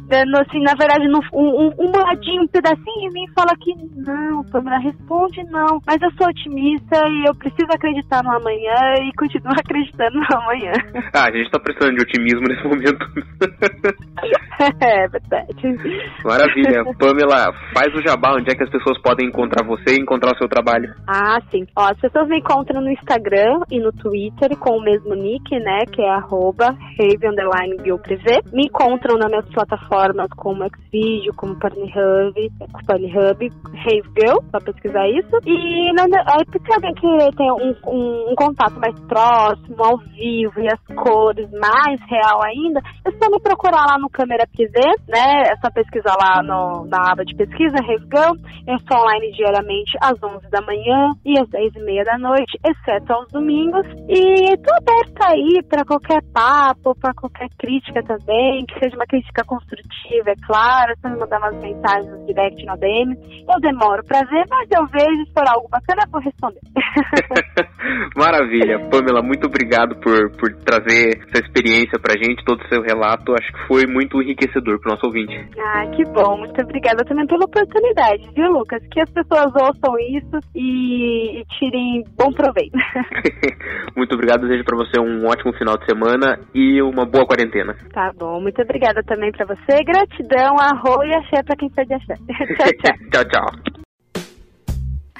assim, 0.40 0.60
na 0.60 0.74
verdade, 0.74 1.06
um, 1.08 1.20
um, 1.32 1.72
um 1.78 1.92
ladinho, 1.96 2.42
um 2.42 2.48
pedacinho 2.48 3.08
de 3.08 3.14
mim 3.14 3.26
fala 3.34 3.54
que 3.60 3.74
não, 3.96 4.44
Pamela, 4.50 4.78
responde 4.78 5.44
não, 5.50 5.80
mas 5.86 6.00
eu 6.02 6.10
sou 6.12 6.28
otimista 6.28 6.96
e 7.08 7.28
eu 7.28 7.34
preciso 7.34 7.68
acreditar 7.72 8.22
no 8.22 8.32
amanhã 8.32 8.94
e 9.00 9.12
continuo 9.16 9.52
acreditando 9.58 10.18
no 10.18 10.26
amanhã. 10.36 10.72
Ah, 11.14 11.28
a 11.28 11.30
gente 11.30 11.48
tá 11.48 11.60
precisando 11.60 11.94
de 11.94 12.02
otimismo 12.02 12.42
nesse 12.48 12.64
momento. 12.66 13.06
é, 14.82 15.06
verdade. 15.08 15.54
Maravilha. 16.24 16.82
Pamela, 16.98 17.52
faz 17.72 17.94
o 17.94 18.02
jabá, 18.04 18.34
onde 18.34 18.50
é 18.50 18.56
que 18.56 18.64
as 18.64 18.70
pessoas 18.70 19.00
podem 19.00 19.28
encontrar 19.28 19.64
você 19.64 19.94
e 19.94 20.00
encontrar 20.00 20.32
o 20.34 20.38
seu 20.38 20.48
trabalho? 20.48 20.92
Ah, 21.06 21.38
sim. 21.52 21.64
Ó, 21.76 21.84
as 21.88 22.00
pessoas 22.00 22.26
me 22.28 22.38
encontram 22.38 22.80
no 22.80 22.90
Instagram 22.90 23.60
e 23.70 23.78
no 23.78 23.92
Twitter 23.92 24.56
com 24.58 24.78
o 24.78 24.82
mesmo 24.82 25.14
nick, 25.14 25.56
né, 25.60 25.84
que 25.92 26.02
é 26.02 26.10
arroba 26.10 26.74
Me 28.52 28.66
encontram 28.66 29.16
nas 29.16 29.30
minhas 29.30 29.48
plataformas 29.50 30.28
como 30.36 30.64
Xvideo, 30.64 31.32
como 31.36 31.58
Pornhub, 31.58 32.34
Pornhub, 32.86 33.52
Rave 33.72 34.10
Girl, 34.18 34.38
só 34.50 34.60
pesquisar 34.60 35.08
isso. 35.08 35.38
E 35.46 35.92
não, 35.92 36.04
aí, 36.04 36.44
se 36.50 36.74
alguém 36.74 36.94
que 36.94 37.36
tem 37.36 37.52
um, 37.52 37.74
um, 37.86 38.30
um, 38.30 38.34
contato 38.34 38.78
mais 38.80 38.98
próximo, 39.00 39.76
ao 39.84 39.98
vivo 39.98 40.60
e 40.60 40.66
as 40.66 40.80
cores 41.04 41.50
mais 41.52 42.00
real 42.08 42.40
ainda, 42.42 42.80
é 43.04 43.10
só 43.12 43.30
me 43.30 43.38
procurar 43.38 43.84
lá 43.84 43.98
no 43.98 44.08
Câmera 44.08 44.46
PZ, 44.46 44.72
né? 45.06 45.52
É 45.52 45.56
só 45.60 45.70
pesquisar 45.70 46.16
lá 46.16 46.42
no, 46.42 46.86
na 46.86 47.12
aba 47.12 47.24
de 47.24 47.36
pesquisa, 47.36 47.76
Girl. 47.84 48.32
Eu 48.66 48.76
estou 48.76 48.96
online 48.96 49.32
diariamente 49.32 49.92
às 50.00 50.16
11 50.22 50.48
da 50.48 50.62
manhã 50.62 51.12
e 51.24 51.38
às 51.38 51.48
10 51.50 51.76
e 51.76 51.80
meia 51.80 52.04
da 52.04 52.16
noite, 52.16 52.58
exceto 52.64 53.12
aos 53.12 53.30
domingos. 53.30 53.86
E 54.08 54.56
tô 54.56 54.72
aberta 54.72 55.28
aí 55.28 55.62
para 55.68 55.84
qualquer 55.84 56.22
papo, 56.32 56.96
para 56.98 57.12
qualquer 57.12 57.48
crítica 57.58 58.02
também, 58.02 58.64
que 58.64 58.78
seja 58.78 58.96
uma 58.96 59.06
crítica 59.06 59.44
construtiva, 59.44 60.30
é 60.30 60.46
claro. 60.46 60.92
É 60.92 60.96
só 60.96 61.08
me 61.10 61.18
mandar 61.18 61.38
umas 61.38 61.60
mensagens 61.60 62.10
no 62.10 62.24
direct 62.26 62.64
no 62.64 62.76
DM. 62.78 63.12
Eu 63.52 63.60
demoro 63.60 64.02
para 64.04 64.24
ver, 64.24 64.44
mas 64.48 64.68
eu 64.72 64.86
vejo, 64.86 65.26
se 65.26 65.32
for 65.34 65.44
algo 65.46 65.68
bacana, 65.68 66.02
eu 66.06 66.10
vou 66.10 66.20
responder. 66.22 66.60
Maravilha. 68.16 68.88
Pamela, 68.88 69.20
muito 69.22 69.46
obrigado 69.46 69.96
por, 70.00 70.30
por 70.38 70.54
trazer 70.64 70.93
essa 70.94 71.44
experiência 71.44 71.98
pra 71.98 72.16
gente, 72.16 72.44
todo 72.44 72.60
o 72.60 72.68
seu 72.68 72.82
relato. 72.82 73.32
Acho 73.32 73.52
que 73.52 73.66
foi 73.66 73.86
muito 73.86 74.20
enriquecedor 74.22 74.80
pro 74.80 74.90
nosso 74.90 75.06
ouvinte. 75.06 75.34
Ah, 75.58 75.86
que 75.94 76.04
bom. 76.04 76.38
Muito 76.38 76.60
obrigada 76.62 77.04
também 77.04 77.26
pela 77.26 77.44
oportunidade, 77.44 78.28
viu, 78.34 78.50
Lucas? 78.52 78.82
Que 78.90 79.00
as 79.00 79.10
pessoas 79.10 79.52
ouçam 79.54 79.98
isso 79.98 80.38
e, 80.54 81.40
e 81.40 81.44
tirem 81.58 82.04
bom 82.16 82.32
proveito. 82.32 82.76
muito 83.96 84.14
obrigado. 84.14 84.42
Desejo 84.42 84.64
pra 84.64 84.76
você 84.76 85.00
um 85.00 85.26
ótimo 85.26 85.52
final 85.54 85.76
de 85.78 85.86
semana 85.86 86.38
e 86.54 86.82
uma 86.82 87.04
boa 87.04 87.26
quarentena. 87.26 87.74
Tá 87.92 88.12
bom. 88.18 88.40
Muito 88.40 88.60
obrigada 88.60 89.02
também 89.04 89.30
pra 89.32 89.46
você. 89.46 89.82
Gratidão, 89.84 90.56
arroz 90.58 91.08
e 91.10 91.14
axé 91.14 91.42
pra 91.42 91.56
quem 91.56 91.70
pede 91.70 91.94
axé. 91.94 92.14
tchau, 92.56 92.70
tchau. 92.82 92.96
tchau, 93.10 93.24
tchau 93.24 93.83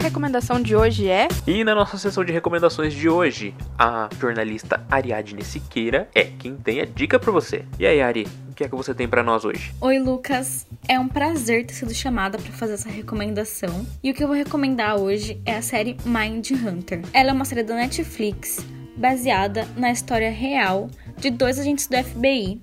recomendação 0.05 0.61
de 0.61 0.77
hoje 0.77 1.09
é. 1.09 1.29
E 1.47 1.65
na 1.65 1.75
nossa 1.75 1.97
sessão 1.97 2.23
de 2.23 2.31
recomendações 2.31 2.93
de 2.93 3.09
hoje, 3.09 3.55
a 3.79 4.11
jornalista 4.21 4.85
Ariadne 4.91 5.43
Siqueira 5.43 6.11
é 6.15 6.25
quem 6.25 6.57
tem 6.57 6.83
a 6.83 6.85
dica 6.85 7.19
para 7.19 7.33
você. 7.33 7.65
E 7.79 7.87
aí, 7.87 8.03
Ari, 8.03 8.27
o 8.51 8.55
que 8.55 8.65
é 8.65 8.69
que 8.69 8.77
você 8.77 8.95
tem 8.95 9.09
para 9.09 9.23
nós 9.23 9.47
hoje? 9.47 9.75
Oi, 9.81 9.99
Lucas. 9.99 10.67
É 10.87 11.01
um 11.01 11.09
prazer 11.09 11.65
ter 11.65 11.73
sido 11.73 11.95
chamada 11.95 12.37
para 12.37 12.53
fazer 12.53 12.75
essa 12.75 12.91
recomendação. 12.91 13.87
E 14.03 14.11
o 14.11 14.15
que 14.15 14.23
eu 14.23 14.29
vou 14.29 14.37
recomendar 14.37 15.01
hoje 15.01 15.41
é 15.47 15.57
a 15.57 15.63
série 15.63 15.97
Mind 16.05 16.51
Hunter. 16.51 17.01
Ela 17.11 17.31
é 17.31 17.33
uma 17.33 17.47
série 17.47 17.63
da 17.63 17.75
Netflix 17.75 18.65
baseada 18.97 19.67
na 19.75 19.91
história 19.91 20.31
real 20.31 20.91
de 21.17 21.31
dois 21.31 21.59
agentes 21.59 21.87
do 21.87 21.97
FBI 21.97 22.61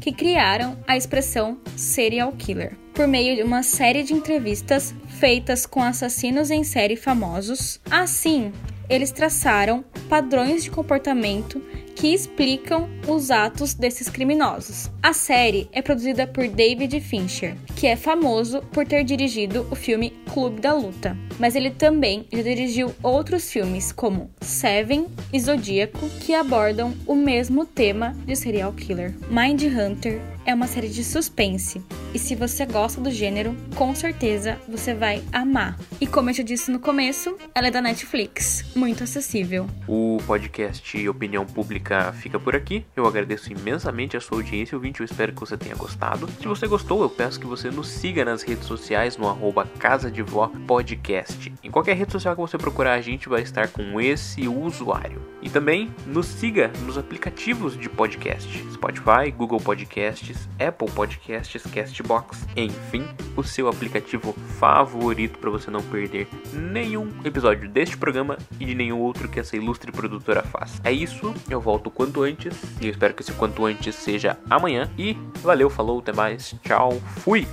que 0.00 0.12
criaram 0.12 0.78
a 0.86 0.96
expressão 0.96 1.58
serial 1.76 2.32
killer 2.32 2.76
por 2.94 3.06
meio 3.06 3.36
de 3.36 3.42
uma 3.42 3.62
série 3.62 4.02
de 4.02 4.12
entrevistas 4.12 4.94
feitas 5.08 5.64
com 5.64 5.82
assassinos 5.82 6.50
em 6.50 6.64
série 6.64 6.96
famosos. 6.96 7.80
Assim, 7.90 8.52
eles 8.90 9.12
traçaram 9.12 9.84
padrões 10.08 10.64
de 10.64 10.70
comportamento 10.70 11.62
que 11.94 12.12
explicam 12.12 12.88
os 13.06 13.30
atos 13.30 13.74
desses 13.74 14.08
criminosos. 14.08 14.90
A 15.02 15.12
série 15.12 15.68
é 15.70 15.80
produzida 15.80 16.26
por 16.26 16.48
David 16.48 16.98
Fincher, 17.00 17.56
que 17.76 17.86
é 17.86 17.94
famoso 17.94 18.62
por 18.72 18.86
ter 18.86 19.04
dirigido 19.04 19.66
o 19.70 19.74
filme 19.74 20.10
Clube 20.32 20.60
da 20.60 20.72
Luta, 20.72 21.16
mas 21.38 21.54
ele 21.54 21.70
também 21.70 22.26
já 22.32 22.42
dirigiu 22.42 22.92
outros 23.02 23.50
filmes 23.50 23.92
como 23.92 24.30
Seven 24.40 25.06
e 25.32 25.38
Zodíaco, 25.38 26.08
que 26.20 26.34
abordam 26.34 26.94
o 27.06 27.14
mesmo 27.14 27.66
tema 27.66 28.16
de 28.26 28.34
serial 28.34 28.72
killer. 28.72 29.14
Mind 29.30 29.62
Hunter 29.62 30.20
é 30.46 30.54
uma 30.54 30.66
série 30.66 30.88
de 30.88 31.04
suspense 31.04 31.82
E 32.12 32.18
se 32.18 32.34
você 32.34 32.66
gosta 32.66 33.00
do 33.00 33.08
gênero, 33.08 33.54
com 33.76 33.94
certeza 33.94 34.58
você 34.68 34.92
vai 34.92 35.22
amar. 35.32 35.78
E 36.00 36.08
como 36.08 36.28
eu 36.28 36.34
já 36.34 36.42
disse 36.42 36.68
no 36.68 36.80
começo, 36.80 37.36
ela 37.54 37.68
é 37.68 37.70
da 37.70 37.80
Netflix, 37.80 38.64
muito 38.74 39.04
acessível. 39.04 39.68
O 39.86 40.18
podcast 40.26 41.08
Opinião 41.08 41.46
Pública 41.46 42.12
fica 42.12 42.38
por 42.40 42.56
aqui. 42.56 42.84
Eu 42.96 43.06
agradeço 43.06 43.52
imensamente 43.52 44.16
a 44.16 44.20
sua 44.20 44.38
audiência, 44.38 44.74
ouvinte. 44.76 45.00
Eu 45.00 45.04
espero 45.04 45.32
que 45.32 45.38
você 45.38 45.56
tenha 45.56 45.76
gostado. 45.76 46.28
Se 46.40 46.48
você 46.48 46.66
gostou, 46.66 47.02
eu 47.02 47.08
peço 47.08 47.38
que 47.38 47.46
você 47.46 47.70
nos 47.70 47.86
siga 47.86 48.24
nas 48.24 48.42
redes 48.42 48.66
sociais 48.66 49.16
no 49.16 49.28
arroba 49.28 49.64
Casa 49.78 50.10
de 50.10 50.22
Vó 50.22 50.48
Podcast. 50.66 51.52
Em 51.62 51.70
qualquer 51.70 51.96
rede 51.96 52.10
social 52.10 52.34
que 52.34 52.40
você 52.40 52.58
procurar, 52.58 52.94
a 52.94 53.00
gente 53.00 53.28
vai 53.28 53.42
estar 53.42 53.68
com 53.68 54.00
esse 54.00 54.48
usuário. 54.48 55.22
E 55.42 55.48
também 55.48 55.94
nos 56.06 56.26
siga 56.26 56.72
nos 56.84 56.98
aplicativos 56.98 57.78
de 57.78 57.88
podcast: 57.88 58.48
Spotify, 58.72 59.30
Google 59.30 59.60
Podcasts, 59.60 60.48
Apple 60.58 60.90
Podcasts, 60.90 61.62
Castbox, 62.00 62.46
enfim, 62.56 63.06
o 63.36 63.42
seu 63.42 63.68
aplicativo 63.68 64.32
favorito 64.58 65.38
para 65.38 65.50
você 65.50 65.70
não 65.70 65.82
perder 65.82 66.28
nenhum 66.52 67.08
episódio 67.24 67.68
deste 67.68 67.96
programa 67.96 68.38
e 68.58 68.64
de 68.64 68.74
nenhum 68.74 68.98
outro 68.98 69.28
que 69.28 69.40
essa 69.40 69.56
ilustre 69.56 69.92
produtora 69.92 70.42
faz. 70.42 70.80
É 70.82 70.92
isso, 70.92 71.34
eu 71.48 71.60
volto 71.60 71.90
quanto 71.90 72.22
antes 72.22 72.56
e 72.80 72.86
eu 72.86 72.90
espero 72.90 73.14
que 73.14 73.22
esse 73.22 73.32
quanto 73.32 73.64
antes 73.64 73.94
seja 73.94 74.38
amanhã. 74.48 74.90
E 74.98 75.16
valeu, 75.42 75.70
falou, 75.70 76.00
até 76.00 76.12
mais, 76.12 76.54
tchau, 76.62 77.00
fui! 77.18 77.46